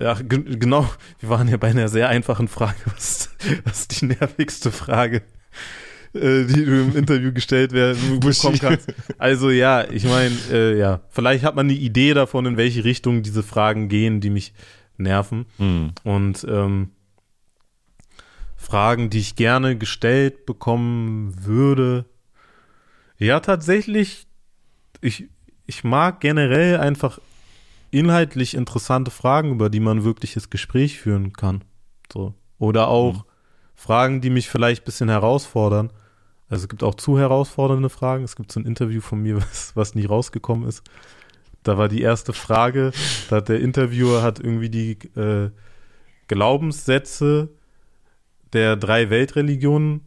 ja, 0.00 0.14
ge 0.14 0.56
genau, 0.56 0.88
wir 1.20 1.28
waren 1.28 1.48
ja 1.48 1.58
bei 1.58 1.68
einer 1.68 1.88
sehr 1.88 2.08
einfachen 2.08 2.48
Frage. 2.48 2.78
Was, 2.86 3.30
was 3.64 3.80
ist 3.80 4.00
die 4.00 4.06
nervigste 4.06 4.72
Frage, 4.72 5.22
äh, 6.14 6.44
die 6.44 6.64
du 6.64 6.82
im 6.82 6.96
Interview 6.96 7.32
gestellt 7.32 7.72
werden 7.72 8.20
bekommen 8.20 8.58
kannst? 8.58 8.92
Also 9.18 9.50
ja, 9.50 9.88
ich 9.90 10.04
meine, 10.04 10.34
äh, 10.50 10.78
ja, 10.78 11.00
vielleicht 11.10 11.44
hat 11.44 11.54
man 11.54 11.66
eine 11.66 11.78
Idee 11.78 12.14
davon, 12.14 12.46
in 12.46 12.56
welche 12.56 12.84
Richtung 12.84 13.22
diese 13.22 13.42
Fragen 13.42 13.88
gehen, 13.88 14.20
die 14.20 14.30
mich 14.30 14.54
nerven. 14.96 15.46
Hm. 15.58 15.92
Und 16.04 16.46
ähm, 16.48 16.90
Fragen, 18.56 19.10
die 19.10 19.18
ich 19.18 19.36
gerne 19.36 19.76
gestellt 19.76 20.46
bekommen 20.46 21.34
würde. 21.44 22.04
Ja, 23.20 23.38
tatsächlich, 23.40 24.26
ich, 25.00 25.28
ich 25.66 25.84
mag 25.84 26.20
generell 26.20 26.78
einfach 26.78 27.20
inhaltlich 27.92 28.54
interessante 28.54 29.10
Fragen, 29.12 29.52
über 29.52 29.70
die 29.70 29.80
man 29.80 30.02
wirkliches 30.04 30.50
Gespräch 30.50 30.98
führen 30.98 31.32
kann. 31.32 31.62
So. 32.12 32.34
Oder 32.58 32.88
auch 32.88 33.14
Mhm. 33.14 33.22
Fragen, 33.76 34.20
die 34.20 34.30
mich 34.30 34.48
vielleicht 34.50 34.82
ein 34.82 34.84
bisschen 34.84 35.08
herausfordern. 35.08 35.90
Also 36.48 36.64
es 36.64 36.68
gibt 36.68 36.82
auch 36.82 36.96
zu 36.96 37.18
herausfordernde 37.18 37.88
Fragen. 37.88 38.24
Es 38.24 38.36
gibt 38.36 38.50
so 38.52 38.58
ein 38.60 38.66
Interview 38.66 39.00
von 39.00 39.22
mir, 39.22 39.36
was, 39.40 39.76
was 39.76 39.94
nie 39.94 40.04
rausgekommen 40.06 40.68
ist. 40.68 40.82
Da 41.62 41.78
war 41.78 41.88
die 41.88 42.02
erste 42.02 42.32
Frage, 42.32 42.90
da 43.28 43.36
hat 43.36 43.48
der 43.48 43.60
Interviewer 43.60 44.22
hat 44.22 44.40
irgendwie 44.40 44.70
die, 44.70 44.92
äh, 45.18 45.50
Glaubenssätze 46.28 47.50
der 48.52 48.76
drei 48.76 49.10
Weltreligionen, 49.10 50.02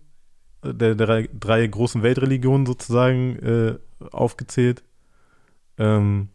der 0.64 0.95
drei, 0.95 1.30
drei 1.38 1.66
großen 1.68 2.03
Weltreligionen 2.03 2.66
sozusagen 2.66 3.38
äh, 3.39 3.76
aufgezählt. 4.11 4.84
Ähm, 5.78 6.30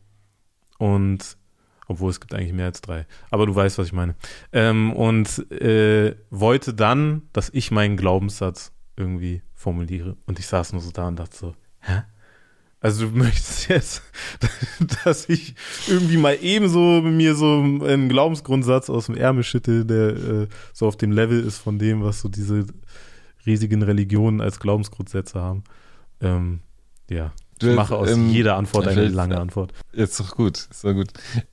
und 0.79 1.37
obwohl 1.89 2.11
es 2.11 2.21
gibt 2.21 2.35
eigentlich 2.35 2.53
mehr 2.53 2.67
als 2.67 2.81
drei. 2.81 3.07
Aber 3.31 3.47
du 3.47 3.55
weißt, 3.55 3.79
was 3.79 3.87
ich 3.87 3.93
meine. 3.93 4.15
Ähm, 4.53 4.93
und 4.93 5.51
äh, 5.51 6.15
wollte 6.31 6.75
dann, 6.75 7.23
dass 7.33 7.51
ich 7.51 7.71
meinen 7.71 7.97
Glaubenssatz 7.97 8.73
irgendwie 8.97 9.43
formuliere. 9.55 10.17
Und 10.27 10.39
ich 10.39 10.47
saß 10.47 10.73
nur 10.73 10.83
so 10.83 10.91
da 10.91 11.09
und 11.09 11.19
dachte 11.19 11.37
so, 11.37 11.55
hä? 11.81 12.03
Also 12.81 13.09
du 13.09 13.13
möchtest 13.17 13.69
jetzt, 13.69 14.03
dass 15.05 15.29
ich 15.29 15.55
irgendwie 15.89 16.19
mal 16.19 16.39
ebenso 16.41 17.01
mir 17.01 17.35
so 17.35 17.61
einen 17.61 18.09
Glaubensgrundsatz 18.09 18.91
aus 18.91 19.07
dem 19.07 19.17
Ärmel 19.17 19.43
schüttel, 19.43 19.85
der 19.85 20.09
äh, 20.09 20.49
so 20.73 20.87
auf 20.87 20.97
dem 20.97 21.13
Level 21.13 21.43
ist 21.45 21.59
von 21.59 21.79
dem, 21.79 22.03
was 22.03 22.21
so 22.21 22.29
diese 22.29 22.67
riesigen 23.49 23.83
Religionen 23.83 24.41
als 24.41 24.61
Glaubensgrundsätze 24.61 25.41
haben. 25.41 25.65
Ähm, 26.21 26.61
ja. 27.11 27.33
Ich 27.61 27.75
mache 27.75 27.97
aus 27.97 28.11
ähm, 28.11 28.31
jeder 28.31 28.57
Antwort 28.57 28.87
eine 28.87 29.09
lange 29.09 29.41
Antwort. 29.41 29.73
Ist 29.93 30.21
doch 30.21 30.37
gut, 30.37 30.69
ist 30.71 30.85
doch 30.85 30.93
gut. 30.93 31.09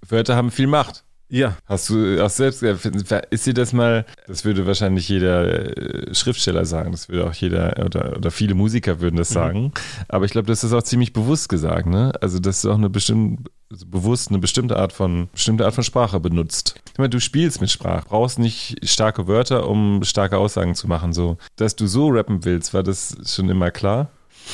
Wörter 0.07 0.35
haben 0.35 0.51
viel 0.51 0.67
Macht. 0.67 1.04
Ja, 1.27 1.57
Hast 1.65 1.89
du 1.89 2.23
auch 2.23 2.29
selbst, 2.29 2.61
ist 2.61 3.45
dir 3.47 3.53
das 3.53 3.73
mal, 3.73 4.05
das 4.27 4.45
würde 4.45 4.67
wahrscheinlich 4.67 5.09
jeder 5.09 5.75
äh, 5.77 6.13
Schriftsteller 6.13 6.65
sagen, 6.65 6.91
das 6.91 7.09
würde 7.09 7.27
auch 7.27 7.33
jeder 7.33 7.83
oder, 7.83 8.15
oder 8.15 8.29
viele 8.29 8.53
Musiker 8.53 8.99
würden 8.99 9.15
das 9.15 9.29
sagen, 9.29 9.71
aber 10.07 10.25
ich 10.25 10.31
glaube, 10.31 10.47
das 10.47 10.63
ist 10.63 10.71
auch 10.71 10.83
ziemlich 10.83 11.13
bewusst 11.13 11.49
gesagt, 11.49 11.87
ne? 11.87 12.13
Also, 12.21 12.39
dass 12.39 12.61
du 12.61 12.71
auch 12.71 12.77
eine 12.77 12.89
bestimmte, 12.89 13.49
also 13.71 13.87
bewusst 13.87 14.29
eine 14.29 14.37
bestimmte 14.37 14.77
Art 14.77 14.93
von, 14.93 15.27
bestimmte 15.31 15.65
Art 15.65 15.73
von 15.73 15.83
Sprache 15.83 16.19
benutzt. 16.19 16.75
Ich 16.91 16.99
meine, 16.99 17.09
du 17.09 17.19
spielst 17.19 17.59
mit 17.59 17.71
Sprache, 17.71 18.05
brauchst 18.07 18.37
nicht 18.37 18.77
starke 18.87 19.27
Wörter, 19.27 19.67
um 19.67 20.03
starke 20.03 20.37
Aussagen 20.37 20.75
zu 20.75 20.87
machen, 20.87 21.11
so. 21.11 21.37
Dass 21.55 21.75
du 21.75 21.87
so 21.87 22.09
rappen 22.09 22.45
willst, 22.45 22.73
war 22.73 22.83
das 22.83 23.17
schon 23.25 23.49
immer 23.49 23.71
klar? 23.71 24.09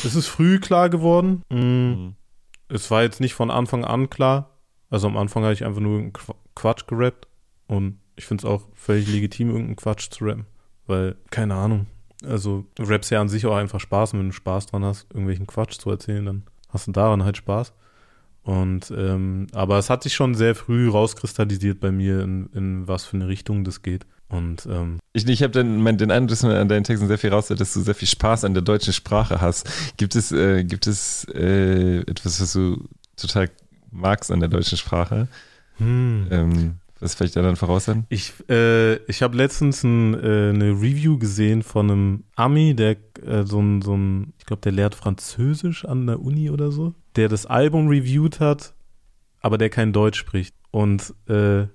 es 0.05 0.15
ist 0.15 0.27
früh 0.27 0.59
klar 0.59 0.89
geworden. 0.89 1.43
Mhm. 1.49 2.15
Es 2.69 2.89
war 2.89 3.03
jetzt 3.03 3.19
nicht 3.19 3.33
von 3.33 3.51
Anfang 3.51 3.83
an 3.83 4.09
klar. 4.09 4.57
Also 4.89 5.07
am 5.07 5.17
Anfang 5.17 5.43
habe 5.43 5.53
ich 5.53 5.65
einfach 5.65 5.81
nur 5.81 6.11
Quatsch 6.55 6.87
gerappt. 6.87 7.27
Und 7.67 7.99
ich 8.15 8.25
finde 8.25 8.41
es 8.41 8.45
auch 8.45 8.67
völlig 8.73 9.07
legitim, 9.07 9.49
irgendeinen 9.49 9.75
Quatsch 9.75 10.09
zu 10.09 10.25
rappen. 10.25 10.45
Weil, 10.87 11.15
keine 11.29 11.55
Ahnung. 11.55 11.87
Also, 12.23 12.65
du 12.75 12.83
rappst 12.83 13.11
ja 13.11 13.21
an 13.21 13.29
sich 13.29 13.45
auch 13.45 13.55
einfach 13.55 13.79
Spaß. 13.79 14.13
Und 14.13 14.19
wenn 14.19 14.29
du 14.29 14.35
Spaß 14.35 14.67
dran 14.67 14.85
hast, 14.85 15.07
irgendwelchen 15.11 15.47
Quatsch 15.47 15.79
zu 15.79 15.89
erzählen, 15.89 16.25
dann 16.25 16.43
hast 16.69 16.87
du 16.87 16.91
daran 16.91 17.23
halt 17.23 17.37
Spaß. 17.37 17.73
Und, 18.43 18.91
ähm, 18.95 19.47
aber 19.53 19.77
es 19.77 19.89
hat 19.89 20.03
sich 20.03 20.15
schon 20.15 20.33
sehr 20.33 20.55
früh 20.55 20.89
rauskristallisiert 20.89 21.79
bei 21.79 21.91
mir, 21.91 22.21
in, 22.21 22.47
in 22.53 22.87
was 22.87 23.05
für 23.05 23.17
eine 23.17 23.27
Richtung 23.27 23.63
das 23.63 23.83
geht. 23.83 24.05
Und, 24.29 24.65
ähm, 24.65 24.97
Ich, 25.13 25.27
ich 25.27 25.43
habe 25.43 25.63
mein, 25.63 25.97
den 25.97 26.09
Eindruck, 26.09 26.29
dass 26.29 26.43
man 26.43 26.53
an 26.53 26.67
deinen 26.69 26.83
Texten 26.83 27.07
sehr 27.07 27.17
viel 27.17 27.31
raushört, 27.31 27.59
dass 27.59 27.73
du 27.73 27.81
sehr 27.81 27.93
viel 27.93 28.07
Spaß 28.07 28.45
an 28.45 28.53
der 28.53 28.63
deutschen 28.63 28.93
Sprache 28.93 29.41
hast. 29.41 29.69
Gibt 29.97 30.15
es, 30.15 30.31
äh, 30.31 30.63
gibt 30.63 30.87
es 30.87 31.25
äh, 31.35 31.99
etwas, 31.99 32.41
was 32.41 32.53
du 32.53 32.87
total 33.15 33.49
magst 33.91 34.31
an 34.31 34.39
der 34.39 34.49
deutschen 34.49 34.77
Sprache? 34.77 35.27
Hm. 35.81 36.27
Ähm, 36.29 36.75
was 36.99 37.15
vielleicht 37.15 37.35
da 37.35 37.41
dann 37.41 37.55
voraus 37.55 37.85
sein? 37.85 38.05
Ich, 38.09 38.33
äh, 38.47 38.97
ich 39.05 39.23
habe 39.23 39.35
letztens 39.35 39.83
ein, 39.83 40.13
äh, 40.13 40.49
eine 40.49 40.69
Review 40.69 41.17
gesehen 41.17 41.63
von 41.63 41.89
einem 41.89 42.23
Ami, 42.35 42.75
der 42.75 42.97
äh, 43.25 43.43
so 43.43 43.59
ein, 43.59 43.81
so 43.81 43.97
ein, 43.97 44.33
ich 44.37 44.45
glaube, 44.45 44.61
der 44.61 44.71
lehrt 44.71 44.93
Französisch 44.93 45.83
an 45.83 46.05
der 46.05 46.21
Uni 46.21 46.51
oder 46.51 46.71
so, 46.71 46.93
der 47.15 47.27
das 47.27 47.47
Album 47.47 47.87
reviewed 47.87 48.39
hat, 48.39 48.75
aber 49.41 49.57
der 49.57 49.71
kein 49.71 49.93
Deutsch 49.93 50.19
spricht. 50.19 50.53
Und 50.69 51.15
äh, 51.27 51.65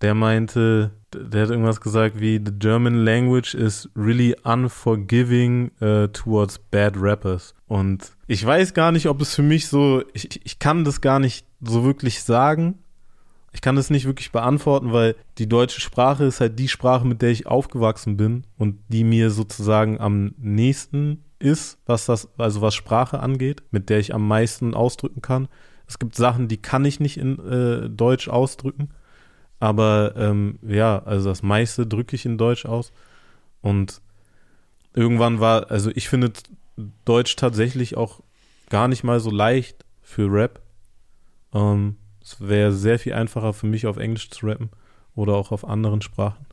der 0.00 0.14
meinte, 0.14 0.90
der 1.14 1.42
hat 1.42 1.50
irgendwas 1.50 1.80
gesagt 1.80 2.20
wie, 2.20 2.40
the 2.44 2.52
German 2.58 3.04
language 3.04 3.54
is 3.54 3.88
really 3.94 4.34
unforgiving 4.42 5.70
uh, 5.80 6.08
towards 6.08 6.58
bad 6.58 6.94
rappers. 6.96 7.54
Und 7.68 8.12
ich 8.26 8.44
weiß 8.44 8.74
gar 8.74 8.90
nicht, 8.90 9.06
ob 9.06 9.20
es 9.20 9.34
für 9.36 9.42
mich 9.42 9.68
so, 9.68 10.02
ich, 10.12 10.44
ich 10.44 10.58
kann 10.58 10.84
das 10.84 11.00
gar 11.00 11.20
nicht 11.20 11.46
so 11.60 11.84
wirklich 11.84 12.22
sagen. 12.22 12.78
Ich 13.58 13.60
kann 13.60 13.74
das 13.74 13.90
nicht 13.90 14.06
wirklich 14.06 14.30
beantworten, 14.30 14.92
weil 14.92 15.16
die 15.38 15.48
deutsche 15.48 15.80
Sprache 15.80 16.22
ist 16.22 16.40
halt 16.40 16.60
die 16.60 16.68
Sprache, 16.68 17.04
mit 17.04 17.22
der 17.22 17.30
ich 17.30 17.48
aufgewachsen 17.48 18.16
bin 18.16 18.44
und 18.56 18.78
die 18.86 19.02
mir 19.02 19.32
sozusagen 19.32 19.98
am 19.98 20.32
nächsten 20.38 21.24
ist, 21.40 21.76
was 21.84 22.06
das, 22.06 22.28
also 22.38 22.60
was 22.60 22.76
Sprache 22.76 23.18
angeht, 23.18 23.64
mit 23.72 23.90
der 23.90 23.98
ich 23.98 24.14
am 24.14 24.28
meisten 24.28 24.74
ausdrücken 24.74 25.22
kann. 25.22 25.48
Es 25.88 25.98
gibt 25.98 26.14
Sachen, 26.14 26.46
die 26.46 26.58
kann 26.58 26.84
ich 26.84 27.00
nicht 27.00 27.16
in 27.16 27.36
äh, 27.50 27.90
Deutsch 27.90 28.28
ausdrücken, 28.28 28.90
aber 29.58 30.14
ähm, 30.16 30.60
ja, 30.62 31.02
also 31.02 31.28
das 31.28 31.42
meiste 31.42 31.84
drücke 31.84 32.14
ich 32.14 32.26
in 32.26 32.38
Deutsch 32.38 32.64
aus 32.64 32.92
und 33.60 34.00
irgendwann 34.94 35.40
war, 35.40 35.68
also 35.68 35.90
ich 35.92 36.08
finde 36.08 36.30
Deutsch 37.04 37.34
tatsächlich 37.34 37.96
auch 37.96 38.20
gar 38.70 38.86
nicht 38.86 39.02
mal 39.02 39.18
so 39.18 39.32
leicht 39.32 39.84
für 40.00 40.30
Rap. 40.30 40.62
Ähm, 41.52 41.96
es 42.28 42.46
wäre 42.46 42.72
sehr 42.72 42.98
viel 42.98 43.14
einfacher 43.14 43.54
für 43.54 43.66
mich, 43.66 43.86
auf 43.86 43.96
Englisch 43.96 44.30
zu 44.30 44.46
rappen 44.46 44.68
oder 45.14 45.34
auch 45.34 45.50
auf 45.50 45.66
anderen 45.66 46.02
Sprachen. 46.02 46.46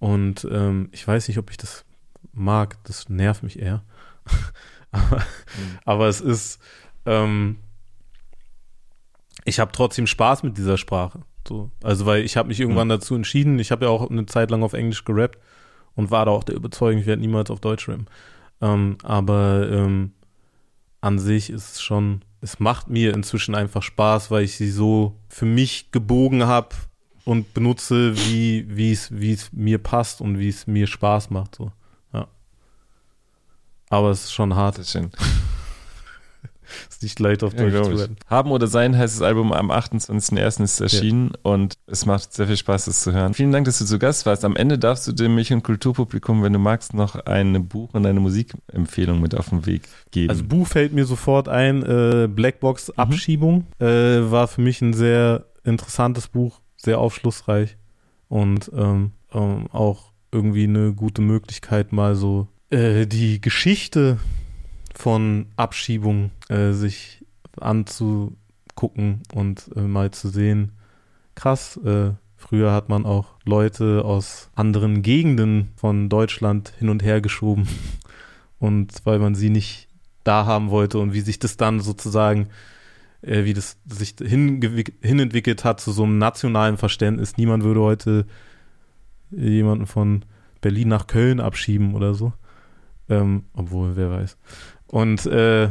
Und 0.00 0.46
ähm, 0.50 0.88
ich 0.92 1.06
weiß 1.06 1.28
nicht, 1.28 1.38
ob 1.38 1.50
ich 1.50 1.56
das 1.56 1.84
mag. 2.32 2.76
Das 2.84 3.08
nervt 3.08 3.42
mich 3.42 3.60
eher. 3.60 3.84
aber, 4.90 5.22
aber 5.84 6.08
es 6.08 6.20
ist, 6.20 6.60
ähm, 7.06 7.58
ich 9.44 9.60
habe 9.60 9.72
trotzdem 9.72 10.06
Spaß 10.06 10.42
mit 10.42 10.58
dieser 10.58 10.78
Sprache. 10.78 11.20
So. 11.46 11.70
Also, 11.82 12.04
weil 12.04 12.24
ich 12.24 12.36
habe 12.36 12.48
mich 12.48 12.60
irgendwann 12.60 12.88
dazu 12.88 13.14
entschieden. 13.14 13.58
Ich 13.58 13.70
habe 13.70 13.86
ja 13.86 13.90
auch 13.90 14.10
eine 14.10 14.26
Zeit 14.26 14.50
lang 14.50 14.62
auf 14.62 14.72
Englisch 14.72 15.04
gerappt 15.04 15.38
und 15.94 16.10
war 16.10 16.26
da 16.26 16.32
auch 16.32 16.44
der 16.44 16.56
Überzeugung, 16.56 17.00
ich 17.00 17.06
werde 17.06 17.22
niemals 17.22 17.50
auf 17.50 17.60
Deutsch 17.60 17.88
rappen. 17.88 18.08
Ähm, 18.60 18.98
aber 19.04 19.68
ähm, 19.70 20.12
an 21.00 21.18
sich 21.18 21.50
ist 21.50 21.74
es 21.74 21.82
schon, 21.82 22.22
es 22.40 22.60
macht 22.60 22.88
mir 22.88 23.14
inzwischen 23.14 23.54
einfach 23.54 23.82
Spaß, 23.82 24.30
weil 24.30 24.44
ich 24.44 24.56
sie 24.56 24.70
so 24.70 25.18
für 25.28 25.46
mich 25.46 25.90
gebogen 25.90 26.46
habe 26.46 26.74
und 27.24 27.52
benutze, 27.54 28.16
wie 28.16 28.92
es 28.92 29.10
wie 29.10 29.32
es 29.32 29.52
mir 29.52 29.78
passt 29.78 30.20
und 30.20 30.38
wie 30.38 30.48
es 30.48 30.66
mir 30.66 30.86
Spaß 30.86 31.30
macht 31.30 31.56
so. 31.56 31.72
Ja. 32.12 32.28
Aber 33.90 34.10
es 34.10 34.24
ist 34.24 34.32
schon 34.32 34.54
hart, 34.54 34.78
ist 34.78 34.92
schön. 34.92 35.10
Es 36.88 36.96
ist 36.96 37.02
nicht 37.02 37.20
leicht 37.20 37.42
auf 37.42 37.52
Ja, 37.54 37.60
Deutsch 37.60 37.72
glaub 37.72 37.84
zu 37.86 37.94
rappen. 38.02 38.16
Haben 38.26 38.50
oder 38.50 38.66
Sein 38.66 38.96
heißt 38.96 39.16
das 39.16 39.22
Album 39.22 39.52
am 39.52 39.70
28.01. 39.70 40.62
ist 40.62 40.80
erschienen 40.80 41.32
und 41.42 41.78
es 41.86 42.06
macht 42.06 42.32
sehr 42.32 42.46
viel 42.46 42.56
Spaß, 42.56 42.86
das 42.86 43.02
zu 43.02 43.12
hören. 43.12 43.34
Vielen 43.34 43.52
Dank, 43.52 43.64
dass 43.66 43.78
du 43.78 43.84
zu 43.84 43.98
Gast 43.98 44.26
warst. 44.26 44.44
Am 44.44 44.56
Ende 44.56 44.78
darfst 44.78 45.06
du 45.06 45.12
dem 45.12 45.34
Milch- 45.34 45.52
und 45.52 45.62
Kulturpublikum, 45.62 46.42
wenn 46.42 46.52
du 46.52 46.58
magst, 46.58 46.94
noch 46.94 47.14
ein 47.14 47.68
Buch 47.68 47.94
und 47.94 48.06
eine 48.06 48.20
Musikempfehlung 48.20 49.20
mit 49.20 49.34
auf 49.34 49.50
den 49.50 49.66
Weg 49.66 49.82
geben. 50.10 50.30
Also 50.30 50.44
Buch 50.44 50.66
fällt 50.66 50.92
mir 50.92 51.04
sofort 51.04 51.48
ein, 51.48 51.82
äh, 51.82 52.28
Blackbox 52.28 52.90
Abschiebung 52.90 53.66
äh, 53.78 53.86
war 53.86 54.48
für 54.48 54.60
mich 54.60 54.80
ein 54.82 54.92
sehr 54.92 55.46
interessantes 55.64 56.28
Buch, 56.28 56.60
sehr 56.76 56.98
aufschlussreich 56.98 57.76
und 58.28 58.70
ähm, 58.74 59.12
ähm, 59.32 59.66
auch 59.72 60.12
irgendwie 60.32 60.64
eine 60.64 60.92
gute 60.92 61.22
Möglichkeit, 61.22 61.92
mal 61.92 62.14
so 62.14 62.48
äh, 62.70 63.06
die 63.06 63.40
Geschichte 63.40 64.18
von 64.98 65.46
Abschiebung 65.54 66.32
äh, 66.48 66.72
sich 66.72 67.24
anzugucken 67.56 69.22
und 69.32 69.70
äh, 69.76 69.82
mal 69.82 70.10
zu 70.10 70.28
sehen, 70.28 70.72
krass, 71.36 71.76
äh, 71.84 72.10
früher 72.36 72.72
hat 72.72 72.88
man 72.88 73.06
auch 73.06 73.36
Leute 73.44 74.04
aus 74.04 74.50
anderen 74.56 75.02
Gegenden 75.02 75.68
von 75.76 76.08
Deutschland 76.08 76.72
hin 76.80 76.88
und 76.88 77.04
her 77.04 77.20
geschoben 77.20 77.68
und 78.58 78.92
weil 79.04 79.20
man 79.20 79.36
sie 79.36 79.50
nicht 79.50 79.86
da 80.24 80.46
haben 80.46 80.70
wollte 80.70 80.98
und 80.98 81.12
wie 81.12 81.20
sich 81.20 81.38
das 81.38 81.56
dann 81.56 81.78
sozusagen, 81.78 82.48
äh, 83.22 83.44
wie 83.44 83.54
das 83.54 83.76
sich 83.86 84.16
hinentwickelt 84.20 85.64
hat 85.64 85.78
zu 85.78 85.92
so 85.92 86.02
einem 86.02 86.18
nationalen 86.18 86.76
Verständnis. 86.76 87.36
Niemand 87.36 87.62
würde 87.62 87.82
heute 87.82 88.26
jemanden 89.30 89.86
von 89.86 90.24
Berlin 90.60 90.88
nach 90.88 91.06
Köln 91.06 91.38
abschieben 91.38 91.94
oder 91.94 92.14
so. 92.14 92.32
Ähm, 93.08 93.44
obwohl, 93.54 93.96
wer 93.96 94.10
weiß. 94.10 94.36
Und 94.88 95.26
äh, 95.26 95.68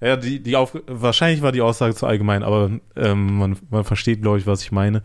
ja, 0.00 0.16
die, 0.16 0.42
die 0.42 0.56
auf, 0.56 0.76
wahrscheinlich 0.86 1.42
war 1.42 1.52
die 1.52 1.60
Aussage 1.62 1.94
zu 1.94 2.06
allgemein, 2.06 2.42
aber 2.42 2.70
ähm, 2.96 3.38
man, 3.38 3.56
man 3.70 3.84
versteht, 3.84 4.22
glaube 4.22 4.38
ich, 4.38 4.46
was 4.46 4.62
ich 4.62 4.72
meine. 4.72 5.02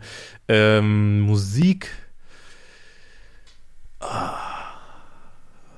Ähm, 0.48 1.20
Musik. 1.20 1.88
Ah, 4.00 4.36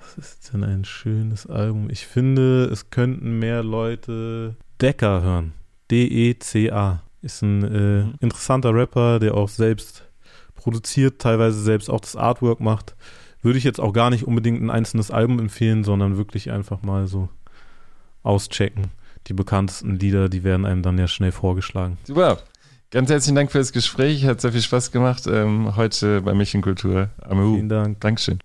was 0.00 0.18
ist 0.18 0.52
denn 0.52 0.64
ein 0.64 0.84
schönes 0.84 1.46
Album? 1.46 1.88
Ich 1.90 2.06
finde, 2.06 2.64
es 2.64 2.90
könnten 2.90 3.38
mehr 3.38 3.62
Leute 3.62 4.56
Decker 4.80 5.22
hören. 5.22 5.52
D-E-C-A. 5.90 7.02
Ist 7.22 7.42
ein 7.42 7.62
äh, 7.62 8.02
Mhm. 8.04 8.14
interessanter 8.20 8.74
Rapper, 8.74 9.18
der 9.20 9.34
auch 9.34 9.48
selbst 9.48 10.08
produziert, 10.56 11.20
teilweise 11.20 11.60
selbst 11.60 11.88
auch 11.88 12.00
das 12.00 12.16
Artwork 12.16 12.60
macht. 12.60 12.96
Würde 13.42 13.58
ich 13.58 13.64
jetzt 13.64 13.80
auch 13.80 13.92
gar 13.92 14.10
nicht 14.10 14.24
unbedingt 14.26 14.60
ein 14.62 14.70
einzelnes 14.70 15.10
Album 15.10 15.38
empfehlen, 15.38 15.84
sondern 15.84 16.16
wirklich 16.16 16.50
einfach 16.50 16.82
mal 16.82 17.06
so 17.06 17.28
auschecken. 18.22 18.90
Die 19.28 19.34
bekanntesten 19.34 19.98
Lieder, 19.98 20.28
die 20.28 20.42
werden 20.42 20.66
einem 20.66 20.82
dann 20.82 20.98
ja 20.98 21.06
schnell 21.06 21.32
vorgeschlagen. 21.32 21.98
Super. 22.04 22.38
Ganz 22.90 23.08
herzlichen 23.08 23.36
Dank 23.36 23.50
für 23.50 23.58
das 23.58 23.72
Gespräch. 23.72 24.26
Hat 24.26 24.40
sehr 24.40 24.52
viel 24.52 24.60
Spaß 24.60 24.90
gemacht. 24.90 25.26
Ähm, 25.26 25.76
heute 25.76 26.20
bei 26.20 26.34
Märchenkultur. 26.34 27.08
Amu. 27.22 27.54
Vielen 27.54 27.68
Dank. 27.68 28.00
Dankeschön. 28.00 28.38